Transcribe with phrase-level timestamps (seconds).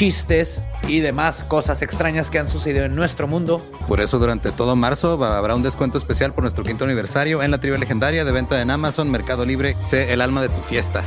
[0.00, 3.62] chistes y demás cosas extrañas que han sucedido en nuestro mundo.
[3.86, 7.60] Por eso durante todo marzo habrá un descuento especial por nuestro quinto aniversario en la
[7.60, 9.76] tribu legendaria de venta en Amazon, Mercado Libre.
[9.82, 11.02] Sé el alma de tu fiesta.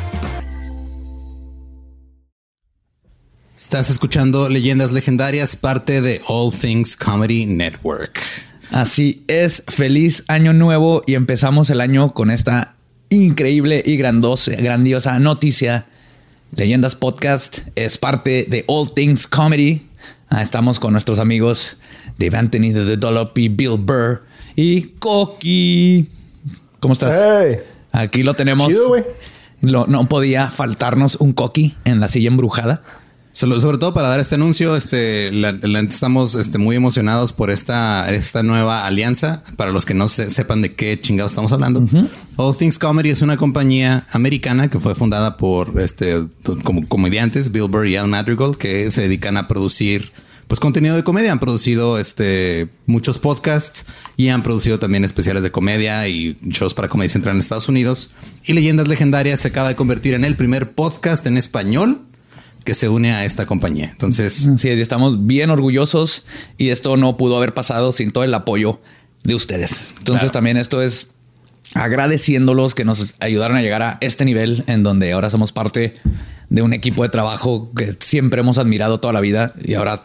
[3.58, 8.20] Estás escuchando Leyendas Legendarias, parte de All Things Comedy Network.
[8.70, 12.76] Así es, feliz año nuevo y empezamos el año con esta
[13.10, 15.88] increíble y grandiosa noticia
[16.56, 19.82] Leyendas Podcast es parte de All Things Comedy.
[20.30, 21.78] Ah, estamos con nuestros amigos
[22.20, 24.24] Dave Anthony de The Dollop y Bill Burr
[24.56, 26.08] y Coqui.
[26.80, 27.14] ¿Cómo estás?
[27.92, 28.72] Aquí lo tenemos.
[29.62, 32.84] no podía faltarnos un Coqui en la silla embrujada.
[33.34, 35.32] Sobre, todo para dar este anuncio, este,
[35.88, 39.42] estamos este, muy emocionados por esta, esta nueva alianza.
[39.58, 41.84] Para los que no sepan de qué chingados estamos hablando,
[42.36, 46.28] All Things Comedy es una compañía americana que fue fundada por este,
[46.64, 50.12] como comediantes Bill Burr y Al Madrigal, que se dedican a producir
[50.48, 51.32] pues contenido de comedia.
[51.32, 56.88] Han producido este muchos podcasts y han producido también especiales de comedia y shows para
[56.88, 58.12] comedia central en Estados Unidos.
[58.46, 62.06] Y Leyendas Legendarias se acaba de convertir en el primer podcast en español
[62.64, 63.90] que se une a esta compañía.
[63.92, 66.26] Entonces, sí, estamos bien orgullosos
[66.58, 68.80] y esto no pudo haber pasado sin todo el apoyo
[69.24, 69.94] de ustedes.
[69.98, 71.12] Entonces, también esto es
[71.74, 75.96] agradeciéndolos que nos ayudaron a llegar a este nivel en donde ahora somos parte
[76.50, 80.04] de un equipo de trabajo que siempre hemos admirado toda la vida y ahora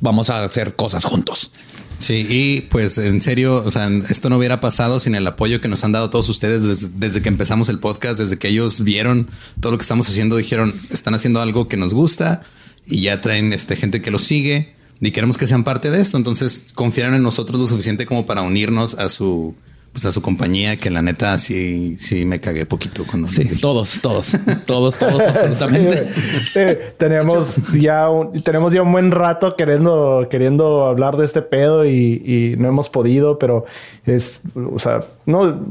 [0.00, 1.52] vamos a hacer cosas juntos.
[1.98, 5.68] Sí, y pues en serio, o sea, esto no hubiera pasado sin el apoyo que
[5.68, 9.28] nos han dado todos ustedes desde, que empezamos el podcast, desde que ellos vieron
[9.60, 12.42] todo lo que estamos haciendo, dijeron, están haciendo algo que nos gusta
[12.86, 16.16] y ya traen este, gente que lo sigue y queremos que sean parte de esto.
[16.16, 19.56] Entonces confiaron en nosotros lo suficiente como para unirnos a su
[19.98, 23.26] pues a su compañía, que la neta sí, sí me cagué poquito cuando.
[23.26, 26.94] Sí, todos, todos, todos, todos, absolutamente.
[26.96, 32.54] tenemos ya un, tenemos ya un buen rato queriendo, queriendo hablar de este pedo y,
[32.58, 33.64] no hemos podido, pero
[34.06, 35.66] es, o sea, no,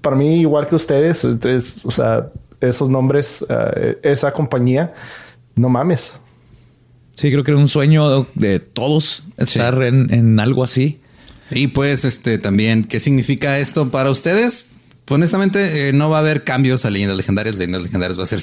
[0.00, 2.26] para mí igual que ustedes, es, o sea,
[2.60, 4.92] esos nombres, eh, esa compañía,
[5.54, 6.14] no mames.
[7.14, 11.00] Sí, creo que era un sueño de todos estar en, en algo así.
[11.50, 14.66] Y pues, este también, ¿qué significa esto para ustedes?
[15.10, 17.56] honestamente, eh, no va a haber cambios a leyendas legendarias.
[17.56, 18.40] Leyendas legendarias va a ser,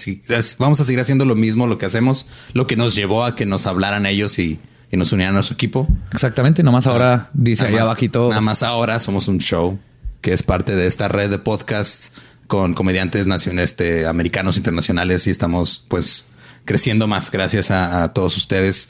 [0.57, 3.45] vamos a seguir haciendo lo mismo, lo que hacemos, lo que nos llevó a que
[3.45, 4.59] nos hablaran ellos y,
[4.91, 5.89] nos unieran a su equipo.
[6.13, 8.29] Exactamente, nomás ahora dice ahí abajito.
[8.29, 9.77] Nada más ahora somos un show
[10.21, 12.13] que es parte de esta red de podcasts
[12.47, 16.27] con comediantes nacionales, este, americanos, internacionales y estamos pues
[16.63, 18.87] creciendo más gracias a todos ustedes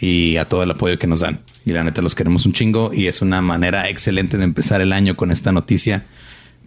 [0.00, 1.40] y a todo el apoyo que nos dan.
[1.64, 4.92] Y la neta los queremos un chingo y es una manera excelente de empezar el
[4.92, 6.06] año con esta noticia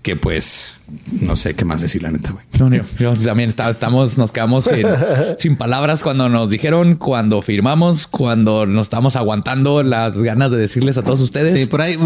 [0.02, 0.78] que pues
[1.22, 2.82] no sé qué más decir la neta, güey.
[3.00, 4.70] yo también estamos, nos quedamos
[5.38, 10.98] sin, palabras cuando nos dijeron, cuando firmamos, cuando nos estamos aguantando las ganas de decirles
[10.98, 11.54] a todos ustedes.
[11.58, 11.98] Sí, por ahí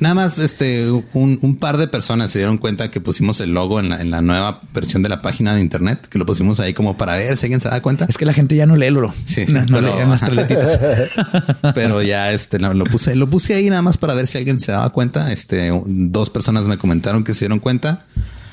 [0.00, 4.10] nada más este un, par de personas se dieron cuenta que pusimos el logo en
[4.10, 7.36] la, nueva versión de la página de internet, que lo pusimos ahí como para ver
[7.36, 8.06] si alguien se da cuenta.
[8.08, 9.14] Es que la gente ya no lee el oro.
[9.24, 9.94] Sí, no, pero,
[11.74, 14.72] pero ya este lo puse, lo puse ahí nada más para ver si alguien se
[14.72, 15.32] daba cuenta.
[15.32, 18.06] Este dos personas me comentaron que se dieron cuenta.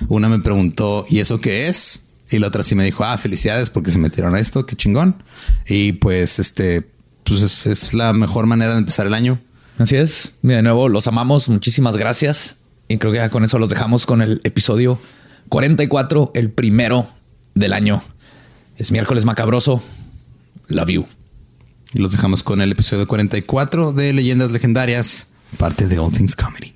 [0.08, 2.04] Una me preguntó, ¿y eso qué es?
[2.30, 5.24] Y la otra sí me dijo, ah, felicidades porque se metieron a esto, qué chingón.
[5.68, 6.88] Y pues, este,
[7.24, 9.40] pues es, la mejor manera de empezar el año.
[9.78, 10.36] Así es.
[10.42, 11.50] De nuevo, los amamos.
[11.50, 12.60] Muchísimas gracias.
[12.88, 15.00] Y creo que ya con eso los dejamos con el episodio
[15.50, 17.08] 44, el primero
[17.56, 18.04] del año.
[18.78, 19.82] Es miércoles macabroso.
[20.68, 21.06] Love you.
[21.94, 25.28] Y los dejamos con el episodio 44 de Leyendas Legendarias,
[25.58, 26.73] parte de All Things Comedy.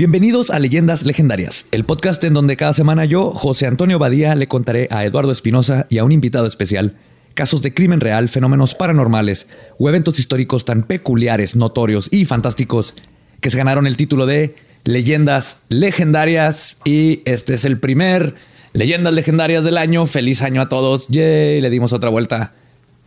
[0.00, 4.48] Bienvenidos a Leyendas Legendarias, el podcast en donde cada semana yo, José Antonio Badía, le
[4.48, 6.96] contaré a Eduardo Espinosa y a un invitado especial
[7.34, 9.46] casos de crimen real, fenómenos paranormales
[9.78, 12.94] o eventos históricos tan peculiares, notorios y fantásticos
[13.42, 14.54] que se ganaron el título de
[14.84, 16.78] Leyendas Legendarias.
[16.86, 18.36] Y este es el primer
[18.72, 20.06] Leyendas Legendarias del año.
[20.06, 21.08] Feliz año a todos.
[21.08, 22.54] Yay, le dimos otra vuelta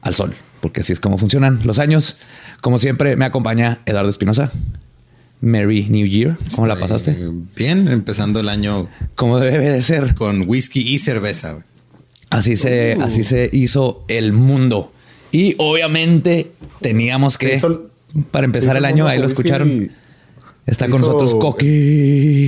[0.02, 2.18] al sol, porque así es como funcionan los años.
[2.62, 4.52] Como siempre, me acompaña Eduardo Espinosa.
[5.44, 6.38] Merry New Year.
[6.56, 7.18] ¿Cómo la pasaste?
[7.58, 8.88] Bien, empezando el año.
[9.16, 10.16] Como debe de ser.
[10.16, 11.58] Con whisky y cerveza.
[12.30, 13.04] Así se, uh.
[13.04, 14.94] así se hizo el mundo.
[15.34, 17.62] Y obviamente teníamos que,
[18.32, 19.92] para empezar el año, ahí lo escucharon.
[20.66, 22.48] Está con nosotros Coqui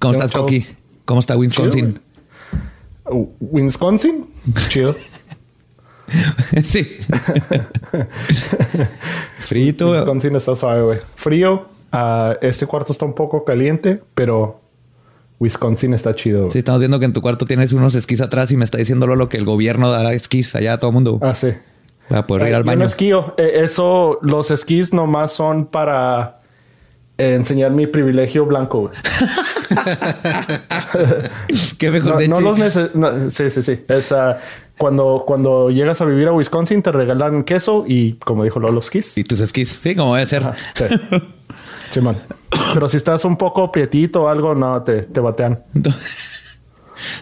[0.00, 0.66] ¿Cómo estás, Coqui?
[1.04, 2.00] ¿Cómo está Wisconsin?
[3.04, 4.26] Uh, Wisconsin,
[4.70, 4.96] chido.
[6.64, 6.98] sí.
[9.38, 9.92] Frito.
[9.92, 10.98] Wisconsin está suave, güey.
[11.14, 11.68] Frío.
[11.92, 14.60] Ah, este cuarto está un poco caliente, pero
[15.38, 16.50] Wisconsin está chido.
[16.50, 19.06] Sí, estamos viendo que en tu cuarto tienes unos esquís atrás y me está diciendo
[19.06, 21.18] lo que el gobierno dará esquís allá a todo el mundo.
[21.22, 21.54] Ah, sí.
[22.08, 22.76] Para poder ir al baño.
[22.76, 23.34] Yo no esquío.
[23.36, 26.40] Eh, eso, los esquís nomás son para
[27.18, 28.90] enseñar mi privilegio blanco.
[31.78, 32.56] Qué mejor no, los
[33.32, 33.84] Sí, sí, sí.
[33.88, 34.38] Es, ah,
[34.76, 39.16] cuando, cuando llegas a vivir a Wisconsin, te regalan queso y, como dijo Lolo, esquís.
[39.16, 39.80] Y tus esquís.
[39.82, 40.42] Sí, como debe ser.
[40.74, 40.84] sí.
[41.90, 42.18] sí, man.
[42.74, 45.62] Pero si estás un poco prietito o algo, no, te, te batean.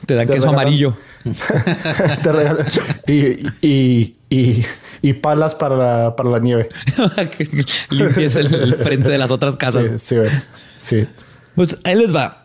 [0.07, 0.97] Te dan queso amarillo.
[2.23, 2.67] te regalan.
[3.07, 4.65] Y, y,
[5.03, 6.69] y, palas para la, para la nieve.
[7.91, 9.85] Limpies el, frente de las otras casas.
[10.03, 10.31] Sí, sí,
[10.79, 11.07] sí.
[11.55, 12.45] Pues ahí les va.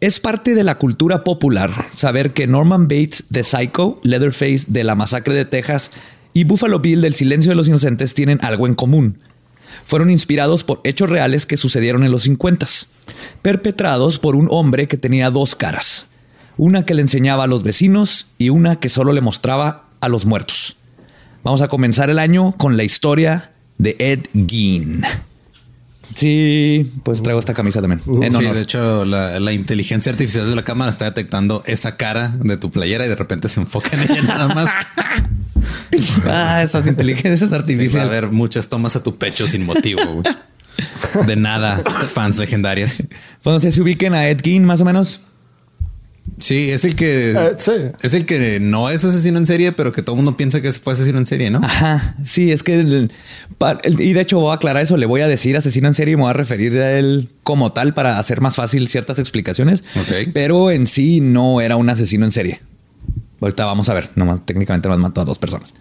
[0.00, 4.94] Es parte de la cultura popular saber que Norman Bates de Psycho, Leatherface de La
[4.94, 5.92] Masacre de Texas
[6.34, 9.18] y Buffalo Bill del Silencio de los Inocentes tienen algo en común.
[9.84, 12.66] Fueron inspirados por hechos reales que sucedieron en los 50,
[13.42, 16.06] perpetrados por un hombre que tenía dos caras,
[16.56, 20.26] una que le enseñaba a los vecinos y una que solo le mostraba a los
[20.26, 20.76] muertos.
[21.42, 25.04] Vamos a comenzar el año con la historia de Ed Gein.
[26.14, 28.00] Sí, pues traigo esta camisa también.
[28.06, 32.56] Uh, sí, de hecho, la, inteligencia artificial de la cámara está detectando esa cara de
[32.56, 34.70] tu playera y de repente se enfoca en ella nada más.
[36.26, 38.08] ah, esas inteligencias artificiales.
[38.08, 40.22] va a haber muchas tomas a tu pecho sin motivo.
[41.26, 41.82] De nada,
[42.12, 43.04] fans legendarias.
[43.44, 45.20] Bueno, se ubiquen a Ed Gein más o menos.
[46.38, 50.02] Sí, es el que eh, es el que no es asesino en serie, pero que
[50.02, 51.60] todo el mundo piensa que fue asesino en serie, ¿no?
[51.62, 52.16] Ajá.
[52.24, 53.08] Sí, es que
[53.98, 54.96] y de hecho voy a aclarar eso.
[54.96, 57.72] Le voy a decir asesino en serie y me voy a referir a él como
[57.72, 59.84] tal para hacer más fácil ciertas explicaciones.
[59.96, 60.30] Ok.
[60.32, 62.60] Pero en sí no era un asesino en serie.
[63.44, 64.08] Ahorita vamos a ver.
[64.14, 65.74] Nomás técnicamente más mató a dos personas.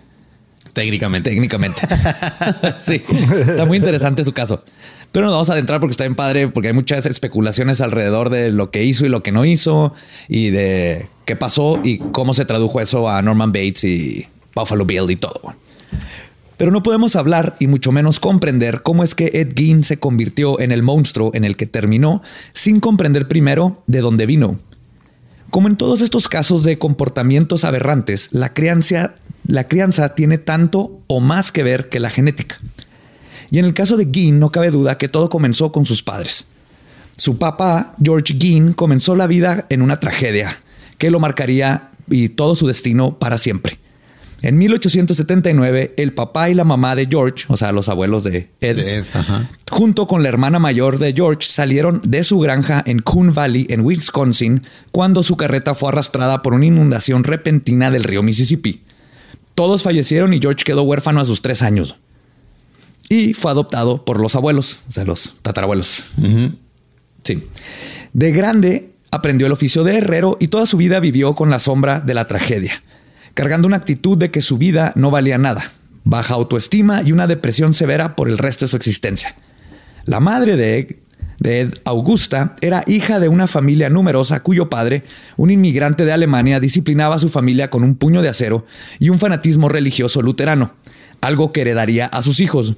[0.74, 1.30] Técnicamente.
[1.30, 1.82] Técnicamente.
[2.80, 3.02] sí.
[3.40, 4.66] Está muy interesante su caso.
[5.14, 8.52] Pero nos vamos a adentrar porque está bien padre, porque hay muchas especulaciones alrededor de
[8.52, 9.94] lo que hizo y lo que no hizo,
[10.28, 15.10] y de qué pasó y cómo se tradujo eso a Norman Bates y Buffalo Bill
[15.10, 15.54] y todo.
[16.58, 20.60] Pero no podemos hablar y mucho menos comprender cómo es que Ed Gein se convirtió
[20.60, 22.22] en el monstruo en el que terminó
[22.54, 24.60] sin comprender primero de dónde vino.
[25.54, 29.14] Como en todos estos casos de comportamientos aberrantes, la crianza,
[29.46, 32.60] la crianza tiene tanto o más que ver que la genética.
[33.52, 36.48] Y en el caso de Gein no cabe duda que todo comenzó con sus padres.
[37.18, 40.58] Su papá, George Gein, comenzó la vida en una tragedia
[40.98, 43.78] que lo marcaría y todo su destino para siempre.
[44.44, 49.06] En 1879, el papá y la mamá de George, o sea, los abuelos de Ed,
[49.72, 53.82] junto con la hermana mayor de George, salieron de su granja en Coon Valley, en
[53.82, 58.84] Wisconsin, cuando su carreta fue arrastrada por una inundación repentina del río Mississippi.
[59.56, 61.96] Todos fallecieron y George quedó huérfano a sus tres años
[63.08, 66.04] y fue adoptado por los abuelos, o sea, los tatarabuelos.
[67.24, 67.48] Sí.
[68.12, 72.02] De grande aprendió el oficio de herrero y toda su vida vivió con la sombra
[72.02, 72.84] de la tragedia,
[73.34, 75.72] cargando una actitud de que su vida no valía nada,
[76.04, 79.36] baja autoestima y una depresión severa por el resto de su existencia.
[80.06, 81.04] La madre de
[81.44, 85.04] de Ed Augusta, era hija de una familia numerosa cuyo padre,
[85.36, 88.66] un inmigrante de Alemania, disciplinaba a su familia con un puño de acero
[88.98, 90.74] y un fanatismo religioso luterano,
[91.20, 92.76] algo que heredaría a sus hijos.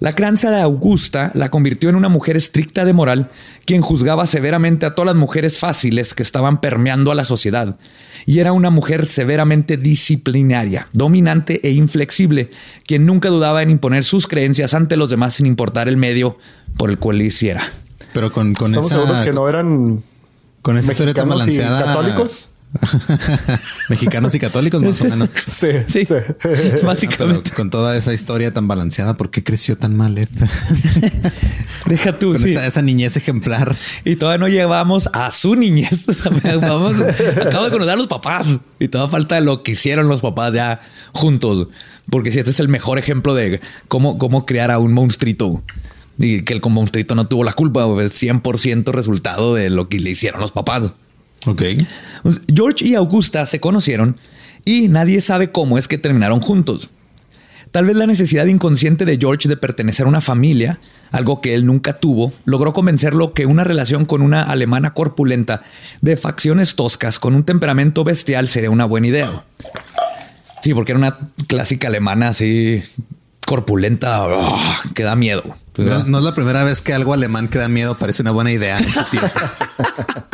[0.00, 3.30] La crianza de Augusta la convirtió en una mujer estricta de moral,
[3.64, 7.76] quien juzgaba severamente a todas las mujeres fáciles que estaban permeando a la sociedad.
[8.24, 12.50] Y era una mujer severamente disciplinaria, dominante e inflexible,
[12.86, 16.38] quien nunca dudaba en imponer sus creencias ante los demás sin importar el medio
[16.76, 17.64] por el cual lo hiciera.
[18.12, 19.24] Pero con, con Estamos esa...
[19.24, 20.02] que no eran
[20.62, 21.84] con esa historia tan balanceada.
[21.84, 22.50] católicos?
[23.88, 25.34] Mexicanos y católicos, más o menos.
[25.48, 26.14] Sí, Sí, sí.
[26.14, 27.50] Ah, pero básicamente.
[27.52, 30.18] con toda esa historia tan balanceada, ¿por qué creció tan mal?
[30.18, 30.28] Ed?
[31.86, 32.50] Deja tú, con sí.
[32.50, 33.76] esa, esa niñez ejemplar.
[34.04, 36.08] Y todavía no llevamos a su niñez.
[36.08, 40.08] O sea, vamos, acabo de conocer a los papás y todavía falta lo que hicieron
[40.08, 40.80] los papás ya
[41.12, 41.68] juntos.
[42.10, 45.62] Porque si este es el mejor ejemplo de cómo, cómo crear a un monstruito
[46.18, 50.10] y que el monstruito no tuvo la culpa, es 100% resultado de lo que le
[50.10, 50.92] hicieron los papás.
[51.46, 51.62] Ok.
[52.52, 54.16] George y Augusta se conocieron
[54.64, 56.90] y nadie sabe cómo es que terminaron juntos.
[57.70, 60.78] Tal vez la necesidad inconsciente de George de pertenecer a una familia,
[61.10, 65.62] algo que él nunca tuvo, logró convencerlo que una relación con una alemana corpulenta
[66.00, 69.44] de facciones toscas con un temperamento bestial sería una buena idea.
[70.62, 72.82] Sí, porque era una clásica alemana así
[73.46, 75.42] corpulenta ah, que da miedo.
[75.78, 78.50] No, no es la primera vez que algo alemán que da miedo parece una buena
[78.52, 79.28] idea en su tiempo.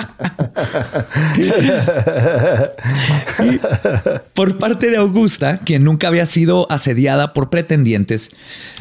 [4.34, 8.30] Por parte de Augusta, quien nunca había sido asediada por pretendientes.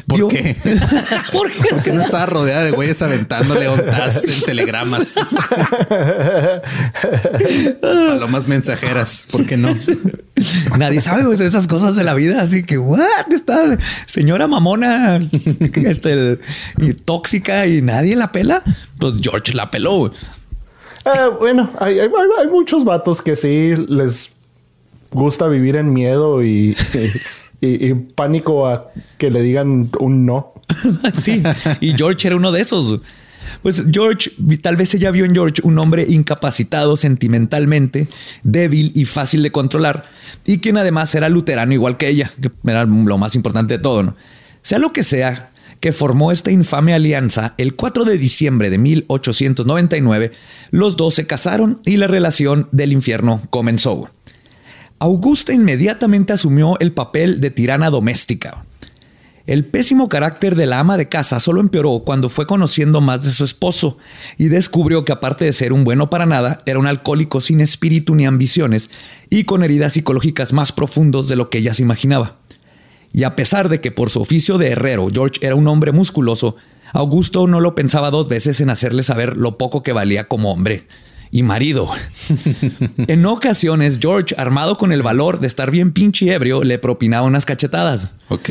[0.06, 0.56] ¿Por vio- qué?
[1.32, 1.60] ¿Por qué?
[1.70, 5.14] Porque no estaba rodeada de güeyes aventándole ondas en telegramas.
[7.80, 9.26] Palomas mensajeras.
[9.30, 9.76] ¿Por qué no?
[10.76, 12.42] Nadie sabe pues, esas cosas de la vida.
[12.42, 13.32] Así que, what?
[13.32, 15.20] Esta señora mamona
[15.74, 16.38] este,
[16.78, 18.62] y tóxica y nadie la pela.
[18.98, 20.06] Pues George la peló.
[20.06, 22.08] Eh, bueno, hay, hay-
[22.40, 24.32] hay muchos vatos que sí les
[25.10, 26.76] gusta vivir en miedo y,
[27.60, 30.54] y- y pánico a que le digan un no.
[31.22, 31.42] sí,
[31.80, 33.00] y George era uno de esos.
[33.62, 34.30] Pues George,
[34.62, 38.08] tal vez ella vio en George un hombre incapacitado sentimentalmente,
[38.42, 40.04] débil y fácil de controlar,
[40.46, 44.02] y quien además era luterano igual que ella, que era lo más importante de todo,
[44.02, 44.16] ¿no?
[44.62, 45.50] Sea lo que sea
[45.84, 50.32] que formó esta infame alianza, el 4 de diciembre de 1899,
[50.70, 54.08] los dos se casaron y la relación del infierno comenzó.
[54.98, 58.64] Augusta inmediatamente asumió el papel de tirana doméstica.
[59.46, 63.30] El pésimo carácter de la ama de casa solo empeoró cuando fue conociendo más de
[63.30, 63.98] su esposo
[64.38, 68.14] y descubrió que aparte de ser un bueno para nada, era un alcohólico sin espíritu
[68.14, 68.88] ni ambiciones
[69.28, 72.38] y con heridas psicológicas más profundos de lo que ella se imaginaba.
[73.14, 76.56] Y a pesar de que por su oficio de herrero George era un hombre musculoso,
[76.92, 80.86] Augusto no lo pensaba dos veces en hacerle saber lo poco que valía como hombre
[81.30, 81.88] y marido.
[83.08, 87.46] en ocasiones, George, armado con el valor de estar bien pinche ebrio, le propinaba unas
[87.46, 88.50] cachetadas Ok.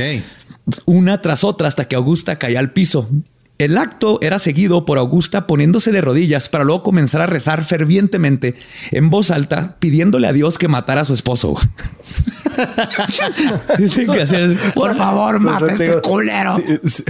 [0.86, 3.10] una tras otra hasta que Augusta caía al piso.
[3.60, 8.56] El acto era seguido por Augusta poniéndose de rodillas para luego comenzar a rezar fervientemente
[8.92, 11.56] en voz alta, pidiéndole a Dios que matara a su esposo.
[13.78, 16.56] Dicen que así es, Por favor, mata este culero.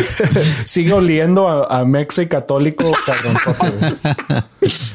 [0.63, 3.35] sigue oliendo a, a mexa y católico, cabrón.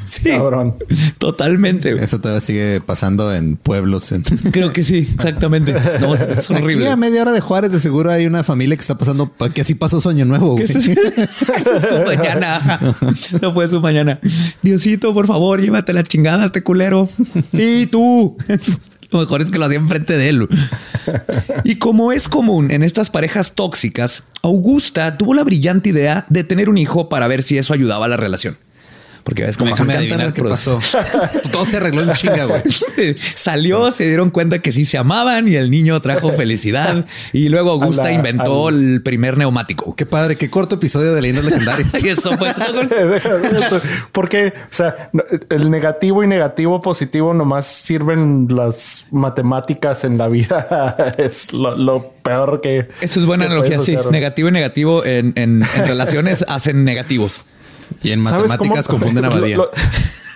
[0.06, 0.74] Sí, Cabrón.
[1.18, 1.90] totalmente.
[2.02, 4.10] Eso todavía sigue pasando en pueblos.
[4.12, 5.74] en- Creo que sí, exactamente.
[6.00, 6.88] No, es Aquí horrible.
[6.88, 9.74] a media hora de Juárez de seguro hay una familia que está pasando que así
[9.74, 10.52] pasó su año nuevo.
[10.52, 10.64] güey.
[10.64, 12.94] Esa es, su mañana.
[13.12, 14.18] Esa fue su mañana.
[14.62, 17.08] Diosito, por favor, llévate la chingada a este culero.
[17.54, 18.36] Sí, tú.
[19.10, 20.48] Lo mejor es que lo hacía enfrente de él.
[21.64, 26.68] Y como es común en estas parejas tóxicas, Augusta tuvo la brillante idea de tener
[26.68, 28.56] un hijo para ver si eso ayudaba a la relación.
[29.28, 31.00] Porque ves cómo Déjame se encanta adivinar qué reproducir.
[31.20, 31.50] pasó.
[31.52, 32.62] Todo se arregló en chinga, güey.
[33.34, 37.04] Salió, se dieron cuenta que sí se amaban y el niño trajo felicidad.
[37.34, 39.94] Y luego Augusta la- inventó el primer neumático.
[39.94, 41.88] Qué padre, qué corto episodio de leyendas legendarias.
[42.02, 42.88] Y eso fue todo.
[44.12, 45.10] Porque, o sea,
[45.50, 50.96] el negativo y negativo positivo nomás sirven las matemáticas en la vida.
[51.18, 52.88] es lo, lo peor que.
[53.02, 53.94] Eso es buena analogía, sí.
[54.10, 57.44] Negativo y negativo en, en- en relaciones hacen negativos.
[58.02, 59.56] Y en ¿Sabes matemáticas confunden a Badía.
[59.56, 59.70] Lo,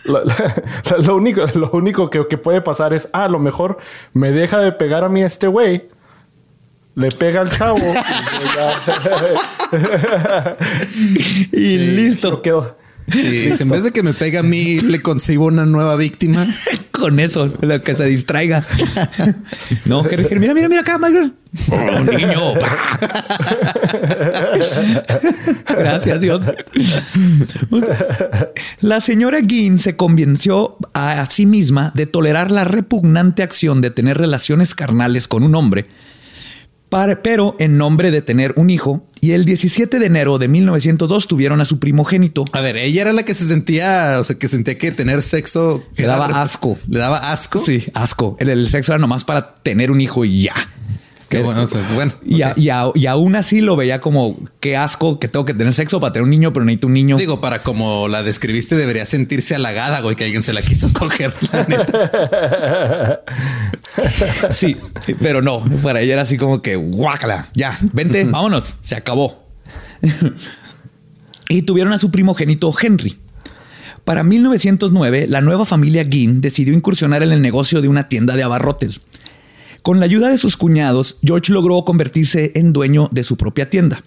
[0.05, 3.79] lo- lo- lo único, lo único que, que puede pasar es, ah, a lo mejor
[4.15, 5.89] me deja de pegar a mí este güey.
[6.95, 7.79] Le pega al chavo.
[11.53, 12.31] y Y listo.
[12.31, 12.77] yo quedo-
[13.11, 16.47] Sí, en vez de que me pegue a mí, le consigo una nueva víctima.
[16.91, 18.65] Con eso, lo que se distraiga.
[19.87, 21.35] No, mira, mira, mira acá, Michael.
[21.71, 22.55] Oh, niño.
[25.69, 26.49] Gracias, Dios.
[28.81, 34.19] La señora Ginn se convenció a sí misma de tolerar la repugnante acción de tener
[34.19, 35.87] relaciones carnales con un hombre,
[36.93, 41.27] para- pero en nombre de tener un hijo, y el 17 de enero de 1902
[41.27, 42.45] tuvieron a su primogénito.
[42.53, 45.83] A ver, ella era la que se sentía, o sea, que sentía que tener sexo
[45.97, 46.77] Le daba asco.
[46.89, 47.59] Le daba asco.
[47.61, 48.37] Sí, asco.
[48.41, 50.55] El, el sexo era nomás para tener un hijo y ya.
[51.39, 52.13] Qué bueno, o sea, bueno.
[52.25, 52.59] Y, a- ok.
[52.59, 55.99] y a- y aún así lo veía como qué asco que tengo que tener sexo
[56.01, 57.17] para tener un niño, pero necesito un niño.
[57.17, 61.33] Digo, para como la describiste, debería sentirse halagada, güey, que alguien se la quiso coger.
[61.53, 63.21] La neta.
[64.51, 65.63] Sí, sí, pero no.
[65.83, 69.47] Para ella era así como que guácala, ya, vente, vámonos, se acabó.
[71.49, 73.19] y tuvieron a su primogénito Henry.
[74.05, 78.43] Para 1909, la nueva familia Ginn decidió incursionar en el negocio de una tienda de
[78.43, 79.01] abarrotes.
[79.83, 84.05] Con la ayuda de sus cuñados, George logró convertirse en dueño de su propia tienda.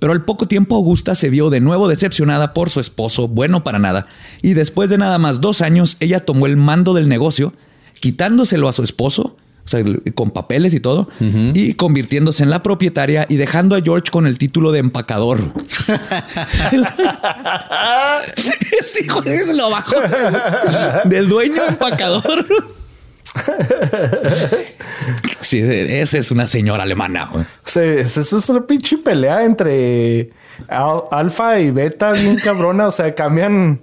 [0.00, 3.78] Pero al poco tiempo Augusta se vio de nuevo decepcionada por su esposo, bueno para
[3.78, 4.08] nada,
[4.42, 7.52] y después de nada más dos años, ella tomó el mando del negocio,
[8.00, 9.84] quitándoselo a su esposo, o sea,
[10.16, 11.08] con papeles y todo,
[11.54, 15.38] y convirtiéndose en la propietaria y dejando a George con el título de empacador.
[18.82, 19.06] sí,
[19.54, 19.94] lo bajó.
[21.04, 22.44] Del dueño empacador.
[25.40, 27.28] Sí, esa es una señora alemana.
[27.30, 27.44] güey.
[27.44, 30.30] O sea, es- eso es una pinche pelea entre
[30.68, 32.88] al- alfa y beta bien cabrona.
[32.88, 33.80] O sea, cambian,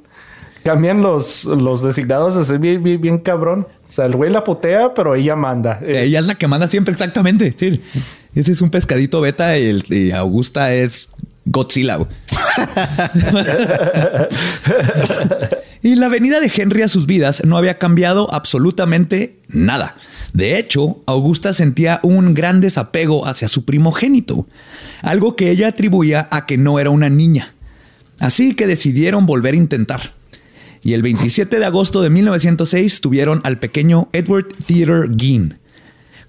[0.63, 3.67] cambian los, los designados así bien, bien, bien cabrón.
[3.87, 5.79] O sea, el güey la putea, pero ella manda.
[5.85, 7.53] Es- Ella es la que manda siempre, exactamente.
[7.55, 7.81] Sí.
[8.33, 11.09] Ese es un pescadito beta y, el- y Augusta es
[11.45, 11.99] Godzilla.
[15.83, 19.95] y la venida de Henry a sus vidas no había cambiado absolutamente nada.
[20.33, 24.47] De hecho, Augusta sentía un gran desapego hacia su primogénito,
[25.01, 27.55] algo que ella atribuía a que no era una niña.
[28.19, 30.13] Así que decidieron volver a intentar.
[30.83, 35.59] Y el 27 de agosto de 1906 tuvieron al pequeño Edward Theodore Ginn.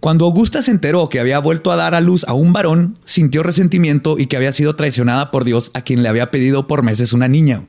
[0.00, 3.42] Cuando Augusta se enteró que había vuelto a dar a luz a un varón, sintió
[3.42, 7.12] resentimiento y que había sido traicionada por Dios a quien le había pedido por meses
[7.12, 7.62] una niña.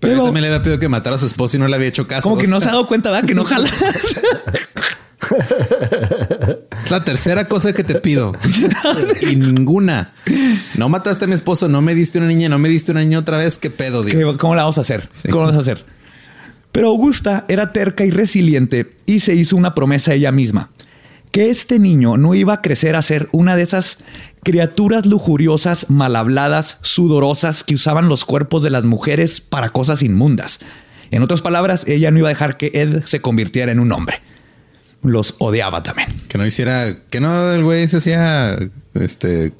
[0.00, 1.88] Pero, Pero- también le había pedido que matara a su esposo y no le había
[1.88, 2.22] hecho caso.
[2.22, 3.26] Como que no se ha dado cuenta, ¿verdad?
[3.26, 3.68] Que no jala.
[6.84, 8.32] Es la tercera cosa que te pido.
[9.20, 10.12] y ninguna.
[10.76, 13.18] No mataste a mi esposo, no me diste una niña, no me diste una niña
[13.18, 13.56] otra vez.
[13.56, 14.36] ¿Qué pedo, ¿Qué- Dios?
[14.36, 15.08] ¿Cómo la vamos a hacer?
[15.10, 15.28] Sí.
[15.28, 15.84] ¿Cómo la vamos a hacer?
[16.72, 20.70] Pero Augusta era terca y resiliente y se hizo una promesa a ella misma.
[21.36, 23.98] Que este niño no iba a crecer a ser una de esas
[24.42, 30.60] criaturas lujuriosas, mal habladas, sudorosas que usaban los cuerpos de las mujeres para cosas inmundas.
[31.10, 34.22] En otras palabras, ella no iba a dejar que Ed se convirtiera en un hombre.
[35.02, 36.08] Los odiaba también.
[36.28, 38.56] Que no hiciera, que no el güey se hacía
[38.94, 39.52] este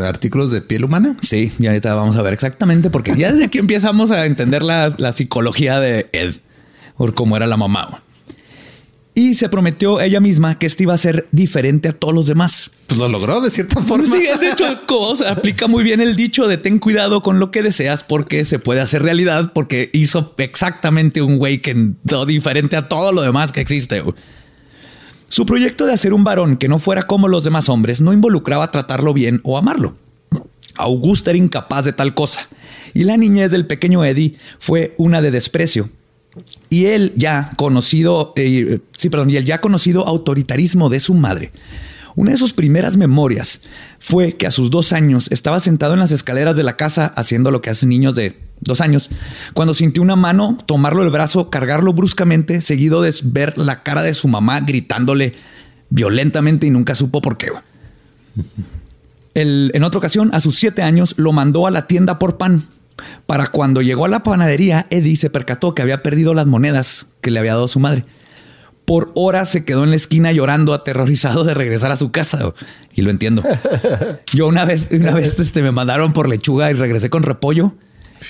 [0.00, 1.16] artículos de piel humana.
[1.22, 4.92] Sí, y ahorita vamos a ver exactamente porque ya desde aquí empezamos a entender la,
[4.98, 6.38] la psicología de Ed,
[6.96, 8.02] por cómo era la mamá.
[9.18, 12.70] Y se prometió ella misma que este iba a ser diferente a todos los demás.
[12.86, 14.06] Pues lo logró de cierta forma.
[14.06, 17.50] Sí, de hecho, como se aplica muy bien el dicho de ten cuidado con lo
[17.50, 21.94] que deseas porque se puede hacer realidad porque hizo exactamente un güey que
[22.28, 24.04] diferente a todo lo demás que existe.
[25.28, 28.70] Su proyecto de hacer un varón que no fuera como los demás hombres no involucraba
[28.70, 29.96] tratarlo bien o amarlo.
[30.76, 32.48] Augusta era incapaz de tal cosa
[32.94, 35.90] y la niñez del pequeño Eddie fue una de desprecio.
[36.70, 41.52] Y él ya conocido, eh, sí, perdón, y el ya conocido autoritarismo de su madre.
[42.14, 43.62] Una de sus primeras memorias
[44.00, 47.50] fue que a sus dos años estaba sentado en las escaleras de la casa haciendo
[47.50, 49.08] lo que hacen niños de dos años,
[49.54, 54.14] cuando sintió una mano tomarlo el brazo, cargarlo bruscamente, seguido de ver la cara de
[54.14, 55.34] su mamá gritándole
[55.90, 57.52] violentamente y nunca supo por qué.
[59.34, 62.64] El- en otra ocasión, a sus siete años, lo mandó a la tienda por pan.
[63.26, 67.30] Para cuando llegó a la panadería, Eddie se percató que había perdido las monedas que
[67.30, 68.04] le había dado su madre.
[68.84, 72.54] Por horas se quedó en la esquina llorando, aterrorizado de regresar a su casa.
[72.94, 73.42] Y lo entiendo.
[74.32, 77.74] Yo una vez, una vez este, me mandaron por lechuga y regresé con repollo.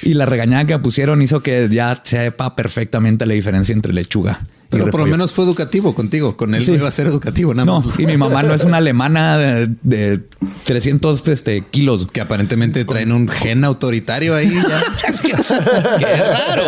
[0.03, 4.41] Y la regañada que me pusieron hizo que ya sepa perfectamente la diferencia entre lechuga.
[4.69, 6.37] Y Pero por lo menos fue educativo contigo.
[6.37, 6.73] Con él Sí.
[6.73, 7.95] no iba a ser educativo, nada No, más.
[7.95, 10.23] sí, mi mamá no es una alemana de, de
[10.65, 12.07] 300 este, kilos.
[12.13, 14.53] Que aparentemente traen un gen autoritario ahí.
[14.53, 14.83] ya.
[15.99, 16.65] ¡Qué raro!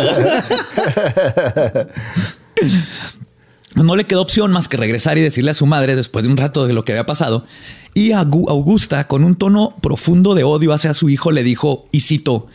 [3.75, 6.37] No le quedó opción más que regresar y decirle a su madre después de un
[6.37, 7.45] rato de lo que había pasado.
[7.93, 12.47] Y Augusta, con un tono profundo de odio hacia su hijo, le dijo, y cito,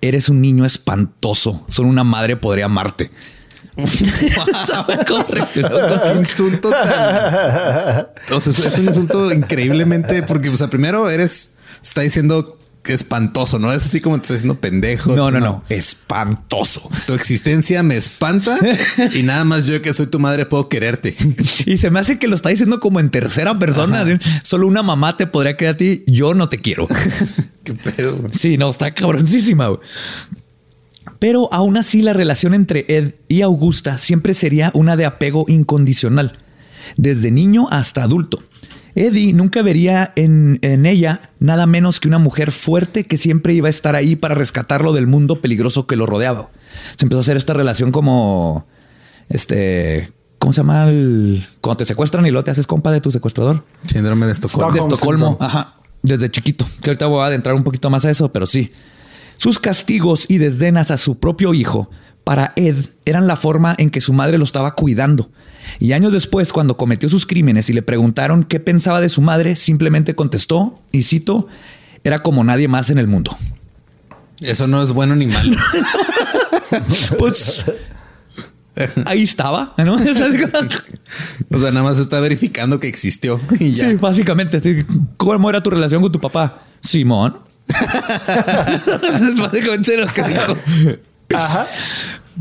[0.00, 1.64] eres un niño espantoso.
[1.68, 3.10] Solo una madre podría amarte.
[3.76, 3.82] Qué
[6.18, 8.06] insulto tan.
[8.32, 13.72] O sea, es- un insulto increíblemente porque, o sea, primero eres, está diciendo espantoso, no
[13.72, 15.16] es así como te está diciendo pendejo.
[15.16, 15.64] No, no, no.
[15.68, 16.88] Espantoso.
[17.06, 18.56] Tu existencia me espanta
[19.12, 21.16] y nada más yo que soy tu madre puedo quererte.
[21.66, 24.04] Y se me hace que lo está diciendo como en tercera persona.
[24.44, 26.04] Solo una mamá te podría querer a ti.
[26.06, 26.86] Yo no te quiero.
[27.64, 28.18] Qué pedo.
[28.18, 28.32] güey.
[28.38, 29.66] Sí, no, está cabroncísima.
[29.66, 29.80] güey.
[31.18, 36.38] Pero aún así la relación entre Ed y Augusta siempre sería una de apego incondicional,
[36.96, 38.42] desde niño hasta adulto.
[38.96, 43.66] Eddie nunca vería en, en, ella nada menos que una mujer fuerte que siempre iba
[43.66, 46.48] a estar ahí para rescatarlo del mundo peligroso que lo rodeaba.
[46.96, 48.66] Se empezó a hacer esta relación como
[49.28, 50.10] este.
[50.38, 50.88] ¿Cómo se llama?
[50.88, 53.64] El, cuando te secuestran y luego te haces compa de tu secuestrador.
[53.82, 54.72] Síndrome de Estocolmo.
[54.72, 55.36] De Estocolmo.
[55.40, 55.74] Ajá.
[56.02, 56.66] Desde chiquito.
[56.82, 58.72] Que ahorita voy a adentrar un poquito más a eso, pero sí.
[59.36, 61.90] Sus castigos y desdenas a su propio hijo
[62.24, 65.30] para Ed eran la forma en que su madre lo estaba cuidando.
[65.78, 69.56] Y años después, cuando cometió sus crímenes y le preguntaron qué pensaba de su madre,
[69.56, 71.48] simplemente contestó, y cito,
[72.04, 73.36] era como nadie más en el mundo.
[74.40, 75.56] Eso no es bueno ni malo.
[77.18, 77.64] pues
[79.06, 79.94] ahí estaba, ¿no?
[81.50, 83.40] o sea, nada más está verificando que existió.
[83.58, 83.88] Y ya.
[83.88, 84.60] Sí, básicamente.
[84.60, 84.84] Sí.
[85.16, 86.62] ¿Cómo era tu relación con tu papá?
[86.80, 87.38] Simón.
[90.12, 90.56] que dijo.
[91.34, 91.66] Ajá.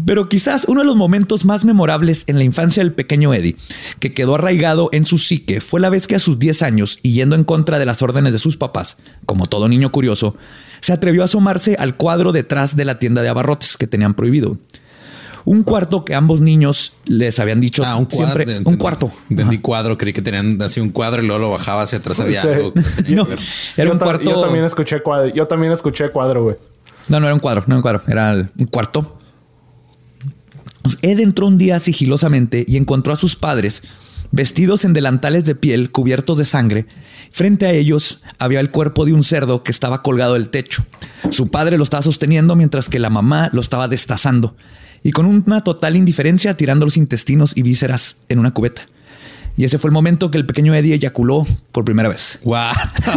[0.06, 3.56] Pero quizás uno de los momentos más memorables en la infancia del pequeño Eddie,
[4.00, 7.14] que quedó arraigado en su psique, fue la vez que a sus 10 años, y
[7.14, 10.36] yendo en contra de las órdenes de sus papás, como todo niño curioso,
[10.82, 14.58] se atrevió a asomarse al cuadro detrás de la tienda de abarrotes que tenían prohibido.
[15.46, 18.46] Un cuarto que ambos niños les habían dicho ah, un siempre.
[18.66, 19.12] Un cuarto.
[19.30, 19.96] Entendí cuadro.
[19.98, 22.20] Creí que tenían así un cuadro y luego lo bajaba hacia atrás.
[22.20, 22.48] Había Sí.
[22.48, 22.74] algo.
[23.10, 23.28] No,
[23.78, 24.24] era yo, un cuarto.
[24.24, 25.34] yo también escuché cuadro.
[25.34, 26.56] Yo también escuché cuadro, güey.
[27.08, 29.20] No, no era un cuadro, no era un cuadro, era un cuarto.
[31.04, 33.84] Ed entró un día sigilosamente y encontró a sus padres
[34.32, 36.88] vestidos en delantales de piel cubiertos de sangre.
[37.32, 40.84] Frente a ellos había el cuerpo de un cerdo que estaba colgado del techo.
[41.30, 44.56] Su padre lo estaba sosteniendo mientras que la mamá lo estaba destazando
[45.06, 48.88] y con una total indiferencia tirando los intestinos y vísceras en una cubeta.
[49.56, 52.40] Y ese fue el momento que el pequeño Eddie eyaculó por primera vez.
[52.44, 52.74] What?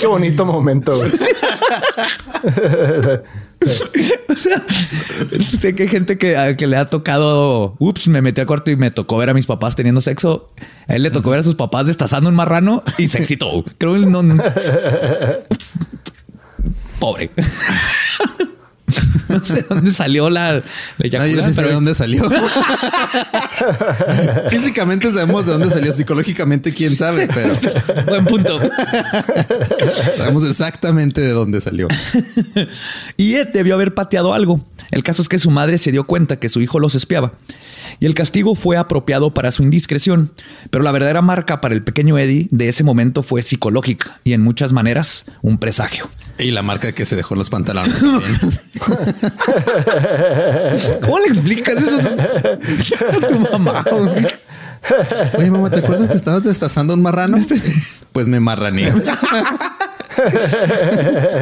[0.00, 0.92] Qué bonito momento.
[4.28, 4.62] O sea,
[5.58, 8.70] sé que hay gente que, a- que le ha tocado, ups, me metí al cuarto
[8.70, 10.50] y me tocó ver a mis papás teniendo sexo.
[10.86, 13.64] A él le tocó ver a sus papás destazando un marrano y se excitó.
[13.78, 14.22] Creo que no.
[14.22, 14.36] no-
[16.98, 17.30] Pobre.
[19.28, 20.62] No sé dónde salió la,
[20.98, 22.30] la No, yo sé de dónde salió.
[24.48, 25.92] Físicamente sabemos de dónde salió.
[25.92, 27.54] Psicológicamente, quién sabe, pero
[28.06, 28.60] Buen punto.
[30.16, 31.88] sabemos exactamente de dónde salió.
[33.16, 34.64] Y Ed debió haber pateado algo.
[34.90, 37.32] El caso es que su madre se dio cuenta que su hijo los espiaba.
[38.00, 40.32] Y el castigo fue apropiado para su indiscreción.
[40.70, 44.42] Pero la verdadera marca para el pequeño Eddie de ese momento fue psicológica y en
[44.42, 46.08] muchas maneras un presagio.
[46.38, 48.02] Y la marca que se dejó en los pantalones.
[51.00, 53.84] ¿Cómo le explicas eso a tu mamá?
[53.90, 54.26] güey?
[55.38, 57.38] Oye, mamá, ¿te acuerdas que estabas destazando un marrano?
[58.12, 58.92] Pues me marrané.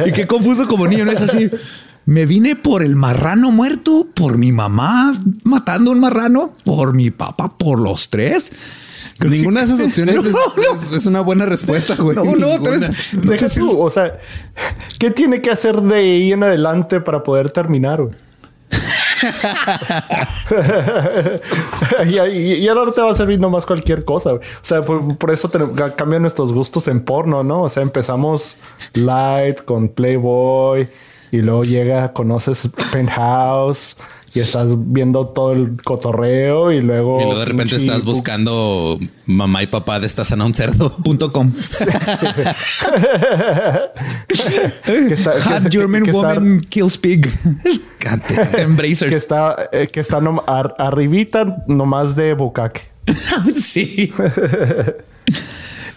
[0.05, 1.11] Y qué confuso como niño, ¿no?
[1.11, 1.49] Es así.
[2.05, 7.57] Me vine por el marrano muerto, por mi mamá matando un marrano, por mi papá,
[7.57, 8.51] por los tres.
[9.19, 10.75] Creo Ninguna de esas opciones No, es, no.
[10.75, 12.15] es- es una buena respuesta, güey.
[12.15, 14.17] No, no, Deja tú, o sea,
[14.99, 18.15] ¿qué tiene que hacer de ahí en adelante para poder terminar, güey?
[22.05, 24.31] y, y- y ahora te va a servir nomás cualquier cosa.
[24.31, 24.41] güey.
[24.41, 25.59] O sea, por, por eso te-
[25.95, 27.63] cambian nuestros gustos en porno, ¿no?
[27.63, 28.57] O sea, empezamos
[28.93, 30.89] light con Playboy
[31.31, 33.97] y luego llega, conoces Penthouse
[34.35, 37.19] y estás viendo todo el cotorreo y luego...
[37.21, 40.95] Y luego de repente estás buscando mamá y papá destazan a un cerdo.
[40.97, 41.51] Punto com.
[45.07, 47.29] que está- que- Hot que- German que woman kills pig.
[47.99, 48.35] Cante.
[48.61, 49.09] Embracers.
[49.11, 52.81] que está, eh, que está nom- ar- arribita nomás de bucaque.
[53.55, 54.11] sí.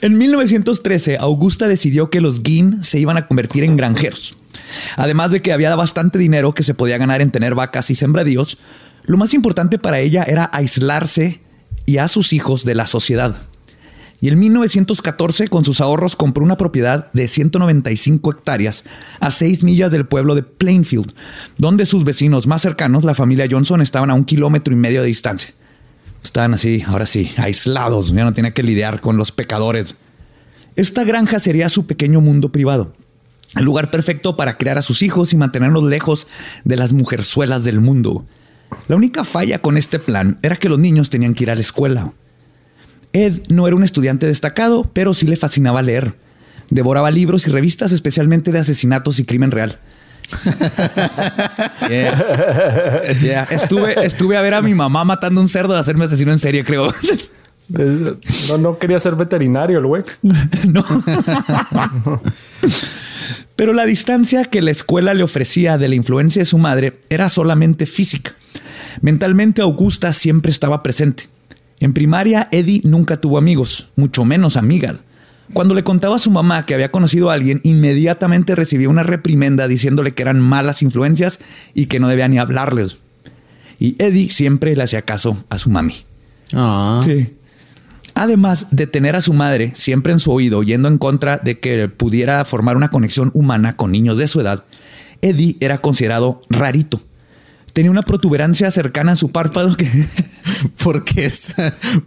[0.03, 4.37] En 1913, Augusta decidió que los Guin se iban a convertir en granjeros.
[4.97, 8.59] Además de que había bastante dinero que se podía ganar en tener vacas y sembradíos,
[9.05, 11.41] lo más importante para ella era aislarse
[11.87, 13.37] y a sus hijos de la sociedad.
[14.21, 18.85] Y en 1914, con sus ahorros, compró una propiedad de 195 hectáreas
[19.21, 21.13] a 6 millas del pueblo de Plainfield,
[21.59, 25.09] donde sus vecinos más cercanos, la familia Johnson, estaban a un kilómetro y medio de
[25.09, 25.55] distancia.
[26.23, 29.95] Estaban así, ahora sí, aislados, ya no tenía que lidiar con los pecadores.
[30.75, 32.93] Esta granja sería su pequeño mundo privado,
[33.57, 36.27] el lugar perfecto para criar a sus hijos y mantenerlos lejos
[36.65, 38.27] de las mujerzuelas del mundo.
[38.89, 41.61] La única falla con este plan era que los niños tenían que ir a la
[41.61, 42.13] escuela.
[43.13, 46.15] Ed no era un estudiante destacado, pero sí le fascinaba leer.
[46.69, 49.79] Devoraba libros y revistas, especialmente de asesinatos y crimen real.
[51.89, 53.13] Yeah.
[53.23, 53.47] Yeah.
[53.51, 56.65] Estuve, estuve a ver a mi mamá matando un cerdo de hacerme asesino en serie,
[56.65, 56.93] creo.
[57.69, 60.03] No, no quería ser veterinario, el güey.
[60.69, 60.85] No.
[63.57, 67.29] Pero la distancia que la escuela le ofrecía de la influencia de su madre era
[67.29, 68.35] solamente física.
[69.01, 71.29] Mentalmente Augusta siempre estaba presente.
[71.81, 74.97] En primaria, Eddie nunca tuvo amigos, mucho menos amigas.
[75.53, 79.69] Cuando le contaba a su mamá que había conocido a alguien, inmediatamente recibía una reprimenda
[79.69, 81.39] diciéndole que eran malas influencias
[81.75, 82.97] y que no debía ni hablarles.
[83.79, 85.95] Y Eddie siempre le hacía caso a su mami.
[86.53, 87.01] Ah.
[87.05, 87.35] Sí.
[88.15, 91.89] Además de tener a su madre siempre en su oído, yendo en contra de que
[91.89, 94.65] pudiera formar una conexión humana con niños de su edad,
[95.21, 97.01] Eddie era considerado rarito.
[97.77, 99.87] Tenía una protuberancia cercana a su párpado que
[100.83, 101.53] ¿Por qué, es-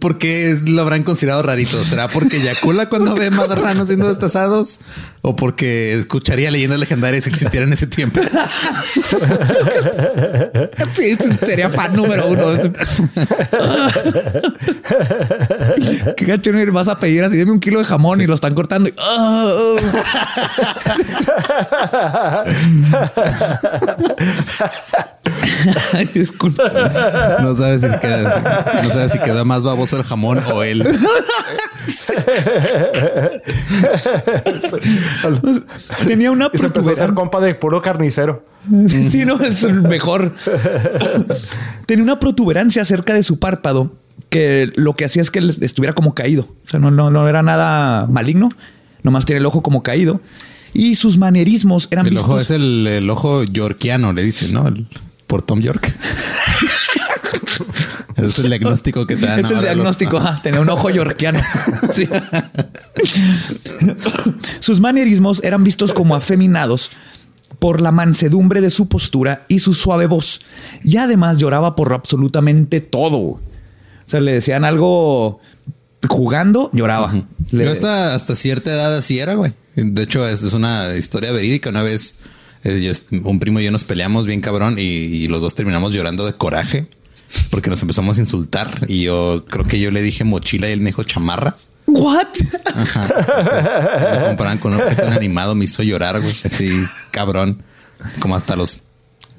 [0.00, 1.84] por qué es- lo habrán considerado rarito?
[1.84, 4.80] ¿Será porque eyacula cuando ve marranos siendo destazados?
[5.22, 8.20] ¿O porque escucharía leyendas legendarias si existieran en ese tiempo?
[10.94, 12.46] sí, sería fan número uno.
[16.16, 18.34] Qué gacho no ir, vas a pedir así, deme un kilo de jamón y lo
[18.34, 18.88] están cortando.
[18.88, 19.74] y- ah.
[25.92, 26.62] Ay, disculpa.
[27.42, 30.84] No sabes si queda, no sabes si queda más baboso el jamón o él.
[36.06, 37.14] Tenía una Y se empezó a hacer protuberancia.
[37.14, 38.44] compa de puro carnicero.
[38.88, 40.34] Sí, no, es el mejor.
[41.86, 43.92] Tenía una protuberancia cerca de su párpado
[44.28, 46.42] que lo que hacía es que estuviera como caído.
[46.66, 48.48] O sea, no, no, no era nada maligno.
[49.02, 50.20] Nomás tiene el ojo como caído.
[50.72, 54.68] Y sus manerismos eran El ojo es el, el ojo yorkiano, le dicen, ¿no?
[54.68, 54.86] El-
[55.30, 55.94] por Tom York.
[58.16, 59.40] Es el diagnóstico que te dan.
[59.40, 60.18] Es el ahora los- diagnóstico.
[60.18, 61.40] ajá, tenía un ojo yorkiano.
[61.92, 62.06] Sí.
[64.60, 66.90] Sus manierismos eran vistos como afeminados
[67.58, 70.40] por la mansedumbre de su postura y su suave voz.
[70.84, 73.18] Y además lloraba por absolutamente todo.
[73.18, 73.40] O
[74.06, 75.40] sea, le decían algo
[76.08, 77.12] jugando, lloraba.
[77.50, 79.52] Le- Yo hasta, hasta cierta edad así era, güey.
[79.76, 81.70] De hecho, es, es una historia verídica.
[81.70, 82.16] Una vez
[82.64, 85.92] eh, yo un primo y yo nos peleamos bien cabrón y, y los dos terminamos
[85.92, 86.86] llorando de coraje
[87.50, 88.86] porque nos empezamos a insultar.
[88.88, 91.56] Y yo creo que yo le dije mochila y él me dijo chamarra.
[91.86, 92.28] ¿What?
[92.74, 93.08] Ajá.
[94.20, 96.34] Me comparaban con un objeto animado, me hizo llorar, güey.
[96.44, 96.70] Así,
[97.10, 97.62] cabrón.
[98.20, 98.82] Como hasta los...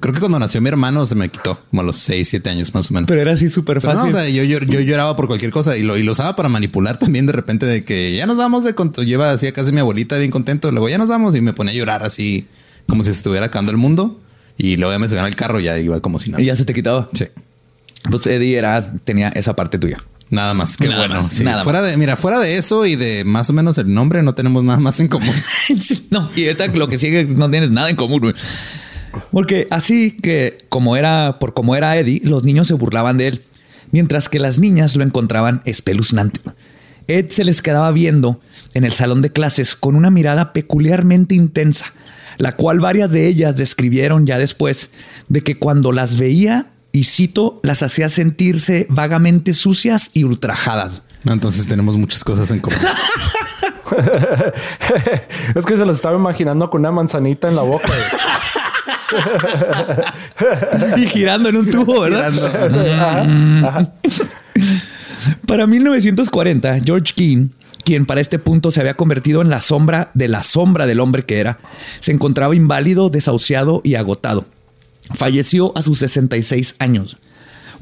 [0.00, 2.74] Creo que cuando nació mi hermano se me quitó, como a los 6, 7 años
[2.74, 3.06] más o menos.
[3.06, 4.10] Pero era así súper no, fácil.
[4.10, 6.48] o sea, yo, yo, yo lloraba por cualquier cosa y lo, y lo usaba para
[6.48, 9.04] manipular también de repente de que ya nos vamos de conto.
[9.04, 10.72] Lleva así a casa de mi abuelita bien contento.
[10.72, 12.48] Luego ya nos vamos y me ponía a llorar así
[12.88, 14.20] como si se estuviera acabando el mundo.
[14.58, 16.42] Y luego ya me subían al carro y ya iba como si nada.
[16.42, 17.08] y ya se te quitaba.
[17.14, 17.26] Sí.
[18.10, 20.02] Pues Eddie era, tenía esa parte tuya.
[20.30, 20.76] Nada más.
[20.76, 21.22] Qué Nada bueno.
[21.22, 23.92] más, Sí, nada fuera de, mira, fuera de eso y de más o menos el
[23.92, 25.34] nombre, no tenemos nada más en común.
[26.10, 28.20] no, y ahorita lo que sigue no tienes nada en común.
[28.20, 28.34] güey.
[29.30, 33.42] Porque así que como era por como era Eddie, los niños se burlaban de él,
[33.90, 36.40] mientras que las niñas lo encontraban espeluznante.
[37.08, 38.40] Ed se les quedaba viendo
[38.74, 41.92] en el salón de clases con una mirada peculiarmente intensa,
[42.42, 44.90] la cual varias de ellas describieron ya después
[45.28, 51.02] de que cuando las veía y cito, las hacía sentirse vagamente sucias y ultrajadas.
[51.22, 52.80] No, entonces tenemos muchas cosas en común.
[55.54, 57.92] es que se lo estaba imaginando con una manzanita en la boca.
[60.96, 62.32] y girando en un tubo, ¿verdad?
[65.46, 67.50] Para 1940, George King,
[67.84, 71.24] quien para este punto se había convertido en la sombra de la sombra del hombre
[71.24, 71.58] que era,
[72.00, 74.46] se encontraba inválido, desahuciado y agotado.
[75.14, 77.18] Falleció a sus 66 años.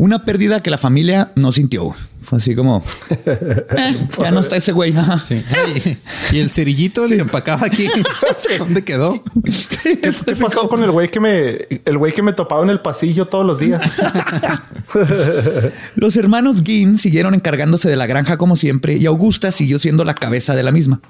[0.01, 1.93] Una pérdida que la familia no sintió.
[2.23, 2.83] Fue así como...
[3.27, 4.95] "Eh, ya no está ese güey.
[5.23, 5.43] Sí.
[6.33, 7.87] Y el cerillito le empacaba aquí.
[8.59, 9.23] ¿Dónde quedó?
[9.83, 12.81] ¿Qué, qué pasó con el güey que me, el güey que me topaba en el
[12.81, 13.83] pasillo todos los días?
[15.97, 20.15] Los hermanos Ginn siguieron encargándose de la granja como siempre y Augusta siguió siendo la
[20.15, 21.03] cabeza de la misma.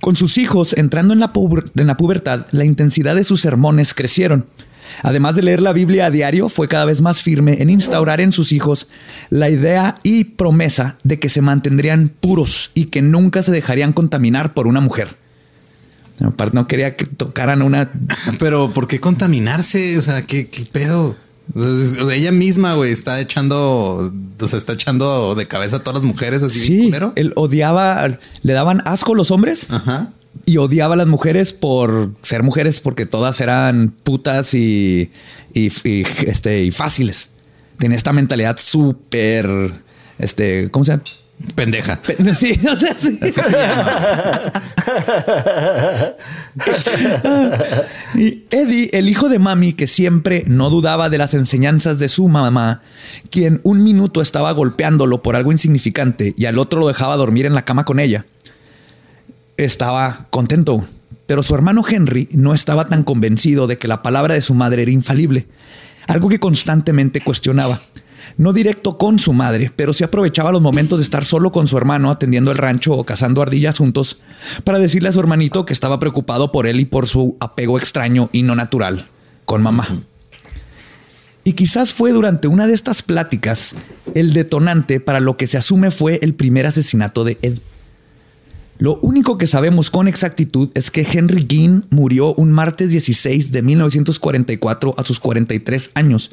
[0.00, 3.92] Con sus hijos entrando en la, puber- en la pubertad, la intensidad de sus sermones
[3.92, 4.46] crecieron.
[5.02, 8.32] Además de leer la Biblia a diario, fue cada vez más firme en instaurar en
[8.32, 8.88] sus hijos
[9.30, 14.54] la idea y promesa de que se mantendrían puros y que nunca se dejarían contaminar
[14.54, 15.16] por una mujer.
[16.24, 17.90] Aparte, no quería que tocaran una
[18.38, 19.98] Pero ¿por qué contaminarse?
[19.98, 21.16] O sea, ¿qué, qué pedo?
[21.54, 26.02] O sea, ella misma, güey, está echando, o sea, está echando de cabeza a todas
[26.02, 30.10] las mujeres así Sí, él odiaba, le daban asco los hombres Ajá.
[30.44, 35.10] Y odiaba a las mujeres por ser mujeres porque todas eran putas y,
[35.54, 37.28] y, y, este, y fáciles.
[37.78, 39.72] Tenía esta mentalidad súper,
[40.18, 41.02] este, ¿cómo se llama?
[41.54, 42.00] Pendeja.
[42.00, 43.18] Pe- Sí, o sea, sí.
[48.14, 52.28] Y Eddie, el hijo de mami, que siempre no dudaba de las enseñanzas de su
[52.28, 52.82] mamá,
[53.30, 57.54] quien un minuto estaba golpeándolo por algo insignificante y al otro lo dejaba dormir en
[57.54, 58.24] la cama con ella,
[59.56, 60.86] estaba contento.
[61.26, 64.82] Pero su hermano Henry no estaba tan convencido de que la palabra de su madre
[64.82, 65.46] era infalible,
[66.06, 67.80] algo que constantemente cuestionaba.
[68.36, 71.78] No directo con su madre, pero sí aprovechaba los momentos de estar solo con su
[71.78, 74.18] hermano atendiendo el rancho o cazando ardillas juntos
[74.64, 78.28] para decirle a su hermanito que estaba preocupado por él y por su apego extraño
[78.32, 79.06] y no natural
[79.44, 79.88] con mamá.
[81.44, 83.76] Y quizás fue durante una de estas pláticas
[84.14, 87.58] el detonante para lo que se asume fue el primer asesinato de Ed.
[88.78, 93.62] Lo único que sabemos con exactitud es que Henry Gein murió un martes 16 de
[93.62, 96.30] 1944 a sus 43 años,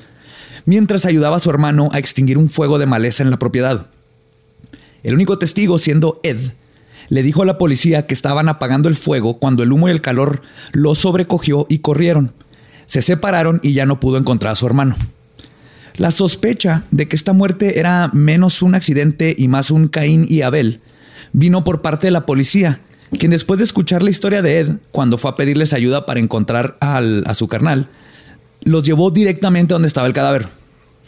[0.65, 3.88] mientras ayudaba a su hermano a extinguir un fuego de maleza en la propiedad.
[5.03, 6.38] El único testigo, siendo Ed,
[7.08, 10.01] le dijo a la policía que estaban apagando el fuego cuando el humo y el
[10.01, 10.41] calor
[10.73, 12.34] lo sobrecogió y corrieron.
[12.88, 14.95] Se separaron y ya no pudo encontrar a su hermano.
[15.95, 20.41] La sospecha de que esta muerte era menos un accidente y más un Caín y
[20.41, 20.82] Abel
[21.33, 22.79] vino por parte de la policía,
[23.19, 26.77] quien después de escuchar la historia de Ed, cuando fue a pedirles ayuda para encontrar
[26.79, 27.89] a su carnal,
[28.61, 30.47] los llevó directamente a donde estaba el cadáver.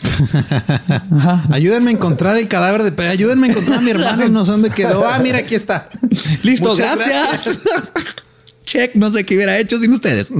[1.51, 3.07] Ayúdenme a encontrar el cadáver de...
[3.07, 5.07] Ayúdenme a encontrar a mi hermano, no sé dónde quedó.
[5.07, 5.89] Ah, mira, aquí está.
[6.43, 7.61] Listo, gracias.
[8.65, 10.33] Check, no sé qué hubiera hecho sin ustedes.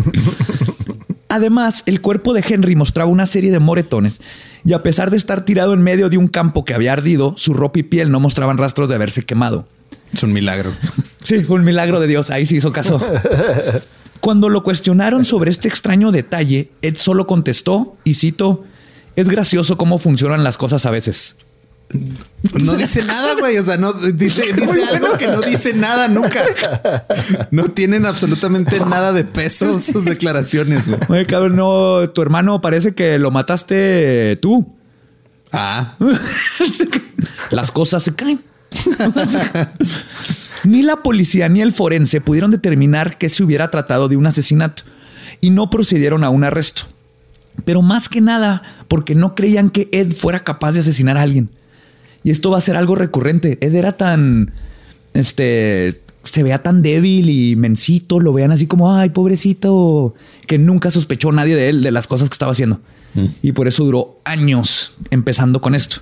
[1.29, 4.21] Además, el cuerpo de Henry mostraba una serie de moretones
[4.65, 7.53] y a pesar de estar tirado en medio de un campo que había ardido, su
[7.53, 9.67] ropa y piel no mostraban rastros de haberse quemado.
[10.15, 10.73] Es un milagro.
[11.23, 12.29] Sí, fue un milagro de Dios.
[12.29, 13.01] Ahí se hizo caso.
[14.21, 18.63] Cuando lo cuestionaron sobre este extraño detalle, Ed solo contestó, y cito,
[19.17, 21.35] es gracioso cómo funcionan las cosas a veces.
[22.61, 23.57] No dice nada, güey.
[23.57, 24.43] O sea, no dice,
[24.93, 26.43] algo que no dice nada nunca.
[27.51, 30.99] No tienen absolutamente nada de peso sus declaraciones, güey.
[31.09, 34.73] Oye, cabrón, no, tu hermano parece que lo mataste tú.
[35.51, 35.95] Ah.
[37.51, 38.41] Las cosas se caen.
[40.63, 44.83] ni la policía ni el forense pudieron determinar que se hubiera tratado de un asesinato
[45.41, 46.83] y no procedieron a un arresto.
[47.63, 51.49] Pero más que nada porque no creían que Ed fuera capaz de asesinar a alguien.
[52.23, 53.57] Y esto va a ser algo recurrente.
[53.61, 54.51] Ed era tan,
[55.13, 60.15] este, se vea tan débil y mensito, lo vean así como, ay, pobrecito,
[60.47, 62.81] que nunca sospechó nadie de él, de las cosas que estaba haciendo.
[63.13, 63.25] Mm.
[63.41, 65.97] Y por eso duró años empezando con esto.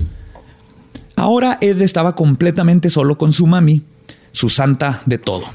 [1.16, 3.84] Ahora Ed estaba completamente solo con su mami,
[4.32, 5.46] su santa de todo.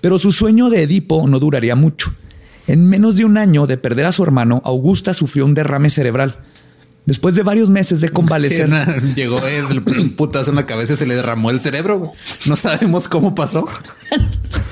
[0.00, 2.12] Pero su sueño de Edipo no duraría mucho.
[2.66, 6.38] En menos de un año de perder a su hermano, Augusta sufrió un derrame cerebral
[7.06, 8.68] Después de varios meses de convalecer.
[9.14, 12.12] llegó él, le puso un putazo en la cabeza y se le derramó el cerebro.
[12.46, 13.66] No sabemos cómo pasó.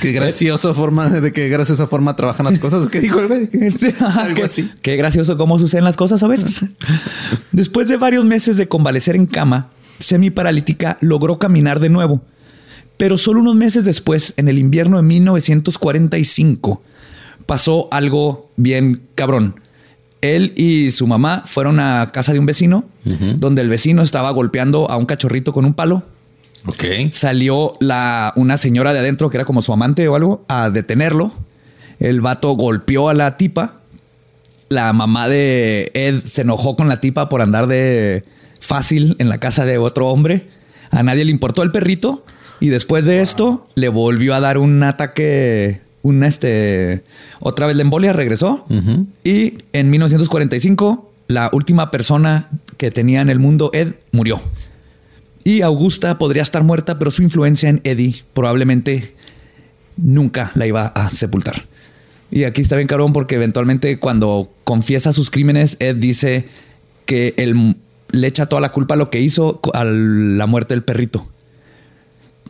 [0.00, 2.88] Qué graciosa forma de que gracias a esa forma trabajan las cosas.
[2.88, 3.48] ¿Qué dijo el güey?
[4.18, 4.70] Algo así.
[4.82, 6.74] Qué gracioso cómo suceden las cosas a veces.
[7.52, 12.22] Después de varios meses de convalecer en cama, semi paralítica logró caminar de nuevo.
[12.96, 16.82] Pero solo unos meses después, en el invierno de 1945,
[17.46, 19.54] pasó algo bien cabrón
[20.20, 22.84] él y su mamá fueron a casa de un vecino,
[23.38, 26.02] donde el vecino estaba golpeando a un cachorrito con un palo.
[26.66, 26.84] Ok.
[27.12, 31.32] Salió la, una señora de adentro, que era como su amante o algo, a detenerlo.
[31.98, 33.80] El vato golpeó a la tipa.
[34.68, 38.24] La mamá de Ed se enojó con la tipa por andar de
[38.60, 40.48] fácil en la casa de otro hombre.
[40.90, 42.24] A nadie le importó el perrito.
[42.60, 47.02] Y después de esto, le volvió a dar un ataque una este,
[47.40, 48.64] otra vez la embolia regresó
[49.24, 54.40] y en 1945 la última persona que tenía en el mundo, Ed, murió.
[55.44, 59.14] Y Augusta podría estar muerta, pero su influencia en Eddie probablemente
[59.96, 61.66] nunca la iba a sepultar.
[62.30, 66.46] Y aquí está bien cabrón porque eventualmente cuando confiesa sus crímenes, Ed dice
[67.04, 67.76] que él
[68.12, 71.28] le echa toda la culpa a lo que hizo a la muerte del perrito.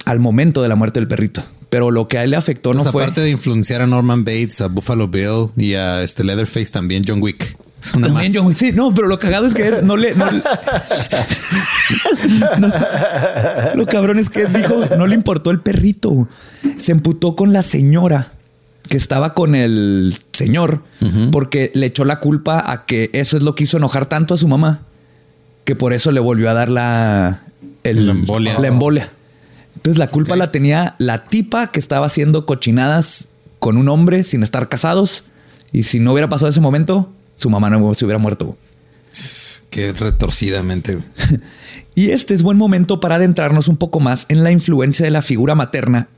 [0.05, 1.43] Al momento de la muerte del perrito.
[1.71, 3.05] Pero lo que a él le afectó no fue.
[3.05, 7.23] Aparte de influenciar a Norman Bates, a Buffalo Bill y a este Leatherface, también John
[7.23, 7.57] Wick.
[7.93, 8.57] También Wick.
[8.57, 10.15] Sí, no, pero lo cagado es que no le.
[13.75, 16.29] lo cabrón es que dijo, no le importó el perrito.
[16.77, 18.33] Se emputó con la señora
[18.89, 20.83] que estaba con el señor
[21.31, 24.37] porque le echó la culpa a que eso es lo que hizo enojar tanto a
[24.37, 24.81] su mamá
[25.65, 27.43] que por eso le volvió a dar la,
[27.85, 28.59] embolia.
[28.59, 29.13] La embolia.
[29.77, 33.29] Entonces la culpa la tenía la tipa que estaba haciendo cochinadas
[33.61, 35.25] con un hombre sin estar casados.
[35.73, 38.57] Y si no hubiera pasado ese momento, su mamá no se hubiera muerto.
[39.71, 40.99] Qué retorcidamente.
[41.95, 45.23] y este es buen momento para adentrarnos un poco más en la influencia de la
[45.23, 46.09] figura materna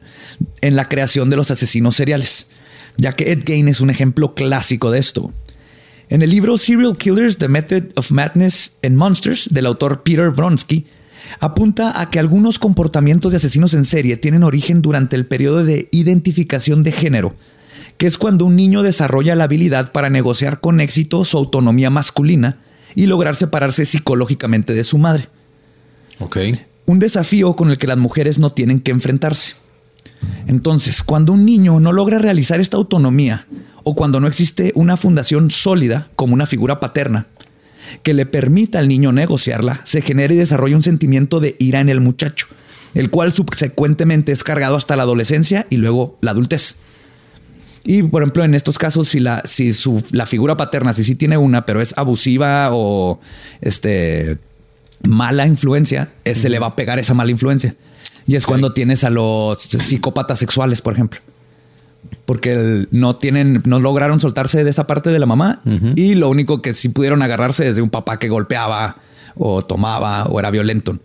[0.60, 2.48] en la creación de los asesinos seriales,
[2.96, 5.32] ya que Ed Gein es un ejemplo clásico de esto.
[6.08, 10.86] En el libro Serial Killers, The Method of Madness and Monsters, del autor Peter Bronsky,
[11.38, 15.88] apunta a que algunos comportamientos de asesinos en serie tienen origen durante el periodo de
[15.92, 17.36] identificación de género,
[17.97, 22.59] que es cuando un niño desarrolla la habilidad para negociar con éxito su autonomía masculina
[22.95, 25.28] y lograr separarse psicológicamente de su madre.
[26.18, 26.38] Ok.
[26.86, 29.55] Un desafío con el que las mujeres no tienen que enfrentarse.
[30.47, 33.47] Entonces, cuando un niño no logra realizar esta autonomía
[33.82, 37.26] o cuando no existe una fundación sólida como una figura paterna
[38.03, 41.88] que le permita al niño negociarla, se genera y desarrolla un sentimiento de ira en
[41.88, 42.47] el muchacho,
[42.95, 46.76] el cual subsecuentemente es cargado hasta la adolescencia y luego la adultez.
[47.84, 51.14] Y por ejemplo, en estos casos, si la, si su, la figura paterna, si sí
[51.16, 53.18] tiene una, pero es abusiva o
[53.60, 54.38] este
[55.04, 57.74] mala influencia, eh, se le va a pegar esa mala influencia.
[58.26, 61.20] Y es cuando tienes a los psicópatas sexuales, por ejemplo.
[62.24, 65.60] Porque el- no tienen, no lograron soltarse de esa parte de la mamá
[65.96, 68.96] y lo único que sí pudieron agarrarse es de un papá que golpeaba
[69.34, 70.98] o tomaba o era violento.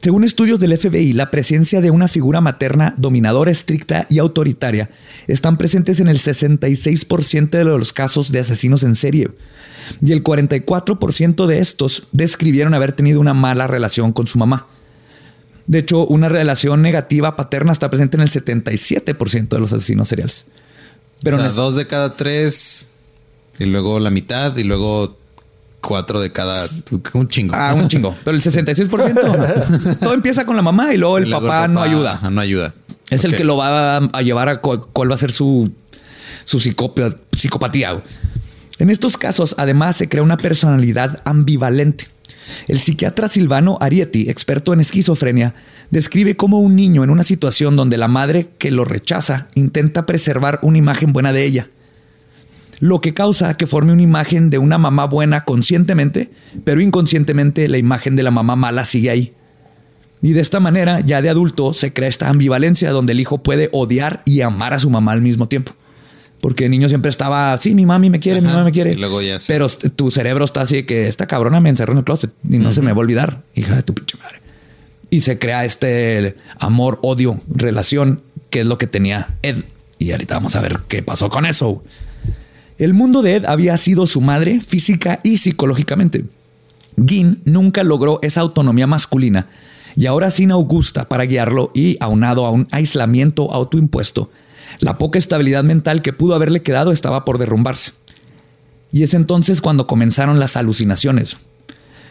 [0.00, 4.90] Según estudios del FBI, la presencia de una figura materna dominadora, estricta y autoritaria
[5.26, 9.30] están presentes en el 66% de los casos de asesinos en serie.
[10.00, 14.68] Y el 44% de estos describieron haber tenido una mala relación con su mamá.
[15.66, 20.46] De hecho, una relación negativa paterna está presente en el 77% de los asesinos seriales.
[21.22, 22.86] Pero o sea, dos de cada tres
[23.58, 25.17] y luego la mitad y luego
[25.80, 26.64] cuatro de cada
[27.14, 27.54] un chingo.
[27.56, 28.14] Ah, un chingo.
[28.24, 29.98] Pero el 66%.
[30.00, 32.20] todo empieza con la mamá y luego el, Y luego papá, no ayuda.
[32.30, 32.74] No ayuda.
[33.10, 35.70] Es el que lo va a, llevar a cu- cuál va a ser su,
[36.44, 38.02] su psicopatía.
[38.78, 42.06] En estos casos, además, se crea una personalidad ambivalente.
[42.66, 45.54] El psiquiatra Silvano Arietti, experto en esquizofrenia,
[45.90, 50.58] describe cómo un niño en una situación donde la madre que lo rechaza intenta preservar
[50.62, 51.68] una imagen buena de ella,
[52.80, 56.30] lo que causa que forme una imagen de una mamá buena conscientemente,
[56.64, 59.32] pero inconscientemente la imagen de la mamá mala sigue ahí.
[60.20, 63.68] Y de esta manera, ya de adulto, se crea esta ambivalencia donde el hijo puede
[63.72, 65.72] odiar y amar a su mamá al mismo tiempo.
[66.40, 68.92] Porque el niño siempre estaba, sí, mi mami me quiere, mi mamá me quiere.
[68.92, 69.46] y luego ya sí.
[69.48, 72.58] Pero tu cerebro está así de que esta cabrona me encerró en el closet y
[72.58, 74.40] no se me va a olvidar, hija de tu pinche madre.
[75.10, 79.64] Y se crea este amor, odio, relación, que es lo que tenía Ed.
[79.98, 81.82] Y ahorita vamos a ver qué pasó con eso.
[82.78, 86.24] El mundo de Ed había sido su madre física y psicológicamente.
[87.04, 89.48] Gin nunca logró esa autonomía masculina
[89.96, 94.30] y ahora sin Augusta para guiarlo y aunado a un aislamiento autoimpuesto,
[94.78, 97.92] la poca estabilidad mental que pudo haberle quedado estaba por derrumbarse.
[98.92, 101.36] Y es entonces cuando comenzaron las alucinaciones.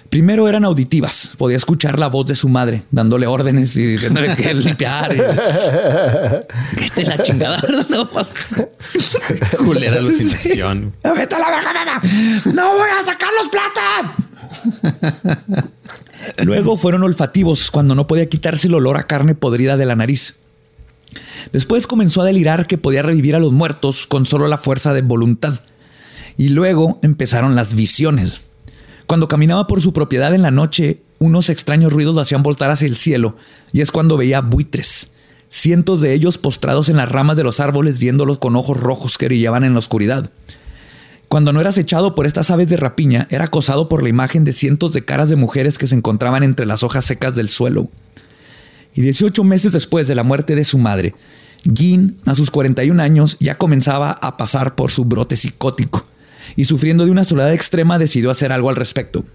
[0.10, 4.54] Primero eran auditivas, podía escuchar la voz de su madre dándole órdenes y diciéndole que
[4.54, 5.14] limpiar.
[5.14, 5.18] y-
[6.96, 7.62] Que la chingada.
[7.90, 8.10] No,
[9.58, 10.94] Culera alucinación.
[11.04, 12.02] ¡Vete a la verga, mamá!
[12.54, 14.16] ¡No voy a sacar los platos!
[16.44, 20.36] Luego fueron olfativos cuando no podía quitarse el olor a carne podrida de la nariz.
[21.52, 25.02] Después comenzó a delirar que podía revivir a los muertos con solo la fuerza de
[25.02, 25.60] voluntad.
[26.38, 28.42] Y luego empezaron las visiones.
[29.08, 32.88] Cuando caminaba por su propiedad en la noche, unos extraños ruidos lo hacían voltar hacia
[32.88, 33.38] el cielo,
[33.72, 35.12] y es cuando veía buitres,
[35.48, 39.28] cientos de ellos postrados en las ramas de los árboles viéndolos con ojos rojos que
[39.28, 40.30] brillaban en la oscuridad.
[41.30, 44.52] Cuando no era acechado por estas aves de rapiña, era acosado por la imagen de
[44.52, 47.90] cientos de caras de mujeres que se encontraban entre las hojas secas del suelo.
[48.94, 51.16] Y 18 meses después de la muerte de su madre,
[51.64, 56.06] Gin, a sus 41 años, ya comenzaba a pasar por su brote psicótico
[56.56, 59.26] y sufriendo de una soledad extrema decidió hacer algo al respecto.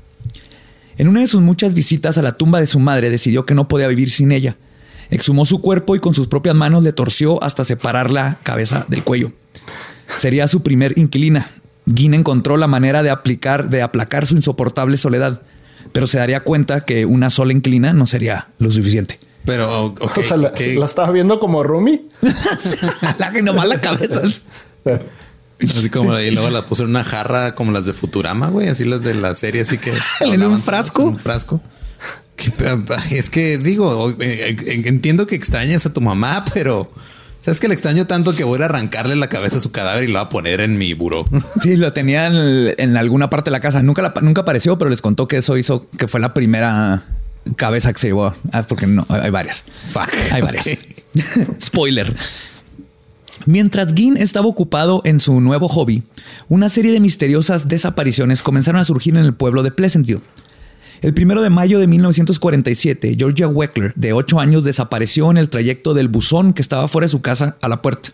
[0.99, 3.69] En una de sus muchas visitas a la tumba de su madre decidió que no
[3.69, 4.57] podía vivir sin ella.
[5.11, 9.03] Exhumó su cuerpo y con sus propias manos le torció hasta separar la cabeza del
[9.03, 9.33] cuello.
[10.07, 11.51] Sería su primer inquilina.
[11.93, 15.43] Gin encontró la manera de aplicar, de aplacar su insoportable soledad,
[15.93, 19.19] pero se daría cuenta que una sola inquilina no sería lo suficiente.
[19.45, 20.61] Pero, ok, o sea, la, ok.
[20.79, 22.09] la estaba viendo como Rumi.
[23.19, 24.23] la que nomás la cabeza.
[25.77, 28.85] Así como y luego la puso en una jarra como las de Futurama, güey, así
[28.85, 31.03] las de la serie, así que ¿En un frasco?
[31.03, 31.61] En un frasco.
[33.11, 36.91] Es que digo, eh, eh, entiendo que extrañas a tu mamá, pero
[37.41, 40.07] sabes que le extraño tanto que voy a arrancarle la cabeza a su cadáver y
[40.09, 41.27] lo voy a poner en mi buró.
[41.63, 43.83] Sí, lo tenía en, en alguna parte de la casa.
[43.83, 47.05] Nunca, la- nunca apareció, pero les contó que eso hizo que fue la primera
[47.57, 48.35] cabeza que se llevó.
[48.53, 49.65] Ah, porque no, hay varias.
[49.93, 50.11] Fuck.
[50.33, 50.69] Hay varias.
[51.61, 52.17] Spoiler.
[53.47, 56.03] Mientras Gin estaba ocupado en su nuevo hobby,
[56.49, 60.20] una serie de misteriosas desapariciones comenzaron a surgir en el pueblo de Pleasantville.
[61.01, 65.95] El primero de mayo de 1947, Georgia Weckler, de 8 años, desapareció en el trayecto
[65.95, 68.11] del buzón que estaba fuera de su casa a la puerta.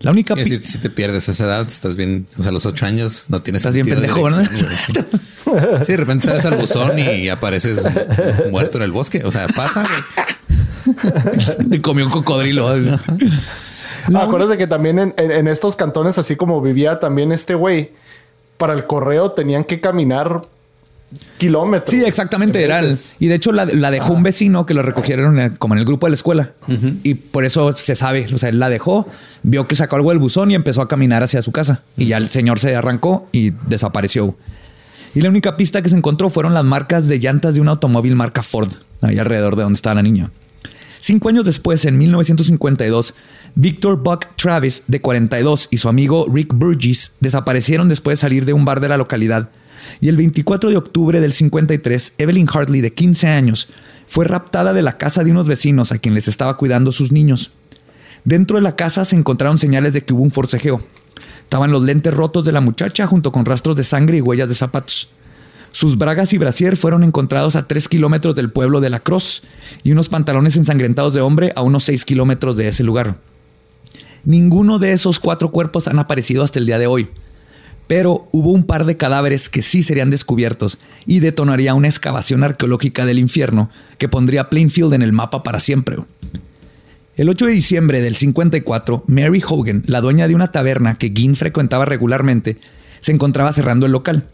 [0.00, 2.66] La única Si, si te pierdes a esa edad, estás bien, o sea, a los
[2.66, 4.36] ocho años no tienes Estás bien de pendejo, ¿no?
[5.82, 5.92] Sí.
[5.92, 7.82] De repente sales al buzón y apareces
[8.50, 9.22] muerto en el bosque.
[9.24, 9.82] O sea, pasa.
[9.82, 11.68] güey.
[11.70, 12.68] Te comió un cocodrilo.
[14.14, 17.90] Ah, acuérdate que también en, en- en estos cantones, así como vivía también este güey,
[18.56, 20.42] para el correo tenían que caminar
[21.38, 21.90] kilómetros.
[21.90, 22.62] Sí, exactamente.
[22.62, 25.74] Era el- y de hecho la, la dejó un vecino que lo recogieron en- como
[25.74, 26.52] en el grupo de la escuela.
[27.02, 28.26] Y por eso se sabe.
[28.34, 29.06] O sea, él la dejó,
[29.42, 31.82] vio que sacó algo del buzón y empezó a caminar hacia su casa.
[31.96, 34.34] Y ya el señor se arrancó y desapareció.
[35.14, 38.14] Y la única pista que se encontró fueron las marcas de llantas de un automóvil
[38.14, 38.68] marca Ford,
[39.00, 40.30] ahí alrededor de donde estaba la niña.
[41.00, 43.14] Cinco años después, en 1952,
[43.54, 48.52] Victor Buck Travis, de 42, y su amigo Rick Burgess desaparecieron después de salir de
[48.52, 49.50] un bar de la localidad.
[50.00, 53.68] Y el 24 de octubre del 53, Evelyn Hartley, de 15 años,
[54.06, 57.52] fue raptada de la casa de unos vecinos a quien les estaba cuidando sus niños.
[58.24, 60.82] Dentro de la casa se encontraron señales de que hubo un forcejeo.
[61.42, 64.54] Estaban los lentes rotos de la muchacha junto con rastros de sangre y huellas de
[64.54, 65.08] zapatos.
[65.72, 69.42] Sus bragas y brasier fueron encontrados a 3 kilómetros del pueblo de La Crosse
[69.82, 73.16] y unos pantalones ensangrentados de hombre a unos 6 kilómetros de ese lugar.
[74.24, 77.08] Ninguno de esos cuatro cuerpos han aparecido hasta el día de hoy,
[77.86, 83.06] pero hubo un par de cadáveres que sí serían descubiertos y detonaría una excavación arqueológica
[83.06, 85.96] del infierno que pondría Plainfield en el mapa para siempre.
[87.16, 91.34] El 8 de diciembre del 54, Mary Hogan, la dueña de una taberna que Ginn
[91.34, 92.58] frecuentaba regularmente,
[93.00, 94.28] se encontraba cerrando el local.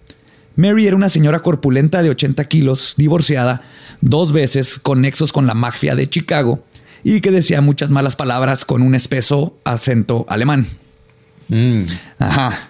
[0.57, 3.63] Mary era una señora corpulenta de 80 kilos, divorciada,
[4.01, 6.65] dos veces con nexos con la mafia de Chicago
[7.05, 10.67] y que decía muchas malas palabras con un espeso acento alemán.
[11.49, 11.83] Mm.
[12.19, 12.69] Ajá.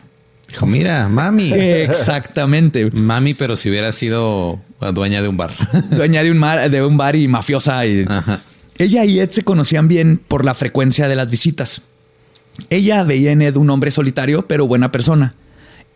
[0.49, 1.53] Dijo, mira, mami.
[1.53, 2.91] Exactamente.
[2.91, 4.61] Mami, pero si hubiera sido
[4.93, 5.53] dueña de un bar.
[5.91, 7.85] Dueña de un, mar- de un bar y mafiosa.
[7.87, 8.05] Y...
[8.09, 8.41] Ajá.
[8.79, 11.83] Ella y Ed se conocían bien por la frecuencia de las visitas.
[12.71, 15.35] Ella veía en Ed un hombre solitario, pero buena persona.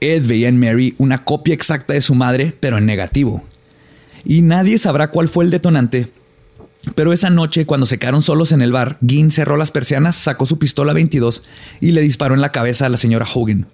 [0.00, 3.44] Ed veía en Mary una copia exacta de su madre, pero en negativo.
[4.24, 6.08] Y nadie sabrá cuál fue el detonante.
[6.94, 10.46] Pero esa noche, cuando se quedaron solos en el bar, Ginn cerró las persianas, sacó
[10.46, 11.42] su pistola 22
[11.80, 13.66] y le disparó en la cabeza a la señora Hogan.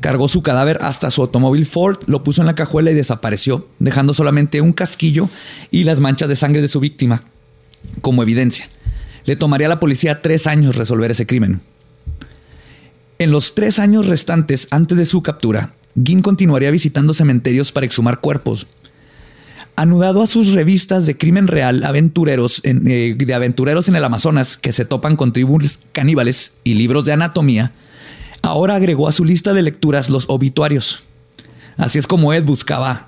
[0.00, 4.12] Cargó su cadáver hasta su automóvil Ford, lo puso en la cajuela y desapareció, dejando
[4.12, 5.30] solamente un casquillo
[5.70, 7.24] y las manchas de sangre de su víctima
[8.00, 8.68] como evidencia.
[9.24, 11.60] Le tomaría a la policía tres años resolver ese crimen.
[13.18, 15.72] En los tres años restantes antes de su captura,
[16.02, 18.66] Ginn continuaría visitando cementerios para exhumar cuerpos.
[19.76, 24.56] Anudado a sus revistas de crimen real aventureros en- eh, de aventureros en el Amazonas
[24.56, 27.72] que se topan con tribus caníbales y libros de anatomía,
[28.40, 31.00] ahora agregó a su lista de lecturas los obituarios.
[31.76, 33.05] Así es como Ed buscaba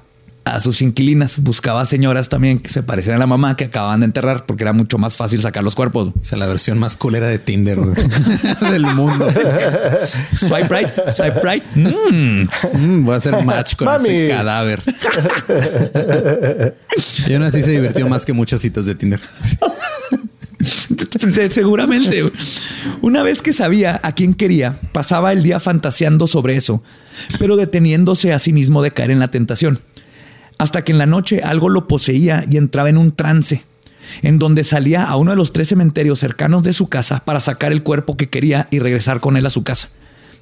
[0.54, 4.06] a sus inquilinas, buscaba señoras también que se parecieran a la mamá que acababan de
[4.06, 6.08] enterrar porque era mucho más fácil sacar los cuerpos.
[6.08, 7.78] O sea, la versión más culera de Tinder
[8.70, 9.28] del mundo.
[10.34, 11.64] Swipe right, swipe right.
[11.74, 12.42] Mm.
[12.72, 14.08] Mm, voy a hacer match con Mami.
[14.08, 14.82] ese cadáver.
[17.26, 19.20] Y aún así se divirtió más que muchas citas de Tinder.
[21.20, 22.24] De- Seguramente.
[23.00, 26.82] Una vez que sabía a quién quería, pasaba el día fantaseando sobre eso,
[27.38, 29.78] pero deteniéndose a sí mismo de caer en la tentación.
[30.58, 33.64] Hasta que en la noche algo lo poseía y entraba en un trance,
[34.22, 37.72] en donde salía a uno de los tres cementerios cercanos de su casa para sacar
[37.72, 39.88] el cuerpo que quería y regresar con él a su casa.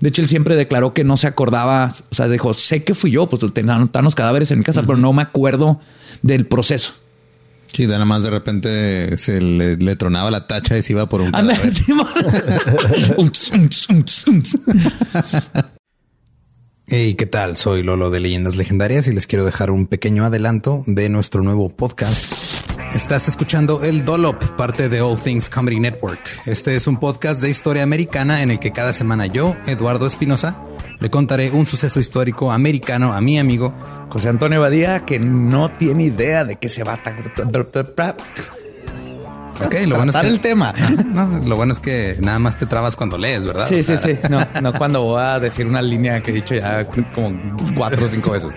[0.01, 3.11] De hecho, él siempre declaró que no se acordaba, o sea, dijo, sé que fui
[3.11, 5.81] yo, pues tenían los cadáveres en mi casa, pero no me acuerdo
[6.23, 6.95] del proceso.
[7.73, 11.21] Sí, nada más de repente se le, le tronaba la tacha y se iba por
[11.21, 11.73] un cadáver.
[16.89, 17.57] Hey, ¿qué tal?
[17.57, 21.69] Soy Lolo de Leyendas Legendarias y les quiero dejar un pequeño adelanto de nuestro nuevo
[21.69, 22.33] podcast.
[22.95, 26.21] Estás escuchando El Dolop, parte de All Things Comedy Network.
[26.47, 30.63] Este es un podcast de historia americana en el que cada semana yo, Eduardo Espinosa,
[31.01, 33.75] le contaré un suceso histórico americano a mi amigo.
[34.09, 37.03] José Antonio Badía, que no tiene idea de qué se va a
[39.65, 40.75] Ok, lo bueno es que el tema.
[41.07, 43.67] No, lo bueno es que nada más te trabas cuando lees, ¿verdad?
[43.69, 44.19] Sí, O sí, sí.
[44.29, 46.85] No, no cuando voy a decir una línea que he dicho ya
[47.15, 47.33] como
[47.75, 48.51] cuatro o cinco veces.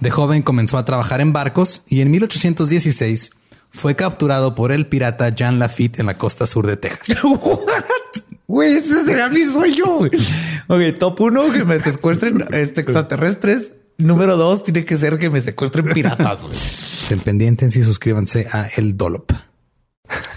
[0.00, 3.32] De joven comenzó a trabajar en barcos y en 1816
[3.70, 7.18] fue capturado por el pirata Jean Lafitte en la costa sur de Texas.
[8.50, 9.84] Güey, ese será mi sueño.
[9.98, 10.10] güey.
[10.66, 13.72] Ok, top uno, que me secuestren este, extraterrestres.
[13.96, 16.42] Número dos, tiene que ser que me secuestren piratas.
[16.44, 16.58] güey.
[17.00, 19.30] Estén pendientes y suscríbanse a El Dolop.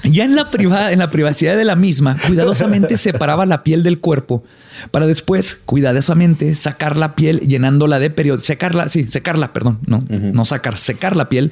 [0.04, 4.00] Ya en la, priva- en la privacidad de la misma, cuidadosamente separaba la piel del
[4.00, 4.44] cuerpo
[4.92, 8.46] para después, cuidadosamente, sacar la piel llenándola de periódico.
[8.46, 11.52] Secarla, sí, secarla, perdón, no, no sacar, secar la piel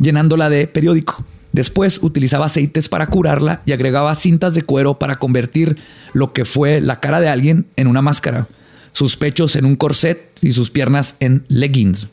[0.00, 1.24] llenándola de periódico.
[1.52, 5.76] Después utilizaba aceites para curarla y agregaba cintas de cuero para convertir
[6.12, 8.46] lo que fue la cara de alguien en una máscara,
[8.92, 12.08] sus pechos en un corset y sus piernas en leggings.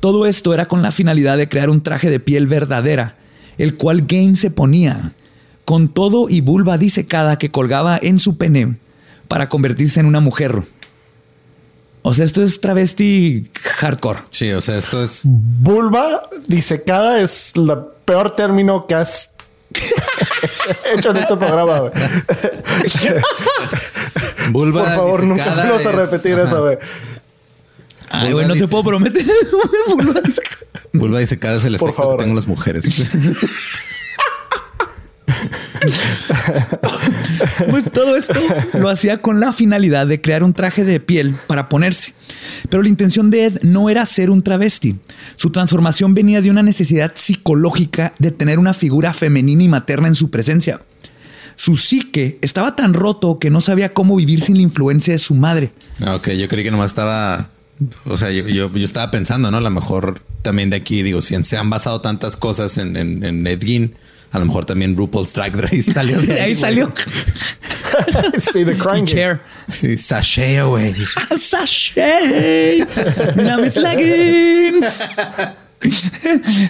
[0.00, 3.16] Todo esto era con la finalidad de crear un traje de piel verdadera,
[3.58, 5.12] el cual Gaines se ponía
[5.64, 8.76] con todo y vulva disecada que colgaba en su pene
[9.28, 10.62] para convertirse en una mujer.
[12.02, 13.48] O sea, esto es travesti
[13.78, 14.20] hardcore.
[14.30, 15.22] Sí, o sea, esto es.
[15.24, 17.72] Vulva disecada es el
[18.04, 19.30] peor término que has
[20.96, 21.92] hecho en este programa, güey.
[24.50, 24.82] Vulva.
[24.84, 26.78] Por favor, nunca vamos a repetir eso, güey.
[28.10, 29.24] Ay, güey, no te puedo prometer.
[29.96, 30.66] Vulva disecada.
[30.92, 32.16] Vulva disecada es el Por efecto favor.
[32.18, 32.84] que tengo las mujeres.
[37.70, 38.38] Pues todo esto
[38.74, 42.14] lo hacía con la finalidad de crear un traje de piel para ponerse.
[42.68, 44.96] Pero la intención de Ed no era ser un travesti.
[45.36, 50.14] Su transformación venía de una necesidad psicológica de tener una figura femenina y materna en
[50.14, 50.80] su presencia.
[51.56, 55.34] Su psique estaba tan roto que no sabía cómo vivir sin la influencia de su
[55.34, 55.72] madre.
[56.06, 57.50] Ok, yo creí que nomás estaba.
[58.04, 59.58] O sea, yo, yo, estaba pensando, ¿no?
[59.58, 63.60] A lo mejor también de aquí, digo, si se han basado tantas cosas en Ed
[63.62, 63.94] Gein,
[64.32, 66.60] a lo mejor también RuPaul's Drag Race salió de De ahí güey.
[66.60, 66.92] salió.
[68.38, 69.04] sí, The Crying.
[69.04, 69.40] Cher.
[69.68, 70.94] Sí, sashea, güey.
[71.38, 72.84] Sashay.
[73.36, 75.02] Mira mis leggings.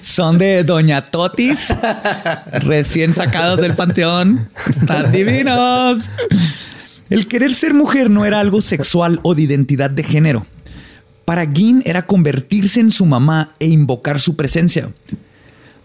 [0.00, 1.72] Son de Doña Totis,
[2.60, 4.48] recién sacados del panteón.
[4.86, 6.10] Tan divinos.
[7.10, 10.46] El querer ser mujer no era algo sexual o de identidad de género.
[11.26, 14.88] Para Gin era convertirse en su mamá e invocar su presencia.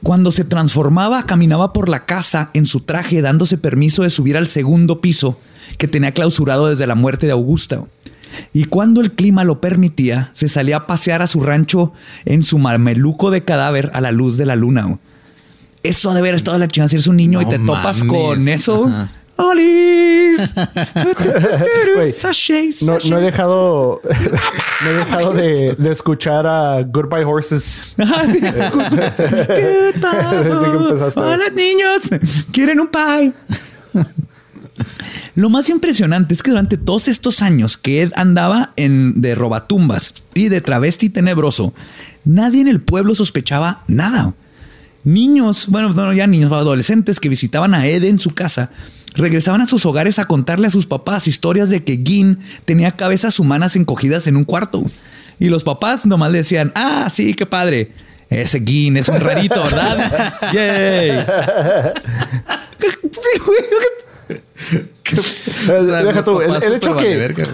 [0.03, 4.47] Cuando se transformaba, caminaba por la casa en su traje, dándose permiso de subir al
[4.47, 5.39] segundo piso
[5.77, 7.83] que tenía clausurado desde la muerte de Augusta.
[8.53, 11.93] Y cuando el clima lo permitía, se salía a pasear a su rancho
[12.25, 14.99] en su mameluco de cadáver a la luz de la luna.
[15.83, 18.47] Eso ha de haber estado la chingada si eres un niño y te topas con
[18.47, 18.85] eso.
[18.87, 19.11] Ajá.
[19.37, 20.53] ¡Olis!
[22.13, 23.09] Sashay, No, sashay.
[23.11, 24.01] no he dejado,
[24.83, 27.95] no he dejado de, de escuchar a Goodbye Horses.
[31.15, 32.01] Hola niños,
[32.51, 33.33] quieren un pie.
[35.35, 40.15] Lo más impresionante es que durante todos estos años que Ed andaba en de robatumbas
[40.33, 41.73] y de travesti tenebroso,
[42.25, 44.33] nadie en el pueblo sospechaba nada.
[45.03, 48.71] Niños, bueno, no ya niños, adolescentes que visitaban a Ed en su casa,
[49.15, 53.39] regresaban a sus hogares a contarle a sus papás historias de que Gin tenía cabezas
[53.39, 54.83] humanas encogidas en un cuarto.
[55.39, 57.91] Y los papás nomás le decían, ah, sí, qué padre.
[58.29, 60.33] Ese Gin es un rarito, ¿verdad?
[60.53, 61.25] Yay.
[63.11, 63.59] Sí, güey.
[65.09, 67.45] O sea, Deja tú, el, hecho que verga.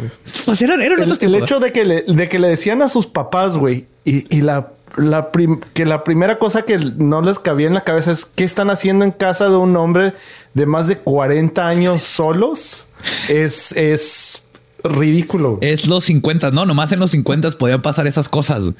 [0.45, 1.43] Pues eran, eran el, otros el tiempos.
[1.43, 4.69] hecho de que le, de que le decían a sus papás, güey, y, y la,
[4.97, 5.29] la
[5.73, 9.05] que la primera cosa que no les cabía en la cabeza es qué están haciendo
[9.05, 10.13] en casa de un hombre
[10.53, 12.85] de más de 40 años solos
[13.29, 14.43] es, es
[14.83, 15.57] ridículo.
[15.61, 18.71] Es los 50, no, nomás en los 50 podían pasar esas cosas.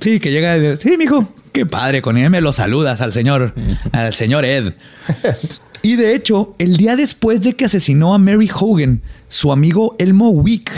[0.00, 3.52] Sí, que llega, y sí, mijo, qué padre, con él me lo saludas al señor,
[3.92, 4.74] al señor Ed.
[5.80, 10.30] Y de hecho, el día después de que asesinó a Mary Hogan, su amigo Elmo
[10.30, 10.72] Wick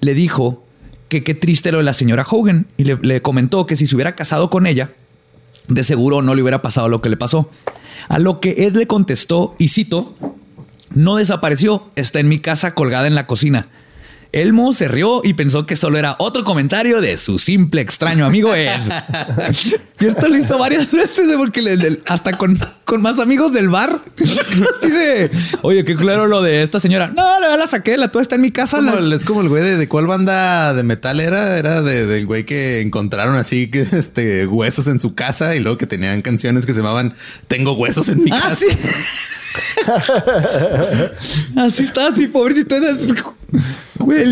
[0.00, 0.64] le dijo
[1.08, 3.94] que qué triste lo de la señora Hogan y le, le comentó que si se
[3.94, 4.90] hubiera casado con ella,
[5.68, 7.50] de seguro no le hubiera pasado lo que le pasó.
[8.08, 10.14] A lo que Ed le contestó, y cito,
[10.94, 13.68] no desapareció, está en mi casa colgada en la cocina.
[14.32, 18.54] Elmo se rió y pensó que solo era otro comentario de su simple extraño amigo
[18.54, 18.70] Ed.
[20.00, 23.68] y esto lo hizo varias veces porque le- le- hasta con, con más amigos del
[23.68, 24.00] bar.
[24.18, 25.30] Así de,
[25.62, 27.08] oye, qué claro lo de esta señora.
[27.08, 28.76] No, la, la saqué, la tuya está en mi casa.
[28.78, 31.56] Como la- el- es como el güey de, de cuál banda de metal era.
[31.58, 35.78] Era de- del güey que encontraron así que este huesos en su casa y luego
[35.78, 37.14] que tenían canciones que se llamaban
[37.48, 38.56] Tengo huesos en mi Ah, casa.
[38.56, 38.66] sí.
[41.56, 42.76] Así está, así, pobrecito.
[43.98, 44.24] Güey.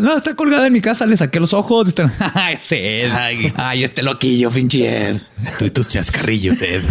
[0.00, 1.06] No, está colgada en mi casa.
[1.06, 1.88] Le saqué los ojos.
[1.88, 2.76] Está- Ay, sí.
[2.76, 3.52] Ay.
[3.56, 5.16] Ay, este loquillo, pinche Ed.
[5.58, 6.82] Tú y tus chascarrillos, Ed.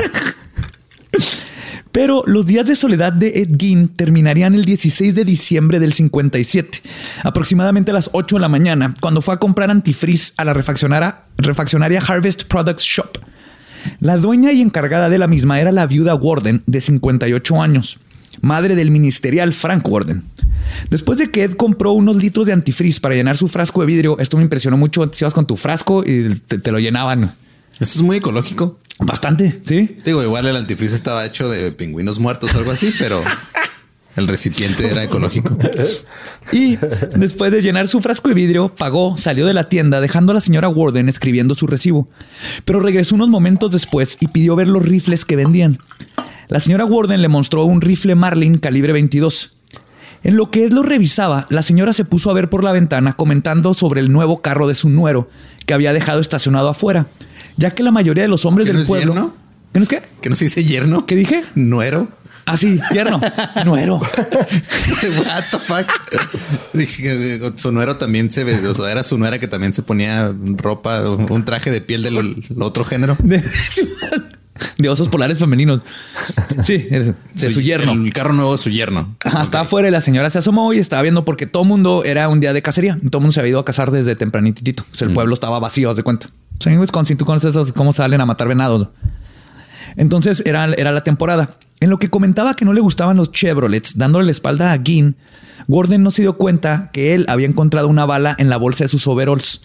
[1.91, 6.83] Pero los días de soledad de Ed Gein terminarían el 16 de diciembre del 57,
[7.23, 11.23] aproximadamente a las 8 de la mañana, cuando fue a comprar antifreeze a la refaccionaria,
[11.37, 13.17] refaccionaria Harvest Products Shop.
[13.99, 17.99] La dueña y encargada de la misma era la viuda Warden, de 58 años,
[18.41, 20.23] madre del ministerial Frank Warden.
[20.89, 24.17] Después de que Ed compró unos litros de antifreeze para llenar su frasco de vidrio,
[24.19, 25.09] esto me impresionó mucho.
[25.09, 27.35] Te ibas con tu frasco y te, te lo llenaban.
[27.79, 28.79] Eso es muy ecológico.
[28.99, 29.97] Bastante, ¿sí?
[30.03, 33.23] Digo, igual el antifreeze estaba hecho de pingüinos muertos o algo así, pero
[34.15, 35.57] el recipiente era ecológico.
[36.51, 36.77] Y
[37.15, 40.41] después de llenar su frasco de vidrio, pagó, salió de la tienda, dejando a la
[40.41, 42.09] señora Warden escribiendo su recibo.
[42.65, 45.77] Pero regresó unos momentos después y pidió ver los rifles que vendían.
[46.47, 49.57] La señora Warden le mostró un rifle Marlin calibre 22.
[50.23, 53.13] En lo que él lo revisaba, la señora se puso a ver por la ventana
[53.13, 55.29] comentando sobre el nuevo carro de su nuero
[55.67, 57.05] que había dejado estacionado afuera,
[57.57, 59.13] ya que la mayoría de los hombres ¿Que del no es pueblo...
[59.13, 59.35] yerno?
[59.71, 60.01] ¿Qué no es qué?
[60.21, 61.05] ¿Que no se dice yerno?
[61.05, 61.43] ¿Qué dije?
[61.53, 62.07] Nuero.
[62.49, 63.21] Así, yerno.
[63.65, 63.97] Nuero.
[63.97, 65.87] What the fuck?
[66.73, 70.33] Dije, su nuero también se ve, o sea, era su nuera que también se ponía
[70.57, 73.17] ropa, un traje de piel del otro género.
[74.77, 75.81] De, osos polares femeninos.
[76.63, 77.15] Sí, de
[77.51, 77.93] su, yerno.
[77.93, 79.15] El carro nuevo de su yerno.
[79.23, 82.27] Ajá, Estaba afuera y la señora se asomó y estaba viendo porque todo mundo era
[82.27, 82.99] un día de cacería.
[83.09, 84.83] Todo mundo se había ido a cazar desde tempranitito.
[84.91, 86.27] O sea, el pueblo estaba vacío, haz de cuenta.
[86.59, 88.89] O sea, en Wisconsin, tú conoces esos, cómo salen a matar venados.
[89.95, 91.57] Entonces era, era la temporada.
[91.81, 95.15] En lo que comentaba que no le gustaban los Chevrolets, dándole la espalda a Ginn,
[95.67, 98.89] Gordon no se dio cuenta que él había encontrado una bala en la bolsa de
[98.89, 99.61] sus overalls.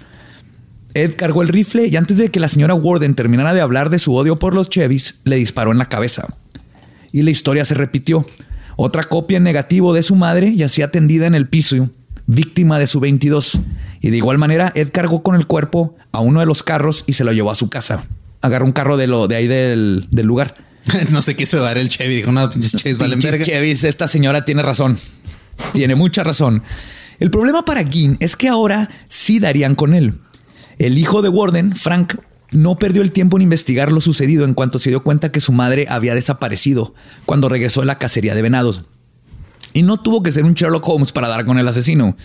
[0.95, 3.99] Ed cargó el rifle y antes de que la señora Warden terminara de hablar de
[3.99, 6.29] su odio por los Chevys, le disparó en la cabeza.
[7.11, 8.27] Y la historia se repitió.
[8.77, 11.89] Otra copia en negativo de su madre yacía tendida en el piso,
[12.27, 13.59] víctima de su 22.
[14.01, 17.15] Y de igual manera, Ed cargó con el cuerpo a uno de los carros y
[17.15, 18.05] se lo llevó a su casa.
[18.41, 20.55] Agarró un carro de, lo, de ahí del, del lugar.
[21.11, 22.17] no sé qué dar el Chevy.
[22.17, 23.45] Dijo, no, Chevy valen verga.
[23.45, 24.99] Chevy, esta señora tiene razón.
[25.73, 26.63] Tiene mucha razón.
[27.21, 30.19] El problema para Ginn es que ahora sí darían con él.
[30.79, 32.17] El hijo de Warden, Frank,
[32.51, 35.53] no perdió el tiempo en investigar lo sucedido en cuanto se dio cuenta que su
[35.53, 38.83] madre había desaparecido cuando regresó de la cacería de venados.
[39.73, 42.17] Y no tuvo que ser un Sherlock Holmes para dar con el asesino.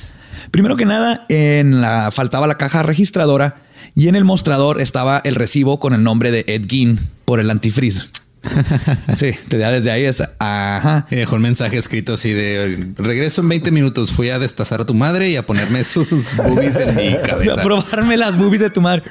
[0.51, 3.61] Primero que nada, en la faltaba la caja registradora
[3.95, 7.49] y en el mostrador estaba el recibo con el nombre de Ed Gein por el
[7.49, 8.03] antifreeze.
[9.17, 11.07] sí, desde ahí es ajá.
[11.11, 14.11] Y dejó un mensaje escrito así de regreso en 20 minutos.
[14.11, 17.61] Fui a destazar a tu madre y a ponerme sus boobies en mi cabeza.
[17.61, 19.03] A probarme las boobies de tu madre.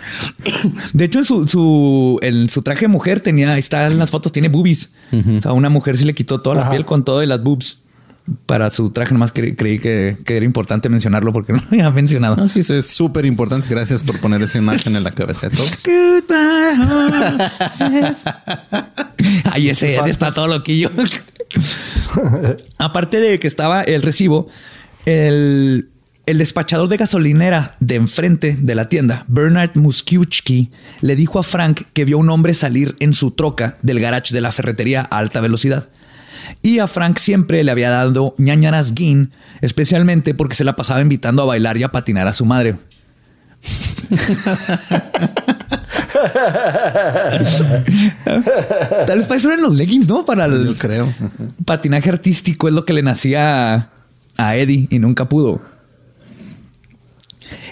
[0.92, 4.48] De hecho, en su, en su traje de mujer tenía, ahí están las fotos, tiene
[4.48, 4.90] boobies.
[5.38, 7.82] O sea, una mujer sí le quitó toda la piel con todo y las boobs
[8.46, 9.12] para su traje.
[9.12, 12.36] Nomás creí, que, era importante mencionarlo porque no lo había mencionado.
[12.36, 13.68] No, sí, eso es súper importante.
[13.68, 15.84] Gracias por poner esa imagen en la cabeza de todos.
[19.44, 20.90] Ay, ese está todo loquillo.
[22.78, 24.48] Aparte de que estaba el recibo,
[25.06, 25.88] el,
[26.26, 30.42] el despachador de gasolinera de enfrente de la tienda, Bernard Muskiewicz,
[31.00, 34.40] le dijo a Frank que vio un hombre salir en su troca del garage de
[34.40, 35.88] la ferretería a alta velocidad.
[36.62, 41.42] Y a Frank siempre le había dado ñañaras guin, especialmente porque se la pasaba invitando
[41.42, 42.76] a bailar y a patinar a su madre.
[49.06, 50.24] Tal vez para eso eran los leggings, ¿no?
[50.24, 51.12] Para el creo.
[51.64, 53.90] patinaje artístico es lo que le nacía
[54.36, 55.60] a Eddie y nunca pudo.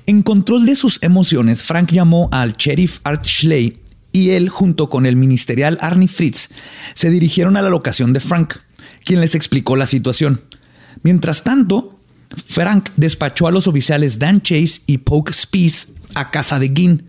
[0.07, 3.81] En control de sus emociones, Frank llamó al sheriff Art Schley
[4.13, 6.51] y él, junto con el ministerial Arnie Fritz,
[6.95, 8.55] se dirigieron a la locación de Frank
[9.07, 10.43] quien les explicó la situación.
[11.03, 11.99] Mientras tanto,
[12.47, 17.05] Frank despachó a los oficiales Dan Chase y Poke Spies a casa de Ginn.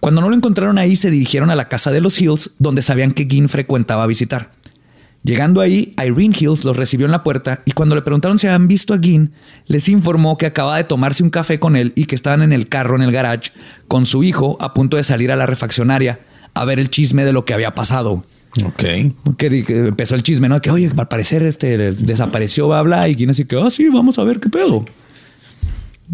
[0.00, 3.12] Cuando no lo encontraron ahí, se dirigieron a la casa de los Hills, donde sabían
[3.12, 4.52] que Ginn frecuentaba visitar.
[5.22, 8.68] Llegando ahí, Irene Hills los recibió en la puerta y cuando le preguntaron si habían
[8.68, 9.32] visto a Ginn,
[9.66, 12.68] les informó que acaba de tomarse un café con él y que estaban en el
[12.68, 13.52] carro en el garage
[13.88, 16.20] con su hijo a punto de salir a la refaccionaria
[16.54, 18.24] a ver el chisme de lo que había pasado.
[18.64, 18.82] Ok.
[19.36, 20.60] Que, empezó el chisme, ¿no?
[20.60, 23.08] Que oye, al parecer este desapareció, bla, bla.
[23.08, 24.84] Y Gina así que, ah, sí, vamos a ver qué pedo.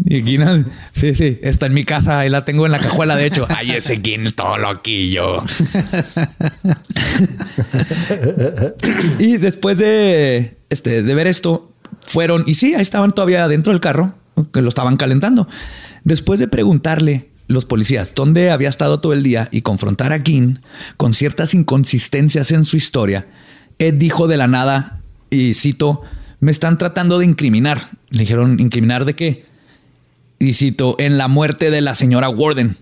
[0.05, 3.25] Y Gina, sí, sí, está en mi casa y la tengo en la cajuela, de
[3.25, 3.47] hecho.
[3.49, 5.43] Ay, ese Gina todo loquillo.
[9.19, 13.81] y después de, este, de ver esto, fueron y sí, ahí estaban todavía dentro del
[13.81, 14.13] carro,
[14.53, 15.47] que lo estaban calentando.
[16.03, 20.59] Después de preguntarle los policías dónde había estado todo el día y confrontar a Ginn
[20.97, 23.27] con ciertas inconsistencias en su historia,
[23.79, 26.01] Ed dijo de la nada, y cito,
[26.39, 27.89] me están tratando de incriminar.
[28.09, 29.45] Le dijeron, ¿incriminar de qué?
[30.39, 32.75] Y cito, en la muerte de la señora Warden.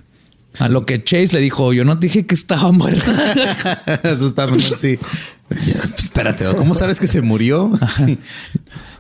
[0.60, 3.34] A lo que Chase le dijo, yo no dije que estaba muerta.
[4.04, 4.98] Eso está así.
[5.98, 7.72] espérate, ¿cómo sabes que se murió?
[7.90, 8.18] Sí.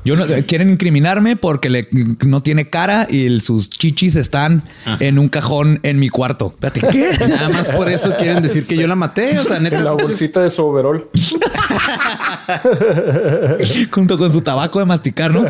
[0.06, 1.90] Yo no, quieren incriminarme porque le,
[2.26, 4.64] no tiene cara y sus chichis están
[5.00, 6.54] en un cajón en mi cuarto.
[6.54, 7.10] Espérate, ¿qué?
[7.28, 9.40] Nada más por eso quieren decir que yo la maté.
[9.40, 9.82] O sea, neta.
[9.82, 11.10] La bolsita de su overall.
[13.92, 15.44] Junto con su tabaco de masticar, ¿no?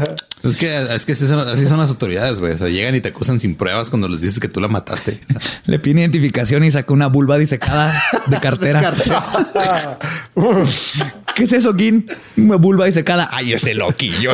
[0.44, 2.54] Es que, es que así son, las autoridades, güey.
[2.54, 5.20] O sea, llegan y te acusan sin pruebas cuando les dices que tú la mataste.
[5.66, 8.80] Le pide identificación y saca una vulva disecada de cartera.
[8.80, 9.26] de cartera.
[11.36, 12.08] ¿Qué es eso, Gin?
[12.38, 13.30] Una vulva disecada.
[13.32, 14.32] Ay, ese loquillo.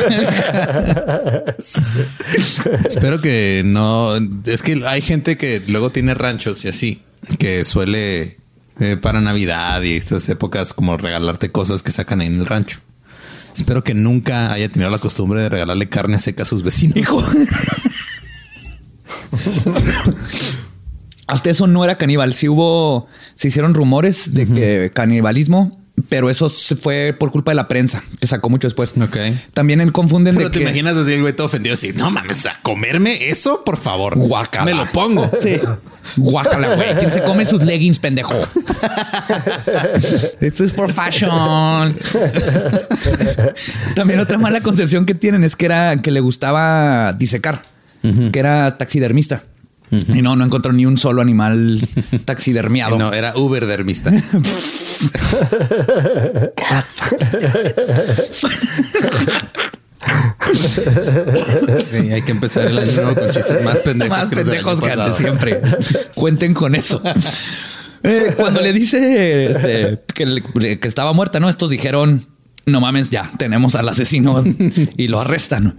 [2.86, 4.16] Espero que no.
[4.46, 7.02] Es que hay gente que luego tiene ranchos y así,
[7.40, 8.38] que suele
[8.80, 12.80] eh, para Navidad y estas épocas como regalarte cosas que sacan ahí en el rancho.
[13.56, 16.98] Espero que nunca haya tenido la costumbre de regalarle carne seca a sus vecinos.
[16.98, 17.26] Hijo.
[21.26, 22.36] Hasta eso no era caníbal.
[22.36, 27.56] Si hubo, se hicieron rumores de que canibalismo, pero eso se fue por culpa de
[27.56, 28.94] la prensa, que sacó mucho después.
[29.02, 29.18] Ok.
[29.54, 30.66] También él confunden Pero de te que...
[30.66, 31.94] imaginas así el güey todo ofendido así.
[31.94, 34.18] No mames, a comerme eso, por favor.
[34.18, 34.66] Guácala.
[34.66, 35.30] Me lo pongo.
[35.42, 35.58] Sí.
[36.18, 36.96] Guácala, güey.
[36.98, 38.36] ¿Quién se come sus leggings, pendejo?
[40.42, 41.96] Esto es for fashion.
[43.96, 47.64] También otra mala concepción que tienen es que era que le gustaba disecar,
[48.32, 49.44] que era taxidermista.
[49.92, 51.88] Y no, no encontró ni un solo animal
[52.26, 52.98] taxidermiado.
[52.98, 53.66] No, era Uber
[61.92, 64.92] Sí, hay que empezar el año nuevo con chistes más pendejos Más que pendejos que
[64.92, 65.62] antes siempre.
[66.16, 67.02] Cuenten con eso.
[68.04, 71.50] Eh, cuando le dice este, que, estaba muerta, ¿no?
[71.50, 72.26] Estos dijeron,
[72.66, 74.44] no mames, ya, tenemos al asesino
[74.98, 75.78] y lo arrestan.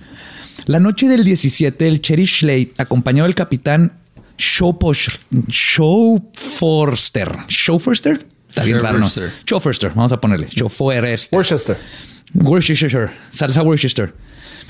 [0.66, 3.94] La noche del 17, el Sheriff Schley, acompañado del capitán
[4.38, 5.18] Showposh-
[7.48, 8.24] Showforster.
[8.52, 8.98] Está bien raro,
[9.94, 10.48] vamos a ponerle.
[10.50, 11.36] Showforster.
[11.36, 11.78] Worcester.
[12.34, 14.14] Worcestershire, salsa Worcester.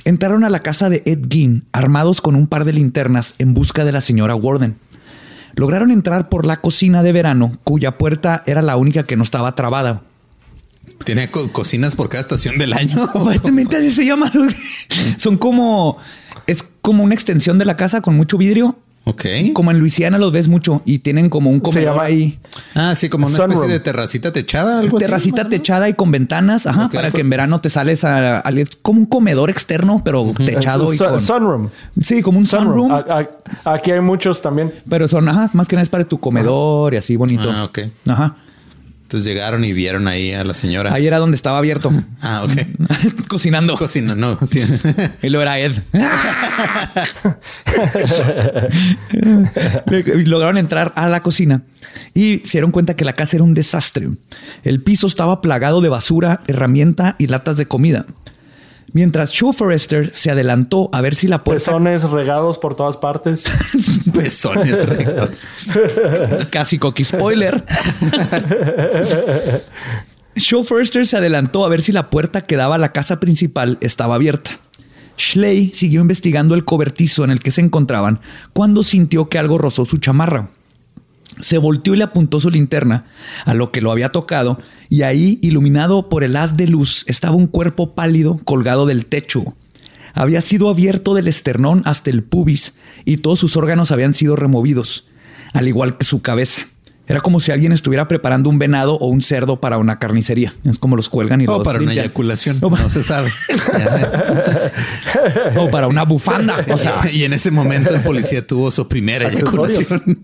[0.04, 3.84] Entraron a la casa de Ed Gein armados con un par de linternas en busca
[3.84, 4.76] de la señora Warden.
[5.54, 9.54] Lograron entrar por la cocina de verano, cuya puerta era la única que no estaba
[9.54, 10.02] trabada.
[11.04, 13.02] Tiene co- cocinas por cada estación del año.
[13.14, 14.30] Aparentemente así se llama.
[15.18, 15.98] Son como
[16.46, 18.78] es como una extensión de la casa con mucho vidrio.
[19.04, 19.24] Ok.
[19.52, 22.38] Como en Luisiana los ves mucho y tienen como un comedor llama- ahí.
[22.74, 23.52] Ah, sí, como una Sunroom.
[23.54, 27.60] especie de terracita techada, algo terracita techada y con ventanas, ajá, para que en verano
[27.60, 31.68] te sales a, a- como un comedor externo, pero techado y Sun- con Sunroom.
[32.00, 32.90] Sí, como un Sunroom.
[32.90, 32.92] sunroom.
[32.92, 33.28] A-
[33.64, 34.72] a- aquí hay muchos también.
[34.88, 37.50] Pero son, ajá, más que nada es para tu comedor y así bonito.
[37.52, 37.80] Ah, ok.
[38.06, 38.36] Ajá.
[39.12, 40.94] Entonces llegaron y vieron ahí a la señora.
[40.94, 41.92] Ahí era donde estaba abierto,
[42.22, 42.52] Ah, ok.
[43.28, 43.76] cocinando.
[43.76, 44.38] Cocina, no.
[44.46, 44.62] sí.
[45.22, 45.72] Y lo era Ed.
[50.24, 51.60] Lograron entrar a la cocina
[52.14, 54.08] y se dieron cuenta que la casa era un desastre.
[54.64, 58.06] El piso estaba plagado de basura, herramienta y latas de comida.
[58.92, 63.44] Mientras Joe Forrester se adelantó a ver si la puerta Pezones regados por todas partes.
[64.14, 65.44] Pezones rectos.
[66.50, 67.64] Casi coqui spoiler.
[70.36, 73.78] Joe Forrester se adelantó a ver si la puerta que daba a la casa principal
[73.80, 74.50] estaba abierta.
[75.18, 78.20] Schley siguió investigando el cobertizo en el que se encontraban
[78.52, 80.50] cuando sintió que algo rozó su chamarra.
[81.40, 83.06] Se volteó y le apuntó su linterna
[83.44, 84.58] a lo que lo había tocado
[84.88, 89.54] y ahí, iluminado por el haz de luz, estaba un cuerpo pálido colgado del techo.
[90.14, 92.74] Había sido abierto del esternón hasta el pubis
[93.04, 95.08] y todos sus órganos habían sido removidos,
[95.54, 96.66] al igual que su cabeza.
[97.12, 100.54] Era como si alguien estuviera preparando un venado o un cerdo para una carnicería.
[100.64, 102.58] Es como los cuelgan y O los para una eyaculación.
[102.62, 103.30] O para- No se sabe.
[105.56, 106.56] O para una bufanda.
[106.72, 110.02] O sea, y en ese momento el policía tuvo su primera eyaculación.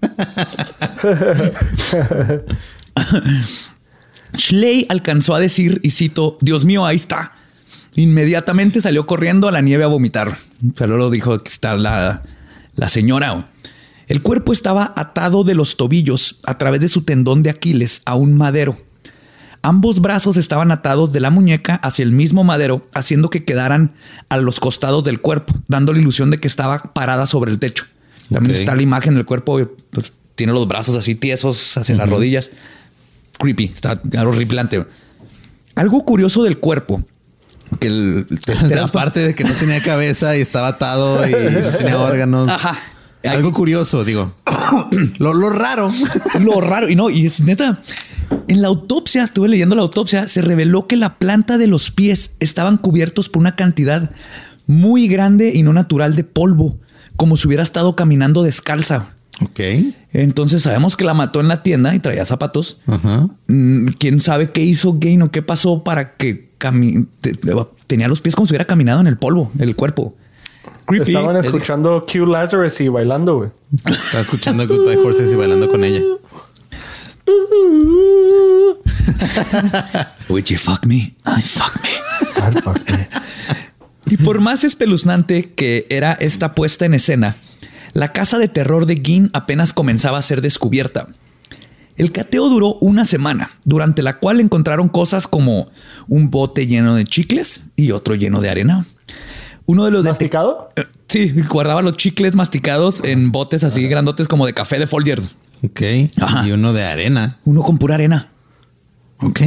[4.37, 7.33] Schley alcanzó a decir, y cito, Dios mío, ahí está.
[7.97, 10.37] Inmediatamente salió corriendo a la nieve a vomitar.
[10.77, 12.23] Solo lo dijo que está la,
[12.77, 13.49] la señora.
[14.09, 18.15] El cuerpo estaba atado de los tobillos a través de su tendón de Aquiles a
[18.15, 18.77] un madero.
[19.61, 23.93] Ambos brazos estaban atados de la muñeca hacia el mismo madero, haciendo que quedaran
[24.31, 27.85] a los costados del cuerpo, dando la ilusión de que estaba parada sobre el techo.
[28.33, 32.51] También está la imagen del cuerpo, pues, tiene los brazos así tiesos hacia las rodillas.
[33.39, 34.87] Creepy, está horripilante.
[35.75, 37.03] Algo curioso del cuerpo,
[37.79, 38.27] que el,
[38.65, 42.49] O sea, aparte de que no tenía cabeza y estaba atado y no tenía órganos.
[42.49, 42.79] Ajá.
[43.25, 44.35] Algo curioso, digo.
[45.19, 45.91] Lo, lo raro.
[46.41, 47.83] Lo raro, y no, y es neta.
[48.47, 52.37] En la autopsia, estuve leyendo la autopsia, se reveló que la planta de los pies
[52.41, 54.11] estaban cubiertos por una cantidad
[54.67, 56.79] muy grande y no natural de polvo,
[57.17, 59.15] como si hubiera estado caminando descalza.
[59.43, 59.61] Ok.
[60.13, 62.81] Entonces sabemos que la mató en la tienda y traía zapatos.
[62.87, 63.29] Ajá.
[63.47, 66.53] Mm, ¿Quién sabe qué hizo Gain o qué pasó para que
[67.87, 70.17] tenía los pies como si hubiera caminado en el polvo, el cuerpo?
[70.87, 71.13] Creepy.
[71.13, 73.51] Estaban escuchando Q Lazarus y bailando, güey.
[73.85, 76.01] Estaba escuchando Goodbye Horses y bailando con ella.
[80.29, 81.15] Would you fuck me?
[81.27, 81.89] I fuck me.
[84.07, 87.37] Y por más espeluznante que era esta puesta en escena,
[87.93, 91.09] la casa de terror de Gin apenas comenzaba a ser descubierta.
[91.97, 95.71] El cateo duró una semana, durante la cual encontraron cosas como
[96.07, 98.87] un bote lleno de chicles y otro lleno de arena.
[99.69, 100.71] Uno de los ¿Masticado?
[100.77, 105.29] Eh, Sí, guardaba los chicles masticados en botes así grandotes como de café de Folgers.
[105.65, 105.81] Ok.
[106.21, 106.47] Ajá.
[106.47, 107.39] Y uno de arena.
[107.45, 108.29] Uno con pura arena.
[109.19, 109.41] Ok.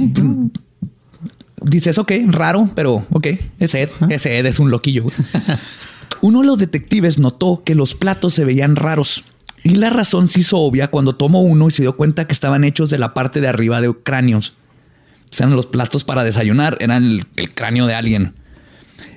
[1.64, 3.28] Dices, ok, raro, pero ok,
[3.60, 5.06] ese Ed, ese Ed es un loquillo.
[6.22, 9.24] Uno de los detectives notó que los platos se veían raros
[9.64, 12.64] y la razón se hizo obvia cuando tomó uno y se dio cuenta que estaban
[12.64, 14.54] hechos de la parte de arriba de cráneos.
[15.38, 18.34] eran los platos para desayunar, eran el, el cráneo de alguien.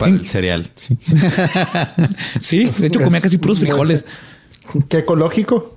[0.05, 0.71] Para el cereal.
[0.75, 0.97] Sí.
[2.41, 4.05] Sí, de hecho comía casi puros frijoles.
[4.89, 5.77] Qué ecológico.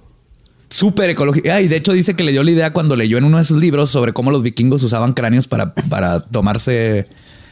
[0.69, 1.49] Súper ecológico.
[1.51, 3.43] Ah, y de hecho dice que le dio la idea cuando leyó en uno de
[3.43, 7.07] sus libros sobre cómo los vikingos usaban cráneos para, para tomarse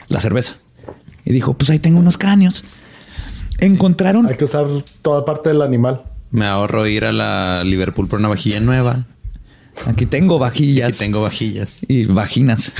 [0.07, 0.55] la cerveza.
[1.23, 2.65] Y dijo, pues ahí tengo unos cráneos.
[3.59, 4.27] Encontraron...
[4.27, 4.67] Hay que usar
[5.01, 6.03] toda parte del animal.
[6.29, 9.05] Me ahorro ir a la Liverpool por una vajilla nueva.
[9.85, 10.89] Aquí tengo vajillas.
[10.89, 11.81] Aquí tengo vajillas.
[11.87, 12.73] Y vaginas.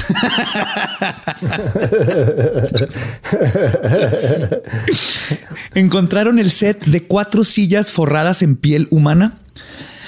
[5.73, 9.39] Encontraron el set de cuatro sillas forradas en piel humana,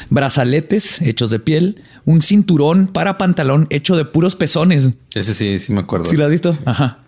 [0.09, 4.89] brazaletes hechos de piel, un cinturón para pantalón hecho de puros pezones.
[5.13, 6.09] Ese sí, sí me acuerdo.
[6.09, 6.57] ¿Sí lo has visto?
[6.65, 6.99] Ajá.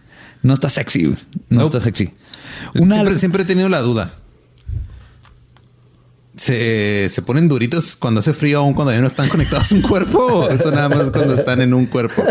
[0.43, 1.15] No está sexy.
[1.49, 2.11] No está sexy.
[2.75, 4.13] Una, Siempre, siempre he tenido la duda.
[6.39, 9.81] ¿Se, ¿Se ponen duritos cuando hace frío aún cuando ya no están conectados a un
[9.81, 10.19] cuerpo?
[10.19, 12.23] ¿O eso nada más cuando están en un cuerpo?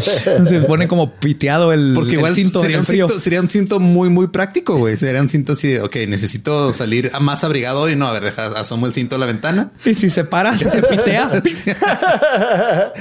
[0.00, 3.08] se pone como piteado el, Porque el igual cinto sería, un frío.
[3.08, 4.96] cinto, sería un cinto muy, muy práctico, güey.
[4.96, 7.96] Sería un cinto así de, ok, necesito salir a más abrigado hoy.
[7.96, 9.72] No, a ver, deja, asomo el cinto a la ventana.
[9.84, 11.32] Y si se para, se pitea.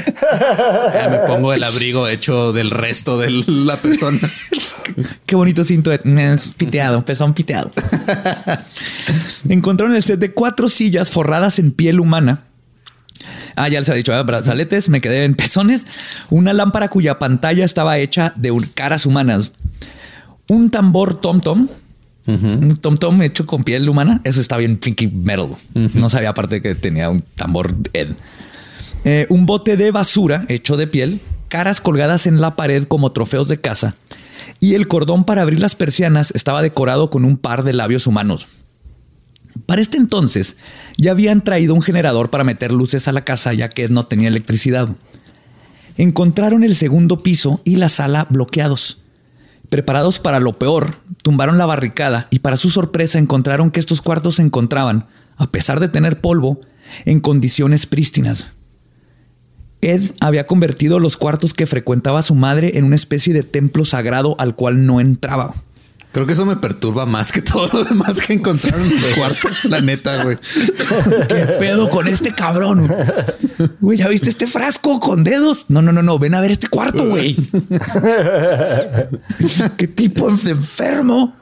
[0.96, 4.20] Ya me pongo el abrigo hecho del resto de la persona.
[5.26, 5.92] Qué bonito cinto.
[5.92, 7.72] Es piteado, pezón piteado.
[9.48, 12.44] Encontraron el set de cuatro sillas forradas en piel humana.
[13.56, 15.88] Ah, ya les había dicho, ah, brazaletes, me quedé en pezones.
[16.30, 19.52] Una lámpara cuya pantalla estaba hecha de caras humanas.
[20.48, 21.68] Un tambor tom-tom.
[22.28, 24.20] Un tom-tom hecho con piel humana.
[24.24, 25.50] Eso está bien pinky metal.
[25.94, 28.10] No sabía aparte que tenía un tambor Ed.
[29.06, 33.48] Eh, un bote de basura hecho de piel, caras colgadas en la pared como trofeos
[33.48, 33.94] de caza,
[34.60, 38.48] y el cordón para abrir las persianas estaba decorado con un par de labios humanos.
[39.66, 40.58] Para este entonces
[40.98, 44.28] ya habían traído un generador para meter luces a la casa ya que no tenía
[44.28, 44.90] electricidad.
[45.98, 49.02] Encontraron el segundo piso y la sala bloqueados.
[49.70, 54.36] Preparados para lo peor, tumbaron la barricada y para su sorpresa encontraron que estos cuartos
[54.36, 56.60] se encontraban, a pesar de tener polvo,
[57.06, 58.54] en condiciones prístinas.
[59.82, 64.36] Ed había convertido los cuartos que frecuentaba su madre en una especie de templo sagrado
[64.40, 65.54] al cual no entraba.
[66.16, 69.50] Creo que eso me perturba más que todo lo demás que encontraron en su cuarto.
[69.68, 70.38] La neta, güey.
[71.28, 72.90] ¿Qué pedo con este cabrón?
[73.82, 75.66] Güey, ¿ya viste este frasco con dedos?
[75.68, 76.18] No, no, no, no.
[76.18, 77.36] Ven a ver este cuarto, güey.
[79.78, 81.36] ¿Qué tipo de enfermo?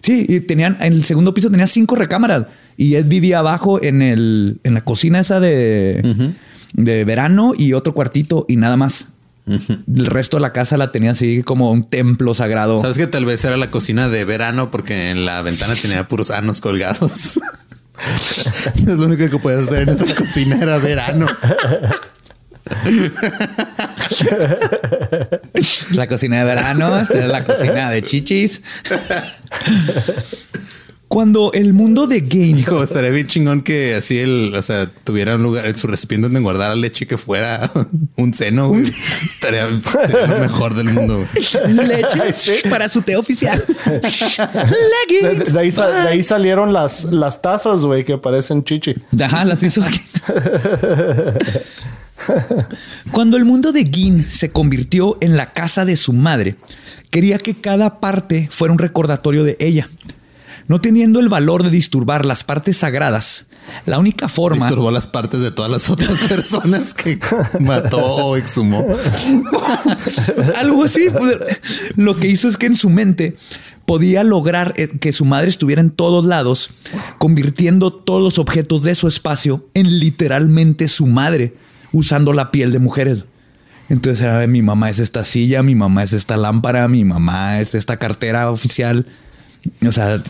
[0.00, 2.46] Sí, y tenían en el segundo piso tenía cinco recámaras
[2.78, 6.32] y Ed vivía abajo en el en la cocina esa de,
[6.72, 9.08] de verano y otro cuartito y nada más.
[9.46, 12.80] El resto de la casa la tenía así como un templo sagrado.
[12.80, 16.30] Sabes que tal vez era la cocina de verano porque en la ventana tenía puros
[16.30, 17.38] anos colgados.
[18.76, 21.26] es lo único que puedes hacer en esa cocina era verano.
[25.92, 28.62] La cocina de verano, esta es la cocina de chichis.
[31.14, 35.36] Cuando el mundo de Game Hijo, estaría bien chingón que así el, o sea, tuviera
[35.36, 37.70] un lugar en su recipiente donde guardar la leche que fuera
[38.16, 38.66] un seno.
[38.70, 38.82] güey.
[39.22, 41.24] Estaría, sería lo mejor del mundo.
[41.32, 41.86] güey.
[41.86, 43.62] leche para su té oficial.
[43.84, 44.00] De,
[45.20, 45.52] Leggings.
[45.52, 48.96] de ahí, de ahí salieron las, las tazas, güey, que parecen chichi.
[49.22, 50.00] Ajá, las hizo aquí.
[53.12, 56.56] Cuando el mundo de Gin se convirtió en la casa de su madre,
[57.10, 59.88] quería que cada parte fuera un recordatorio de ella.
[60.66, 63.46] No teniendo el valor de disturbar las partes sagradas,
[63.86, 64.64] la única forma...
[64.64, 67.18] Disturbó las partes de todas las otras personas que
[67.60, 68.86] mató o exhumó.
[70.56, 71.08] Algo así.
[71.10, 71.36] pues,
[71.96, 73.36] Lo que hizo es que en su mente
[73.84, 76.70] podía lograr eh, que su madre estuviera en todos lados,
[77.18, 81.54] convirtiendo todos los objetos de su espacio en literalmente su madre,
[81.92, 83.24] usando la piel de mujeres.
[83.90, 87.74] Entonces era mi mamá es esta silla, mi mamá es esta lámpara, mi mamá es
[87.74, 89.06] esta cartera oficial.
[89.86, 90.22] O sea,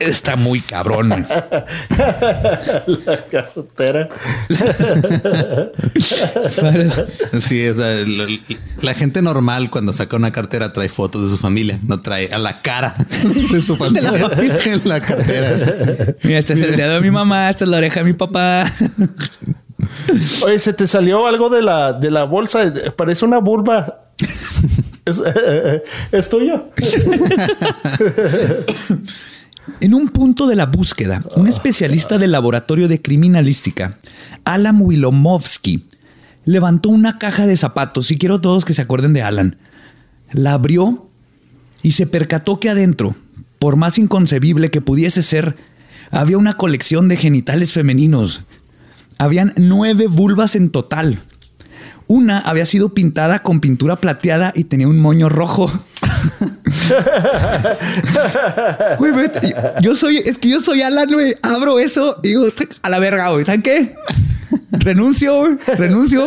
[0.00, 1.10] está muy cabrón.
[1.10, 1.26] La
[3.30, 4.08] cartera.
[7.40, 8.26] Sí, o sea, la,
[8.82, 12.38] la gente normal cuando saca una cartera trae fotos de su familia, no trae a
[12.38, 12.94] la cara
[13.52, 14.12] de su familia
[14.64, 16.14] en la cartera.
[16.22, 18.64] Mira, este es el dedo de mi mamá, esta es la oreja de mi papá.
[20.44, 22.72] Oye, se te salió algo de la, de la bolsa.
[22.96, 24.04] Parece una vulva.
[25.04, 25.22] es,
[26.12, 26.64] es tuyo.
[29.80, 33.98] En un punto de la búsqueda, un especialista del laboratorio de criminalística,
[34.44, 35.84] Alan Wilomovsky,
[36.44, 39.56] levantó una caja de zapatos y quiero todos que se acuerden de Alan.
[40.32, 41.08] La abrió
[41.82, 43.14] y se percató que adentro,
[43.58, 45.56] por más inconcebible que pudiese ser,
[46.10, 48.40] había una colección de genitales femeninos.
[49.18, 51.20] Habían nueve vulvas en total.
[52.06, 55.70] Una había sido pintada con pintura plateada y tenía un moño rojo.
[58.98, 59.54] Güey, vete.
[59.80, 61.36] yo soy, es que yo soy Alan, güey.
[61.42, 62.46] Abro eso y digo,
[62.82, 63.44] a la verga, güey.
[63.44, 63.94] ¿Saben qué?
[64.72, 65.56] Renuncio, güey.
[65.76, 66.26] Renuncio.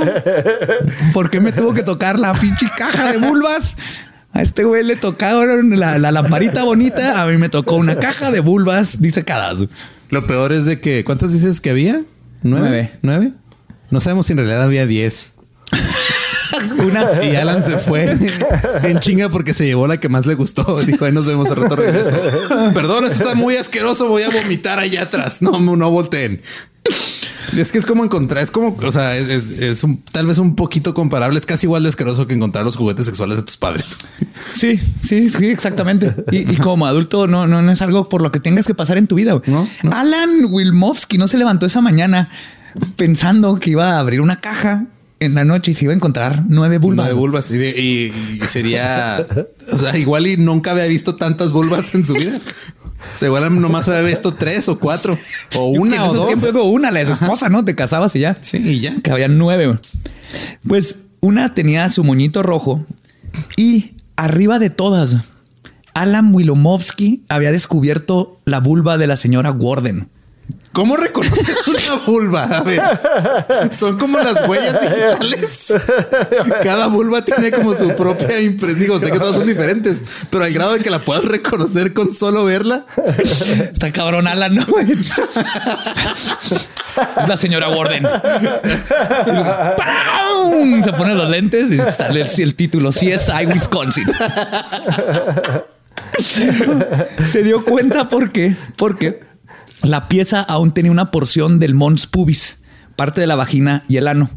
[1.13, 3.77] ¿Por qué me tuvo que tocar la pinche caja de vulvas?
[4.33, 7.21] A este güey le tocaron la, la lamparita bonita.
[7.21, 9.65] A mí me tocó una caja de vulvas disecadas.
[10.09, 12.01] Lo peor es de que, ¿cuántas dices que había?
[12.41, 12.91] ¿Nueve?
[13.01, 13.33] ¿Nueve?
[13.91, 15.35] No sabemos si en realidad había diez.
[16.79, 18.17] Una y Alan se fue
[18.83, 20.81] en chinga porque se llevó la que más le gustó.
[20.81, 22.11] Dijo, ahí nos vemos a rato regreso.
[22.73, 24.07] Perdón, esto está muy asqueroso.
[24.07, 25.41] Voy a vomitar allá atrás.
[25.41, 26.41] No, no volteen.
[27.57, 30.93] Es que es como encontrar, es como, o sea, es, un, tal vez un poquito
[30.93, 31.39] comparable.
[31.39, 33.97] Es casi igual de asqueroso que encontrar los juguetes sexuales de tus padres.
[34.53, 36.15] Sí, sí, sí, exactamente.
[36.31, 39.15] Y, como adulto no, no, es algo por lo que tengas que pasar en tu
[39.15, 39.39] vida.
[39.91, 42.29] Alan Wilmovsky no se levantó esa mañana
[42.95, 44.85] pensando que iba a abrir una caja
[45.23, 47.05] en la noche y se iba a encontrar nueve vulvas.
[47.05, 47.51] Nueve vulvas.
[47.51, 48.11] Y,
[48.47, 49.25] sería,
[49.71, 52.31] o sea, igual y nunca había visto tantas vulvas en su vida.
[53.13, 55.17] O sea, igual nomás había visto tres o cuatro
[55.55, 56.27] o una o dos.
[56.27, 57.65] tiempo una, la de su esposa, ¿no?
[57.65, 58.37] Te casabas y ya.
[58.41, 58.95] Sí, y ya.
[59.01, 59.77] Que había nueve.
[60.67, 62.85] Pues una tenía su moñito rojo
[63.55, 65.15] y arriba de todas,
[65.93, 70.09] Alan Wilomovsky había descubierto la vulva de la señora Warden.
[70.73, 72.43] ¿Cómo reconoces una vulva?
[72.45, 72.81] A ver,
[73.71, 75.73] son como las huellas digitales.
[76.63, 78.79] Cada vulva tiene como su propia impresión.
[78.79, 82.13] Digo, sé que todas son diferentes, pero al grado de que la puedas reconocer con
[82.13, 82.87] solo verla.
[83.71, 84.65] Está cabrón Alan, ¿no?
[87.27, 88.07] La señora Warden.
[90.83, 94.07] Se pone los lentes y sale el, el título CSI Wisconsin.
[97.25, 98.55] Se dio cuenta por qué.
[98.75, 99.32] Porque
[99.83, 102.63] la pieza aún tenía una porción del mons pubis,
[102.95, 104.29] parte de la vagina y el ano.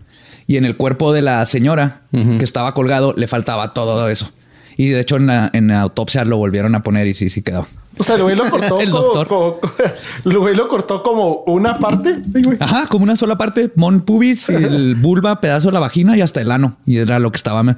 [0.46, 4.30] Y en el cuerpo de la señora que estaba colgado le faltaba todo eso.
[4.76, 7.66] Y de hecho en la, autopsia lo volvieron a poner y sí, sí quedó.
[7.98, 8.78] O sea, el güey lo cortó.
[8.80, 9.26] el doctor.
[9.26, 9.58] Como,
[10.24, 12.22] el güey lo cortó como una parte.
[12.60, 13.72] Ajá, como una sola parte.
[13.74, 16.76] Mon pubis, el vulva, pedazo de la vagina y hasta el ano.
[16.86, 17.76] Y era lo que estaba.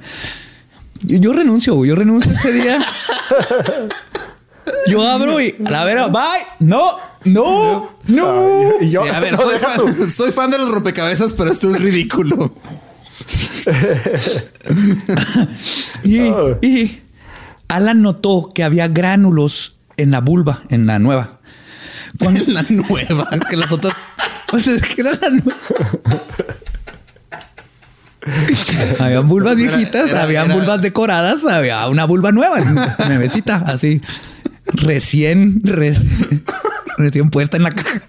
[1.01, 1.89] Yo, renuncio, güey.
[1.89, 2.79] Yo renuncio ese día.
[4.87, 6.45] Yo abro y a la vera, bye.
[6.59, 8.81] No, no, no.
[8.81, 9.35] yo, a ver,
[10.09, 12.53] soy, fan, de los rompecabezas, pero esto es ridículo.
[16.03, 17.01] y,
[17.67, 21.39] Alan notó que había gránulos en la vulva, en la nueva.
[22.21, 23.29] En la nueva.
[23.49, 23.93] Que las otras.
[24.49, 25.55] Pues es que era la nueva.
[28.99, 32.59] Habían vulvas viejitas, habían vulvas decoradas, había una vulva nueva,
[33.07, 34.01] nuevecita, así
[34.73, 35.61] recién,
[36.97, 38.03] recién puesta en la caja.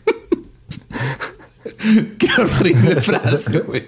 [2.19, 3.85] Qué horrible frase, güey.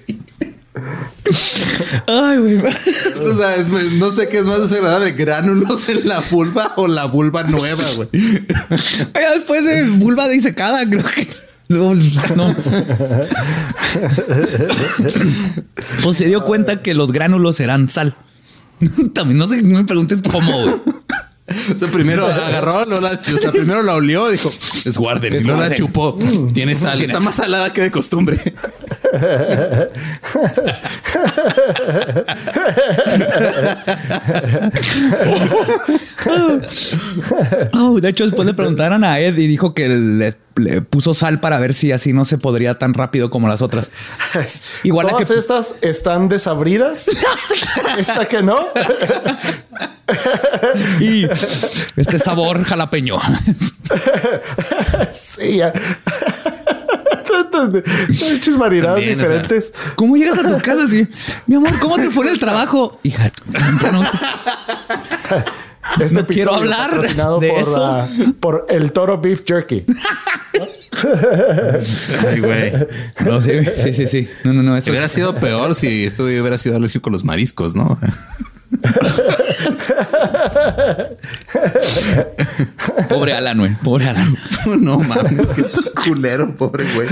[2.06, 2.58] Ay, güey.
[2.58, 3.54] O sea,
[3.98, 8.08] no sé qué es más desagradable, gránulos en la vulva o la vulva nueva, güey.
[8.12, 11.28] Después de vulva disecada, creo que.
[11.68, 11.94] No,
[12.36, 12.54] no.
[16.02, 18.16] Pues se dio cuenta que los gránulos eran sal.
[19.14, 20.74] También no sé, no me preguntes cómo, güey.
[21.74, 24.50] O sea, primero agarró, no la, o sea, primero la olió, dijo,
[24.84, 26.16] es guarden, y no la chupó.
[26.18, 26.52] Mm.
[26.52, 28.38] Tiene sal, está más salada que de costumbre.
[37.74, 40.34] oh, de hecho, después le preguntaron a Ed y dijo que le,
[40.88, 43.90] puso sal para ver si así no se podría tan rápido como las otras.
[44.82, 47.08] Igual Todas que estas están desabridas.
[47.98, 48.68] Esta que no.
[51.00, 51.26] y
[51.96, 53.18] este sabor jalapeño.
[55.12, 55.72] sí, ya.
[58.32, 59.72] Muchas variedades diferentes.
[59.96, 61.06] ¿Cómo llegas a tu casa así?
[61.46, 62.98] Mi amor, ¿cómo te fue el trabajo?
[63.02, 63.30] Hija,
[65.98, 68.08] no, este quiero hablar de por, eso.
[68.40, 69.84] por el toro beef jerky.
[72.26, 72.72] Ay, güey.
[73.24, 73.50] No, sí,
[73.82, 74.28] sí, sí, sí.
[74.44, 74.76] No, no, no.
[74.76, 77.98] hubiera sido peor si esto hubiera sido alérgico a los mariscos, ¿no?
[83.08, 83.74] Pobre Alan, güey.
[83.82, 84.36] Pobre Alan.
[84.80, 85.64] No mames, qué
[86.04, 87.08] culero, pobre güey.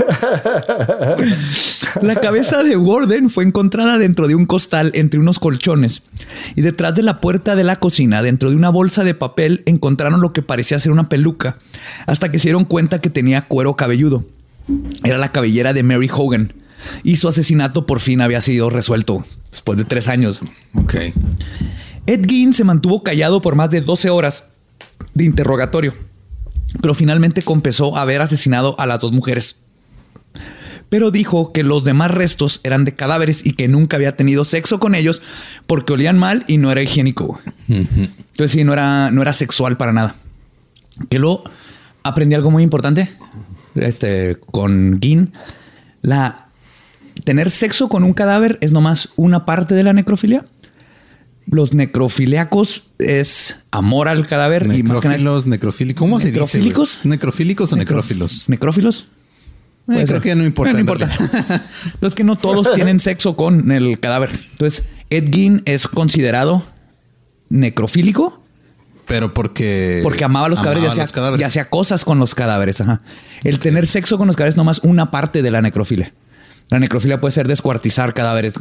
[2.01, 6.03] La cabeza de Warden fue encontrada dentro de un costal entre unos colchones.
[6.55, 10.21] Y detrás de la puerta de la cocina, dentro de una bolsa de papel, encontraron
[10.21, 11.57] lo que parecía ser una peluca.
[12.07, 14.23] Hasta que se dieron cuenta que tenía cuero cabelludo.
[15.03, 16.53] Era la cabellera de Mary Hogan.
[17.03, 20.39] Y su asesinato por fin había sido resuelto después de tres años.
[20.73, 20.95] Ok.
[22.05, 24.49] Ed Gein se mantuvo callado por más de 12 horas
[25.13, 25.93] de interrogatorio,
[26.81, 29.57] pero finalmente confesó haber asesinado a las dos mujeres.
[30.89, 34.79] pero dijo que los demás restos eran de cadáveres y que nunca había tenido sexo
[34.79, 35.21] con ellos
[35.65, 37.39] porque olían mal y no era higiénico.
[37.69, 40.15] Entonces sí, no era, no era sexual para nada.
[41.09, 41.43] Que luego
[42.03, 43.07] aprendí algo muy importante
[43.75, 45.33] este, con Gin.
[46.01, 46.40] La,
[47.23, 50.45] tener sexo con un cadáver es nomás una parte de la necrofilia.
[51.47, 55.99] Los necrofiliacos es amor al cadáver y más que nada- necrofílicos.
[55.99, 56.39] ¿Cómo se dice?
[56.39, 57.05] ¿Necrofílicos?
[57.05, 58.43] ¿Necrofílicos o necrófilos?
[58.47, 59.07] ¿Necrófilos?
[59.89, 60.73] Eh, creo que ya no importa.
[60.73, 61.09] No, importa.
[61.85, 64.29] Entonces que no todos tienen sexo con el cadáver.
[64.51, 66.63] Entonces, Ed Gein es considerado
[67.49, 68.41] necrofílico
[69.07, 69.99] Pero porque...
[70.03, 71.41] porque amaba los cadáveres y amaba hacía, cadáveres.
[71.41, 72.79] y hacía cosas con los cadáveres.
[72.79, 73.01] Ajá.
[73.43, 76.13] El tener sexo con los cadáveres es nomás una parte de la necrofilia.
[76.71, 78.53] La necrofilia puede ser descuartizar cadáveres,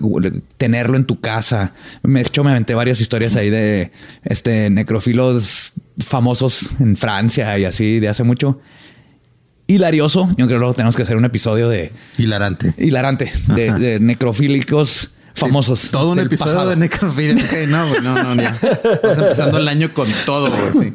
[0.58, 1.74] tenerlo en tu casa.
[2.02, 3.92] Me, de hecho, me aventé varias historias ahí de
[4.24, 8.60] este necrofilos famosos en Francia y así de hace mucho.
[9.68, 10.26] Hilarioso.
[10.30, 12.74] Yo creo que luego tenemos que hacer un episodio de Hilarante.
[12.78, 15.90] hilarante de, de necrofílicos famosos.
[15.90, 16.70] Todo un episodio pasado.
[16.70, 17.44] de necrofilia.
[17.68, 18.56] No, güey, no, no, ya.
[18.92, 20.92] Estás empezando el año con todo, güey.
[20.92, 20.94] sí.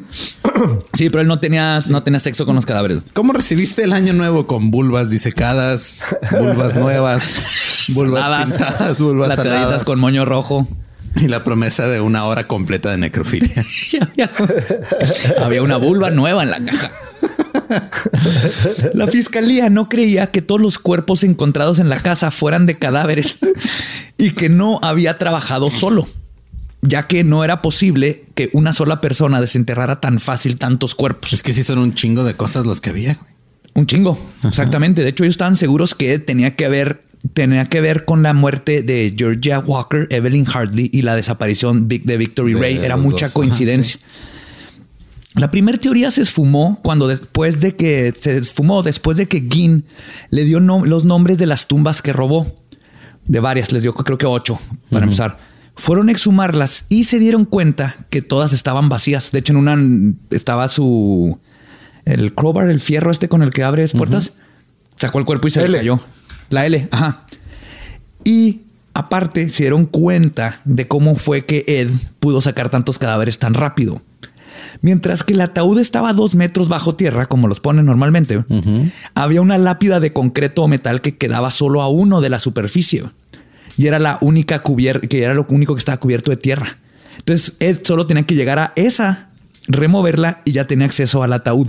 [0.94, 2.98] Sí, pero él no tenía, no tenía sexo con los cadáveres.
[3.12, 9.58] ¿Cómo recibiste el año nuevo con vulvas disecadas, vulvas nuevas, vulvas Saladas, pintadas, vulvas plataditas
[9.60, 10.66] saladas con moño rojo.
[11.16, 13.62] y la promesa de una hora completa de necrofilia?
[14.00, 14.30] había,
[15.44, 16.90] había una vulva nueva en la caja.
[18.94, 23.38] La fiscalía no creía que todos los cuerpos encontrados en la casa fueran de cadáveres
[24.18, 26.06] y que no había trabajado solo,
[26.82, 31.32] ya que no era posible que una sola persona desenterrara tan fácil tantos cuerpos.
[31.32, 33.18] Es que sí son un chingo de cosas los que había.
[33.74, 35.02] Un chingo, exactamente.
[35.02, 38.82] De hecho, ellos estaban seguros que tenía que haber tenía que ver con la muerte
[38.82, 42.76] de Georgia Walker, Evelyn Hartley y la desaparición de Victory De Ray.
[42.76, 43.98] Era mucha dos, coincidencia.
[45.36, 49.84] La primera teoría se esfumó cuando después de que se esfumó después de que Gin
[50.30, 52.46] le dio nom- los nombres de las tumbas que robó.
[53.26, 54.58] De varias, les dio creo que ocho
[54.90, 55.38] para empezar.
[55.74, 59.30] Fueron a exhumarlas y se dieron cuenta que todas estaban vacías.
[59.32, 61.38] De hecho, en una estaba su
[62.06, 64.32] el crowbar, el fierro este con el que abres puertas.
[64.96, 65.68] Sacó el cuerpo y se L.
[65.70, 66.00] le cayó.
[66.48, 67.26] La L, ajá.
[68.24, 68.62] Y
[68.94, 71.90] aparte se dieron cuenta de cómo fue que Ed
[72.20, 74.00] pudo sacar tantos cadáveres tan rápido.
[74.80, 78.44] Mientras que el ataúd estaba a dos metros bajo tierra, como los ponen normalmente,
[79.14, 83.04] había una lápida de concreto o metal que quedaba solo a uno de la superficie.
[83.76, 86.78] Y era la única cubierta, que era lo único que estaba cubierto de tierra.
[87.18, 89.30] Entonces Ed solo tenía que llegar a esa,
[89.68, 91.68] removerla y ya tenía acceso al ataúd.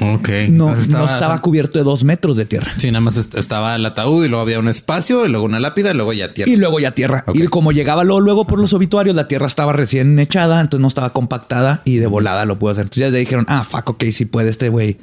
[0.00, 0.28] Ok.
[0.50, 2.70] No, Entonces no estaba cubierto de dos metros de tierra.
[2.76, 5.58] Sí, nada más est- estaba el ataúd y luego había un espacio y luego una
[5.58, 6.52] lápida y luego ya tierra.
[6.52, 7.24] Y luego ya tierra.
[7.34, 10.88] Y como llegaba luego, luego por los obituarios, la tierra estaba recién echada, entonces no
[10.88, 12.84] estaba compactada y de volada lo pudo hacer.
[12.84, 14.98] Entonces ya dijeron, ah, fuck, ok, sí puede este güey.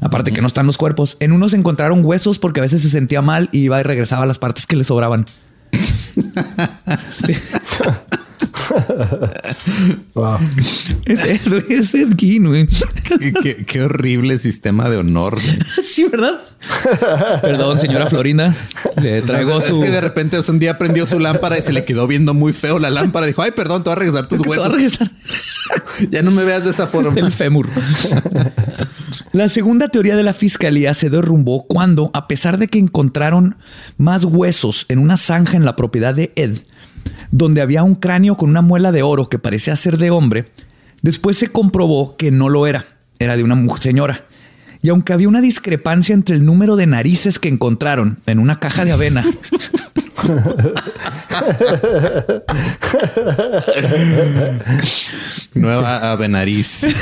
[0.00, 1.16] Aparte que no están los cuerpos.
[1.20, 4.26] En unos encontraron huesos porque a veces se sentía mal y iba y regresaba a
[4.26, 5.24] las partes que le sobraban.
[7.12, 7.34] Sí.
[10.14, 10.38] Wow.
[11.04, 12.66] Es Ed, es Ed Gein, güey.
[13.20, 15.34] qué, qué- qué horrible sistema de honor.
[15.40, 15.58] güey.
[15.84, 16.40] Sí, ¿verdad?
[17.40, 18.54] Perdón, señora Florinda.
[19.00, 19.80] Le traigo es su...
[19.80, 22.34] que de repente o sea, un día prendió su lámpara y se le quedó viendo
[22.34, 23.26] muy feo la lámpara.
[23.26, 24.98] Dijo, ay, perdón, te voy a regresar tus Es que te va a huesos.
[24.98, 25.10] regresar.
[26.10, 27.18] Ya no me veas de esa forma.
[27.18, 27.68] El fémur.
[29.32, 33.56] La segunda teoría de la fiscalía se derrumbó cuando, a pesar de que encontraron
[33.98, 36.56] más huesos en una zanja en la propiedad de Ed,
[37.30, 40.50] donde había un cráneo con una muela de oro que parecía ser de hombre,
[41.02, 42.84] después se comprobó que no lo era,
[43.18, 44.24] era de una señora.
[44.80, 48.84] Y aunque había una discrepancia entre el número de narices que encontraron en una caja
[48.84, 49.24] de avena
[55.54, 56.86] Nueva ave nariz.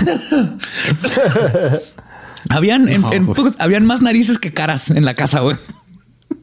[2.49, 3.29] Habían, en- en
[3.59, 5.57] habían más narices que caras en la casa, güey.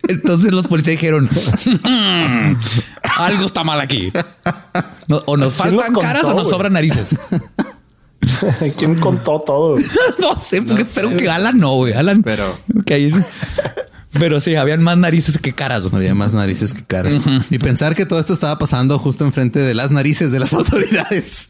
[0.07, 1.29] Entonces los policías dijeron,
[1.83, 2.55] "Mm,
[3.17, 4.11] algo está mal aquí.
[5.07, 7.07] No- o nos ¿Quién los faltan caras o nos sobran narices.
[8.77, 9.75] ¿Quién contó todo?
[10.19, 11.93] no sé, porque No sé, espero que Alan no, güey.
[11.93, 12.21] Alan.
[12.23, 13.13] Pero- que ahí-
[14.19, 15.83] pero sí, habían más narices que caras.
[15.83, 15.95] güey.
[15.95, 17.13] Había más narices que caras.
[17.49, 21.47] Y pensar que todo esto estaba pasando justo enfrente de las narices de las autoridades.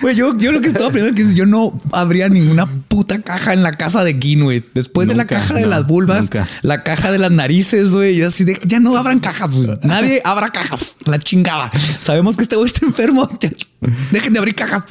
[0.00, 3.52] Güey, yo, yo lo que estaba aprendiendo es que yo no habría ninguna puta caja
[3.52, 4.64] en la casa de Gin, güey.
[4.74, 6.48] Después de la caja de no, las vulvas, nunca.
[6.62, 8.16] la caja de las narices, güey.
[8.16, 9.78] Yo así de ya no abran cajas, güey.
[9.82, 10.96] Nadie abra cajas.
[11.04, 11.70] La chingada.
[12.00, 13.28] Sabemos que este güey está enfermo.
[14.10, 14.84] Dejen de abrir cajas.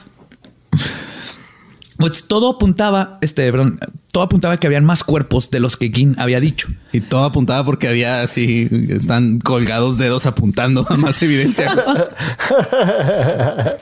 [1.98, 3.80] Pues todo apuntaba, este, perdón,
[4.12, 6.68] todo apuntaba que habían más cuerpos de los que Gin había dicho.
[6.92, 11.74] Y todo apuntaba porque había así, están colgados dedos apuntando a más evidencia.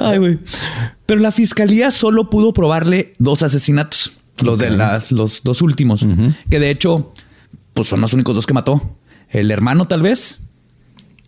[0.00, 0.38] Ay, güey.
[1.06, 4.12] Pero la fiscalía solo pudo probarle dos asesinatos.
[4.42, 6.04] Los de las, los dos últimos.
[6.50, 7.12] Que de hecho,
[7.72, 8.96] pues son los únicos dos que mató.
[9.28, 10.40] El hermano, tal vez.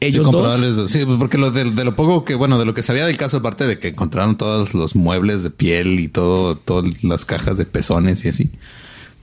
[0.01, 0.91] Ellos sí, dos.
[0.91, 3.39] Sí, porque lo de, de lo poco que, bueno, de lo que sabía del caso,
[3.39, 7.65] aparte de que encontraron todos los muebles de piel y todo, todas las cajas de
[7.67, 8.51] pezones y así.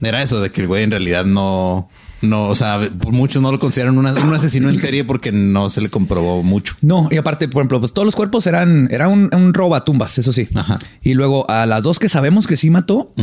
[0.02, 1.88] Era eso, de que el güey en realidad no,
[2.20, 5.70] no, o sea, por muchos no lo consideran una- un asesino en serie porque no
[5.70, 6.74] se le comprobó mucho.
[6.82, 10.34] No, y aparte, por ejemplo, pues todos los cuerpos eran, era un, un robatumbas, eso
[10.34, 10.46] sí.
[10.54, 10.78] Ajá.
[11.02, 13.14] Y luego a las dos que sabemos que sí mató,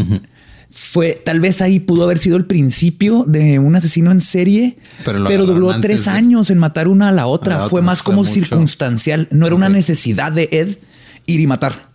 [0.76, 5.45] fue tal vez ahí pudo haber sido el principio de un asesino en serie, Pero
[5.45, 7.56] duró tres de- años en matar una a la otra.
[7.56, 8.32] A la fue otra, más fue como mucho.
[8.34, 9.28] circunstancial.
[9.32, 10.78] No era una necesidad de Ed
[11.28, 11.94] ir y matar.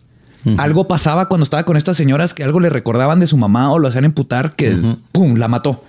[0.57, 3.79] Algo pasaba cuando estaba con estas señoras que algo le recordaban de su mamá o
[3.79, 4.79] lo hacían imputar que
[5.13, 5.85] pum, la mató.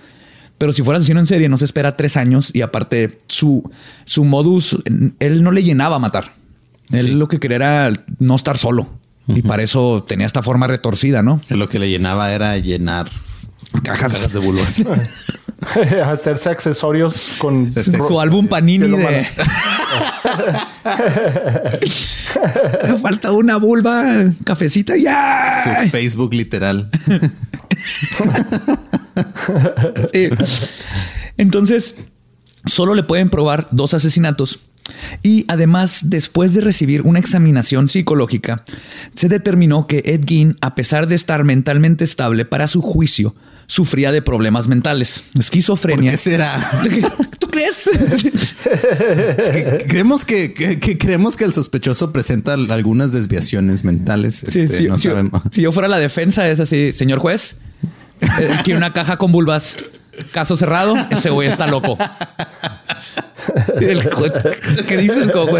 [0.58, 3.70] Pero si fuera asesino en serie, no se espera tres años y aparte su,
[4.04, 4.76] su modus,
[5.20, 6.34] él no le llenaba matar.
[6.90, 7.12] Él Sí.
[7.12, 8.88] lo que quería era no estar solo.
[9.26, 11.40] Y para eso tenía esta forma retorcida, ¿no?
[11.48, 13.10] Lo que le llenaba era llenar
[13.82, 14.32] Cajas.
[14.32, 14.80] de bulbas.
[16.04, 19.26] Hacerse accesorios con Su álbum Panini de...
[23.02, 24.02] Falta una vulva,
[24.44, 25.82] cafecita, ya.
[25.84, 26.90] Su Facebook literal.
[30.12, 30.28] Sí.
[31.36, 31.96] Entonces,
[32.64, 34.69] solo le pueden probar dos asesinatos.
[35.22, 38.64] Y además, después de recibir una examinación psicológica,
[39.14, 43.34] se determinó que Ed Gein, a pesar de estar mentalmente estable para su juicio,
[43.66, 46.10] sufría de problemas mentales, ¿Por esquizofrenia.
[46.12, 46.70] qué será?
[47.38, 47.86] ¿Tú crees?
[47.86, 54.42] Es que creemos que, que- que creemos que el sospechoso presenta algunas desviaciones mentales.
[54.44, 55.42] Este, sí, no si, sabemos.
[55.52, 57.56] si yo fuera la defensa, es así, señor juez,
[58.40, 59.76] eh, quiere una caja con vulvas.
[60.32, 61.96] Caso cerrado, ese güey está loco.
[63.80, 64.08] El
[64.86, 65.52] ¿Qué dices, como?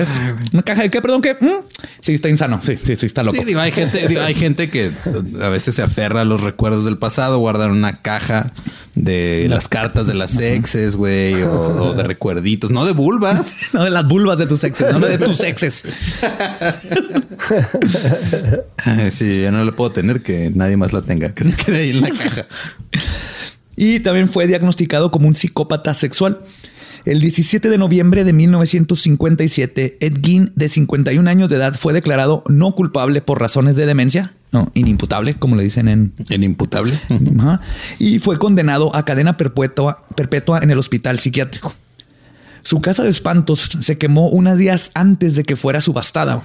[0.52, 1.00] ¿Una caja de qué?
[1.00, 1.36] Perdón, ¿qué?
[1.40, 1.64] ¿Mm?
[2.00, 2.60] Sí, está insano.
[2.62, 3.38] Sí, sí, sí, está loco.
[3.38, 4.90] Sí, digo, hay gente, digo, hay gente que
[5.40, 8.52] a veces se aferra a los recuerdos del pasado, guardan una caja
[8.94, 13.58] de las cartas de las exes, güey, o, o de recuerditos, no de vulvas.
[13.72, 15.84] No de las vulvas de tus exes, no de tus exes.
[19.12, 21.90] Sí, yo no le puedo tener que nadie más la tenga, que se quede ahí
[21.90, 22.46] en la caja.
[23.76, 26.40] Y también fue diagnosticado como un psicópata sexual.
[27.04, 32.44] El 17 de noviembre de 1957, Ed Gein, de 51 años de edad, fue declarado
[32.48, 36.12] no culpable por razones de demencia, no, inimputable, como le dicen en...
[36.28, 36.98] El imputable.
[37.38, 37.60] Ajá,
[37.98, 41.72] y fue condenado a cadena perpetua, perpetua en el hospital psiquiátrico.
[42.62, 46.42] Su casa de espantos se quemó unos días antes de que fuera subastada.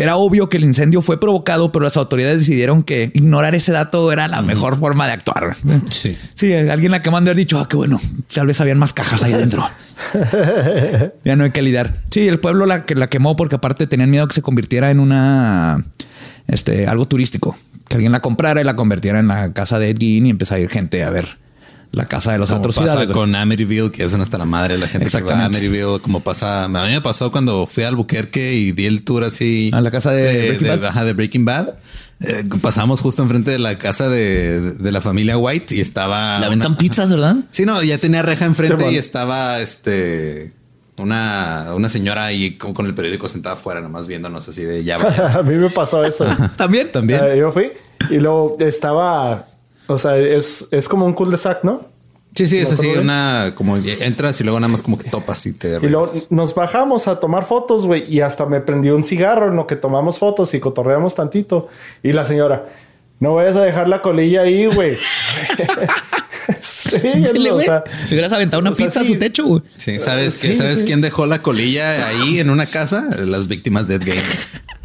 [0.00, 4.10] Era obvio que el incendio fue provocado, pero las autoridades decidieron que ignorar ese dato
[4.12, 5.56] era la mejor forma de actuar.
[5.90, 6.16] Sí.
[6.34, 8.00] Sí, alguien la quemando haber dicho, ah, qué bueno,
[8.32, 9.68] tal vez habían más cajas ahí adentro.
[11.24, 11.98] ya no hay que lidiar.
[12.10, 15.00] Sí, el pueblo la, que la quemó porque aparte tenían miedo que se convirtiera en
[15.00, 15.84] una,
[16.48, 17.56] este, algo turístico.
[17.88, 20.60] Que alguien la comprara y la convirtiera en la casa de Ed Gein y empezara
[20.60, 21.40] a ir gente a ver
[21.92, 22.94] la casa de los Como atrocidades.
[23.08, 25.58] pasa con Amityville, que es hasta la madre de la gente que va a Exactamente.
[25.58, 29.24] Amityville, como pasa, a mí me pasó cuando fui a Albuquerque y di el tour
[29.24, 30.84] así A la casa de Breaking Bad.
[30.86, 31.68] ajá, de Breaking Bad.
[32.22, 36.48] Eh, pasamos justo enfrente de la casa de, de la familia White y estaba La
[36.50, 37.36] ventan pizzas, ¿verdad?
[37.50, 38.92] Sí, no, ya tenía reja enfrente Sí, bueno.
[38.92, 40.52] y estaba este
[40.98, 44.96] una, una señora ahí como con el periódico sentada afuera, nomás viéndonos así de ya.
[45.38, 46.26] A mí me pasó eso.
[46.56, 47.20] También, también.
[47.24, 47.72] Eh, yo fui
[48.10, 49.46] y luego estaba,
[49.90, 51.82] o sea, es, es como un cul-de-sac, ¿no?
[52.34, 53.00] Sí, sí, es ¿Me así, bien?
[53.00, 56.54] una como entras y luego nada más como que topas y te Y luego nos
[56.54, 60.18] bajamos a tomar fotos, güey, y hasta me prendió un cigarro en lo que tomamos
[60.20, 61.68] fotos y cotorreamos tantito.
[62.04, 62.68] Y la señora,
[63.18, 64.96] no vayas a dejar la colilla ahí, güey.
[66.60, 66.98] sí,
[67.32, 67.66] Dile, o güey.
[67.66, 69.62] sea, si hubieras aventado una o sea, pizza a su techo, güey.
[69.76, 70.84] Sí, ¿sabes, Sí, que, ¿sabes sí.
[70.84, 73.08] quién dejó la colilla ahí en una casa?
[73.24, 74.22] Las víctimas de Ed Gein.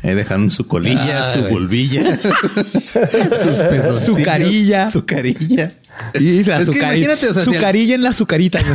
[0.06, 2.20] Ahí dejaron su colilla, Ah, su bulbilla,
[3.44, 4.90] sus pesos, Su carilla.
[4.92, 5.72] su carilla.
[6.14, 8.60] Y la Es que azucari- imagínate, o sea, su si- carilla en la azucarita.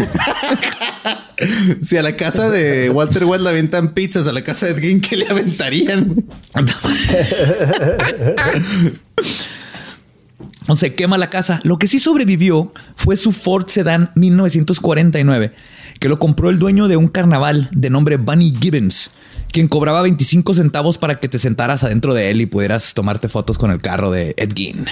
[1.82, 4.78] Si a la casa de Walter White le aventan pizzas, a la casa de Ed
[4.80, 6.22] Gein, ¿qué le aventarían?
[10.76, 11.60] se quema la casa.
[11.64, 15.52] Lo que sí sobrevivió fue su Ford Sedan 1949,
[15.98, 19.10] que lo compró el dueño de un carnaval de nombre Bunny Gibbons,
[19.52, 23.58] quien cobraba 25 centavos para que te sentaras adentro de él y pudieras tomarte fotos
[23.58, 24.86] con el carro de Ed Gein.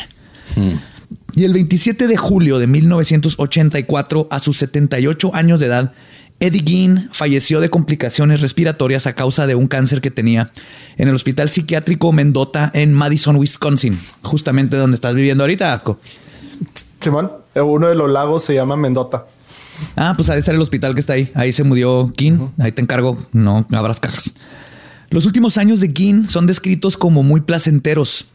[1.34, 5.92] Y el 27 de julio de 1984, a sus 78 años de edad,
[6.40, 10.52] Eddie Gein falleció de complicaciones respiratorias a causa de un cáncer que tenía
[10.96, 15.72] en el Hospital Psiquiátrico Mendota en Madison, Wisconsin, justamente donde estás viviendo ahorita.
[15.72, 15.98] Asco.
[17.00, 19.26] Simón, eh, uno de los lagos se llama Mendota.
[19.96, 21.30] Ah, pues ahí está el hospital que está ahí.
[21.34, 22.48] Ahí se murió King.
[22.58, 23.18] Ahí te encargo.
[23.32, 24.34] No abras cajas.
[25.10, 28.28] Los últimos años de Gin son descritos como muy placenteros.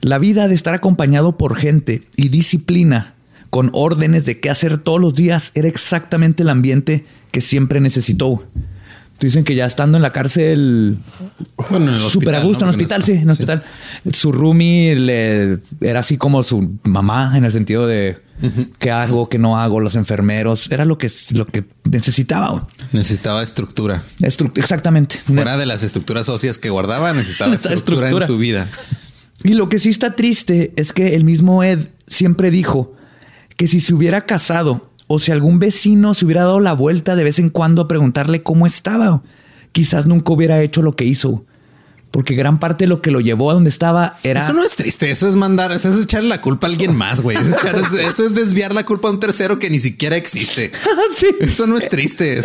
[0.00, 3.14] La vida de estar acompañado por gente y disciplina,
[3.50, 8.44] con órdenes de qué hacer todos los días, era exactamente el ambiente que siempre necesitó.
[9.20, 10.98] Dicen que ya estando en la cárcel,
[11.70, 12.70] Bueno, súper a gusto ¿no?
[12.70, 13.64] en el hospital, sí, en el hospital.
[14.12, 18.18] Su roomie le, era así como su mamá en el sentido de
[18.78, 22.68] qué hago, qué no hago, los enfermeros, era lo que, lo que necesitaba.
[22.92, 24.02] Necesitaba estructura.
[24.20, 25.16] Estru- exactamente.
[25.26, 28.10] Fuera de las estructuras óseas que guardaba, necesitaba estructura.
[28.10, 28.68] en su vida.
[29.42, 32.94] Y lo que sí está triste es que el mismo Ed siempre dijo
[33.56, 37.24] que si se hubiera casado o si algún vecino se hubiera dado la vuelta de
[37.24, 39.22] vez en cuando a preguntarle cómo estaba,
[39.72, 41.44] quizás nunca hubiera hecho lo que hizo.
[42.10, 44.40] Porque gran parte de lo que lo llevó a donde estaba era...
[44.40, 47.20] Eso no es triste, eso es mandar, eso es echarle la culpa a alguien más,
[47.20, 47.36] güey.
[47.36, 50.72] Eso, es echar- eso es desviar la culpa a un tercero que ni siquiera existe.
[51.16, 51.26] Sí.
[51.40, 52.40] Eso no es triste.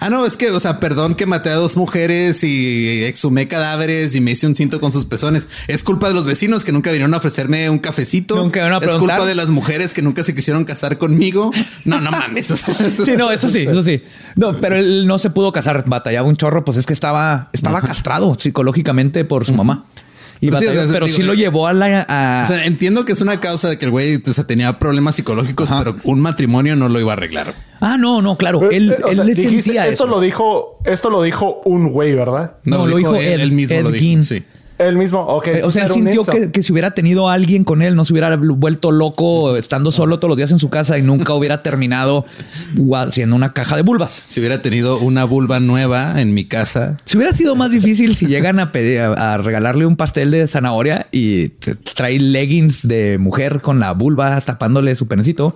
[0.00, 4.14] ah, no, es que, o sea, perdón que maté a dos mujeres y exhumé cadáveres
[4.14, 5.48] y me hice un cinto con sus pezones.
[5.66, 8.36] Es culpa de los vecinos que nunca vinieron a ofrecerme un cafecito.
[8.36, 11.50] Nunca vinieron a es culpa de las mujeres que nunca se quisieron casar conmigo.
[11.84, 12.50] No, no mames.
[12.50, 14.02] o sea, eso- Sí, no, eso sí, eso sí.
[14.36, 17.80] No, pero él no se pudo casar, batallaba un chorro, pues es que estaba, estaba
[17.80, 19.86] castrado psicológicamente por su mamá.
[20.40, 22.04] Y Pero sí, batalló, o sea, pero digo, sí lo eh, llevó a la...
[22.08, 24.76] a- O sea, entiendo que es una causa de que el güey o sea, tenía
[24.80, 25.84] problemas psicológicos, Ajá.
[25.84, 27.54] pero un matrimonio no lo iba a arreglar.
[27.80, 28.68] ah, no, no, claro.
[28.72, 30.12] Él, Eh, o él sea, le dijiste, sentía esto eso.
[30.12, 32.56] lo dijo, esto lo dijo un güey, ¿verdad?
[32.64, 34.22] No, lo dijo él, él mismo Ed lo dijo.
[34.24, 34.42] Sí.
[34.78, 35.46] Él mismo, ok.
[35.48, 38.04] Eh, o sea, él sintió que, que si hubiera tenido a alguien con él, no
[38.04, 41.62] se hubiera vuelto loco estando solo todos los días en su casa y nunca hubiera
[41.62, 42.24] terminado
[43.10, 44.22] siendo una caja de bulbas.
[44.26, 48.26] Si hubiera tenido una vulva nueva en mi casa, Si hubiera sido más difícil si
[48.26, 53.18] llegan a pedir a, a regalarle un pastel de zanahoria y te trae leggings de
[53.18, 55.54] mujer con la vulva tapándole su penecito,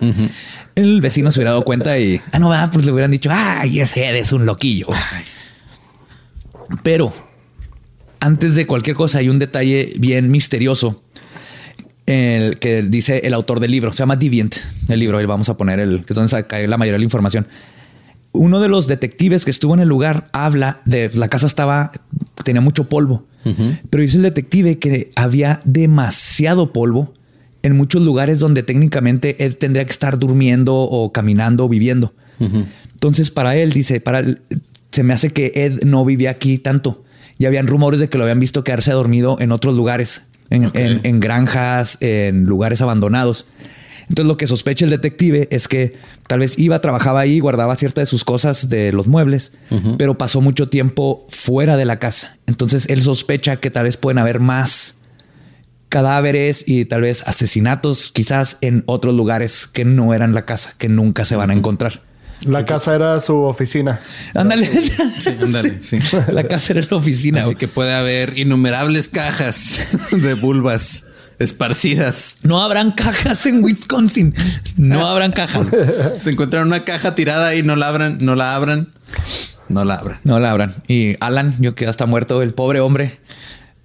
[0.75, 3.79] el vecino se hubiera dado cuenta y ah, no, va, pues le hubieran dicho, ay,
[3.79, 4.87] ese Ed es un loquillo.
[6.83, 7.13] Pero
[8.19, 11.03] antes de cualquier cosa hay un detalle bien misterioso
[12.07, 13.91] el que dice el autor del libro.
[13.91, 14.55] Se llama Deviant,
[14.87, 15.17] el libro.
[15.17, 17.47] Ahí vamos a poner el que es donde se cae la mayoría de la información.
[18.31, 21.91] Uno de los detectives que estuvo en el lugar habla de la casa estaba,
[22.43, 23.25] tenía mucho polvo,
[23.89, 27.13] pero dice el detective que había demasiado polvo
[27.63, 32.13] en muchos lugares donde técnicamente él tendría que estar durmiendo o caminando o viviendo.
[32.93, 34.41] Entonces, para él, dice, para él,
[34.91, 37.03] se me hace que Ed no vivía aquí tanto.
[37.39, 40.75] Y habían rumores de que lo habían visto quedarse dormido en otros lugares, en, Ok.
[40.75, 43.45] en- en granjas, en lugares abandonados.
[44.09, 45.97] Entonces, lo que sospecha el detective es que
[46.27, 49.51] tal vez iba, trabajaba ahí, guardaba ciertas de sus cosas de los muebles,
[49.97, 52.37] pero pasó mucho tiempo fuera de la casa.
[52.47, 54.95] Entonces, él sospecha que tal vez pueden haber más
[55.89, 60.89] cadáveres y tal vez asesinatos, quizás en otros lugares que no eran la casa, que
[60.89, 62.01] nunca se van a encontrar.
[62.45, 63.99] La casa era su oficina.
[64.33, 64.65] Ándale.
[64.65, 65.99] Sí, ándale, sí.
[66.31, 67.39] La casa era la oficina.
[67.39, 67.57] Así güey.
[67.57, 71.05] que puede haber innumerables cajas de vulvas
[71.39, 72.39] esparcidas.
[72.43, 74.33] No habrán cajas en Wisconsin.
[74.75, 75.67] No habrán cajas.
[76.17, 78.93] Se encuentran una caja tirada y no la abran, no la abran,
[79.67, 80.19] no la abran.
[80.23, 80.75] No la abran.
[80.87, 83.19] Y Alan, yo que ya está muerto, el pobre hombre.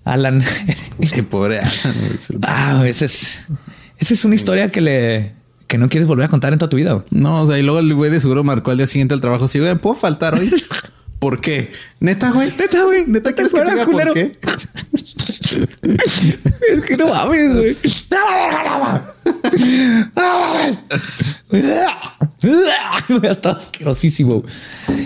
[0.04, 0.44] Alan.
[1.14, 3.40] Qué pobre Alan, ah, esa es,
[3.98, 6.76] esa es una historia que le que no quieres volver a contar en toda tu
[6.76, 7.04] vida.
[7.10, 9.48] No, o sea, y luego el güey de seguro marcó al día siguiente al trabajo.
[9.48, 10.52] Sí, güey, ¿puedo faltar hoy?
[11.18, 11.70] ¿Por qué?
[12.00, 12.50] Neta, güey.
[12.58, 13.04] Neta, güey.
[13.06, 14.12] Neta, ¿quieres que te por culero.
[14.14, 14.38] qué?
[16.70, 17.76] Es que no mames, güey.
[18.10, 18.18] ¡No
[18.78, 19.02] mames!
[20.14, 20.32] ¡No
[22.42, 23.30] mames!
[23.30, 24.44] Está asquerosísimo.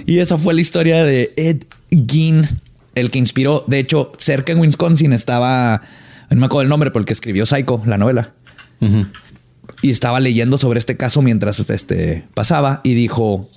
[0.07, 2.47] Y esa fue la historia de Ed Gein,
[2.95, 3.65] el que inspiró.
[3.67, 5.83] De hecho, cerca en Wisconsin estaba,
[6.31, 8.33] no me acuerdo el nombre, pero el que escribió Psycho, la novela.
[9.83, 13.49] Y estaba leyendo sobre este caso mientras este, pasaba y dijo,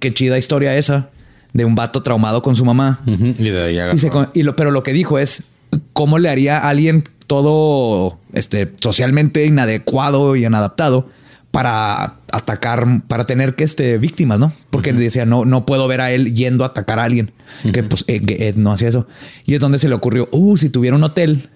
[0.00, 1.10] qué chida historia esa
[1.52, 3.00] de un vato traumado con su mamá.
[3.06, 3.96] Y de ahí agarró.
[3.96, 5.44] Y se con- y lo, pero lo que dijo es
[5.92, 11.08] cómo le haría a alguien todo este, socialmente inadecuado y inadaptado
[11.50, 14.52] para atacar, para tener que este, víctimas, ¿no?
[14.70, 17.30] Porque él decía, no, no puedo ver a él yendo a atacar a alguien,
[17.72, 19.06] que pues eh, Ed no hacía eso.
[19.46, 21.48] Y es donde se le ocurrió, uh, si tuviera un hotel,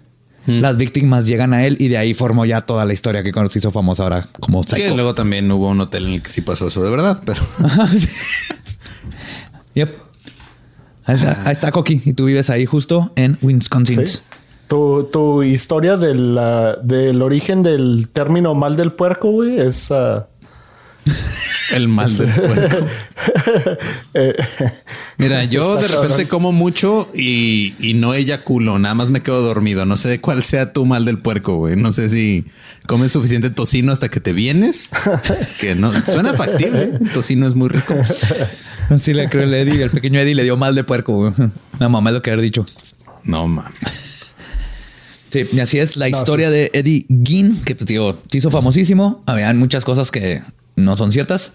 [0.48, 3.58] las víctimas llegan a él y de ahí formó ya toda la historia que se
[3.58, 4.94] hizo famosa ahora como Que Psycho.
[4.94, 7.40] luego también hubo un hotel en el que sí pasó eso de verdad, pero
[9.74, 9.98] Yep.
[11.04, 14.06] Ahí está, ahí está Coqui y tú vives ahí justo en Wisconsin.
[14.06, 14.18] Sí.
[14.66, 19.90] Tu, tu historia del, ah, del origen del término mal del puerco, güey, es...
[19.90, 20.26] ah,
[21.74, 22.86] el mal del puerco.
[24.14, 24.34] eh,
[25.18, 29.84] Mira, yo de repente como mucho y, y no eyaculo, nada más me quedo dormido.
[29.84, 31.76] No sé de cuál sea tu mal del puerco, güey.
[31.76, 32.44] No sé si
[32.86, 34.88] comes suficiente tocino hasta que te vienes,
[35.60, 36.92] que no suena factible.
[37.00, 37.94] El tocino es muy rico.
[38.98, 41.14] Sí, le creo el Eddie, el pequeño Eddie le dio mal de puerco.
[41.16, 41.32] güey.
[41.78, 42.64] La mamá es lo que haber dicho.
[43.24, 44.32] No mames.
[45.30, 46.54] Sí, y así es la No, historia sí.
[46.54, 49.22] de Eddie Gein, que pues, digo, se hizo famosísimo.
[49.26, 50.40] Habían muchas cosas que
[50.78, 51.52] no son ciertas.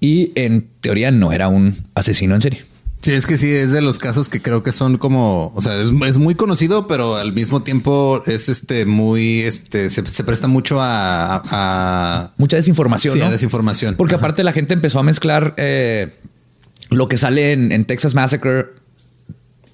[0.00, 2.62] Y en teoría no era un asesino en serie.
[3.00, 5.76] Sí, es que sí, es de los casos que creo que son como, o sea,
[5.80, 10.48] es, es muy conocido, pero al mismo tiempo es este muy, este, se, se presta
[10.48, 13.14] mucho a, a- Mucha desinformación.
[13.14, 13.94] Sí, a desinformación.
[13.94, 16.16] Porque aparte la gente empezó a mezclar eh,
[16.90, 18.66] lo que sale en, en Texas Massacre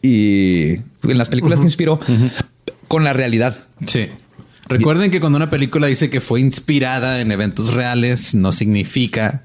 [0.02, 2.00] y en las películas que inspiró
[2.88, 3.64] con la realidad.
[3.86, 4.08] Sí.
[4.68, 9.42] Recuerden que cuando una película dice que fue inspirada en eventos reales, no significa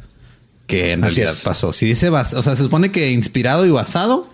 [0.68, 1.44] que en Así realidad es.
[1.44, 1.74] pasó.
[1.74, 4.30] Si dice bas o sea, se supone que inspirado y basado,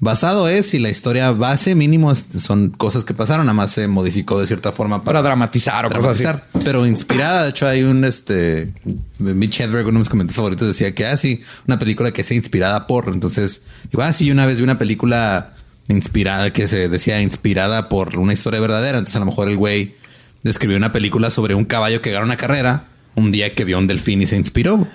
[0.00, 4.40] basado es si la historia base mínimo son cosas que pasaron, nada más se modificó
[4.40, 6.40] de cierta forma Para dramatizar o cosas así.
[6.64, 8.72] Pero inspirada, de hecho, hay un este
[9.18, 12.86] Mitch Hedberg, uno de mis comentarios favoritos, decía que así una película que sea inspirada
[12.86, 13.08] por.
[13.08, 15.54] Entonces, digo, ah, sí, yo una vez vi una película
[15.88, 18.98] inspirada que se decía inspirada por una historia verdadera.
[18.98, 19.99] Entonces, a lo mejor el güey
[20.42, 22.84] describió una película sobre un caballo que gana una carrera
[23.14, 24.86] un día que vio un delfín y se inspiró.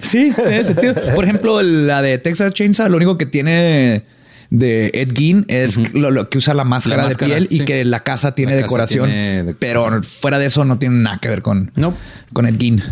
[0.00, 0.94] Sí, tiene sentido.
[1.14, 4.02] Por ejemplo, la de Texas Chainsaw, lo único que tiene
[4.50, 7.58] de Ed Gein es lo, lo que usa la máscara, La máscara, de piel y
[7.60, 7.64] sí.
[7.66, 9.06] que la casa tiene La casa decoración.
[9.06, 11.94] tiene de- Pero fuera de eso no tiene nada que ver con, No.
[12.32, 12.82] con Ed Gein.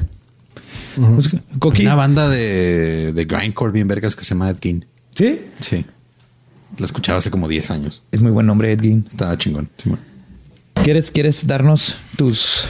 [0.96, 1.30] Pues.
[1.80, 4.84] Una banda de, de grindcore bien vergas que se llama Ed Gein.
[5.14, 5.40] Sí.
[5.60, 5.84] Sí.
[6.78, 8.02] La escuchaba hace como 10 años.
[8.12, 9.04] Es muy buen nombre, Ed Gein.
[9.08, 9.68] Estaba chingón.
[9.78, 9.98] Simón.
[10.82, 12.66] ¿Quieres, ¿Quieres darnos tus,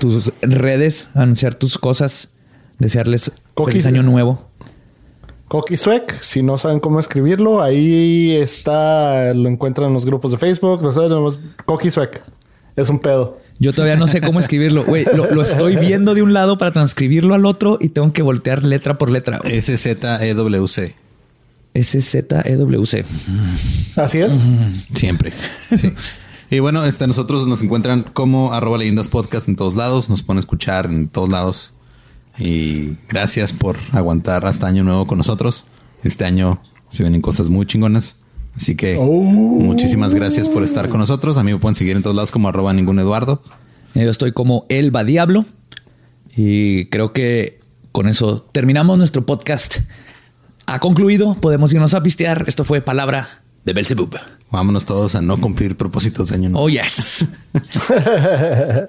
[0.00, 2.30] tus redes, anunciar tus cosas,
[2.78, 3.72] desearles Coquis.
[3.72, 4.48] feliz año nuevo?
[5.48, 10.36] Coqui Suec, si no saben cómo escribirlo, ahí está, lo encuentran en los grupos de
[10.36, 11.12] Facebook, lo saben.
[12.76, 13.38] Es un pedo.
[13.58, 14.84] Yo todavía no sé cómo escribirlo.
[14.84, 18.22] Güey, lo, lo estoy viendo de un lado para transcribirlo al otro y tengo que
[18.22, 19.40] voltear letra por letra.
[19.42, 20.94] S-Z-E-W-C.
[21.74, 23.04] S-Z-E-W-C.
[23.96, 24.38] Así es.
[24.94, 25.32] Siempre.
[25.68, 25.92] Sí.
[26.50, 30.08] Y bueno, este, nosotros nos encuentran como arroba leyendas podcast en todos lados.
[30.08, 31.72] Nos pueden escuchar en todos lados.
[32.38, 35.64] Y gracias por aguantar hasta año nuevo con nosotros.
[36.04, 38.16] Este año se vienen cosas muy chingonas.
[38.56, 39.22] Así que Oh.
[39.22, 41.36] muchísimas gracias por estar con nosotros.
[41.36, 43.42] A mí me pueden seguir en todos lados como arroba ningún Eduardo.
[43.94, 45.44] Yo estoy como Elba Diablo
[46.36, 47.60] y creo que
[47.92, 49.78] con eso terminamos nuestro podcast.
[50.66, 52.44] Ha concluido, podemos irnos a pistear.
[52.46, 54.16] Esto fue Palabra de Belzebub.
[54.50, 56.64] Vámonos todos a no cumplir propósitos de año nuevo.
[56.64, 57.26] Oh, yes.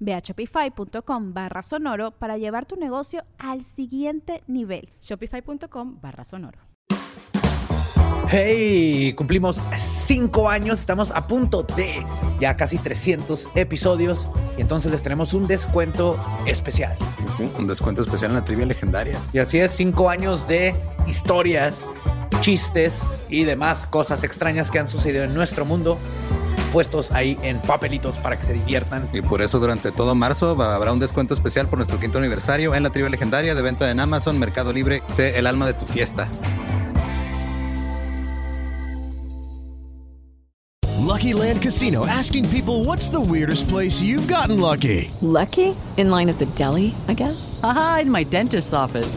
[0.00, 4.90] Ve a shopify.com barra sonoro para llevar tu negocio al siguiente nivel.
[5.00, 6.58] Shopify.com barra sonoro.
[8.28, 12.04] Hey, cumplimos cinco años, estamos a punto de
[12.40, 14.28] ya casi 300 episodios
[14.58, 16.96] y entonces les tenemos un descuento especial.
[17.56, 19.16] Un descuento especial en la trivia legendaria.
[19.32, 20.74] Y así es, cinco años de
[21.06, 21.84] historias,
[22.40, 25.96] chistes y demás cosas extrañas que han sucedido en nuestro mundo,
[26.76, 29.08] puestos ahí en papelitos para que se diviertan.
[29.14, 32.82] Y por eso durante todo marzo habrá un descuento especial por nuestro quinto aniversario en
[32.82, 35.02] la trivia legendaria de venta en Amazon, Mercado Libre.
[35.08, 36.28] Sé el alma de tu fiesta.
[40.98, 45.10] Lucky Lucky Land Casino asking people what's the weirdest place you've gotten lucky?
[45.22, 45.74] Lucky?
[45.96, 47.58] In line at the deli, I guess?
[47.62, 49.16] Aha, in my dentist's office.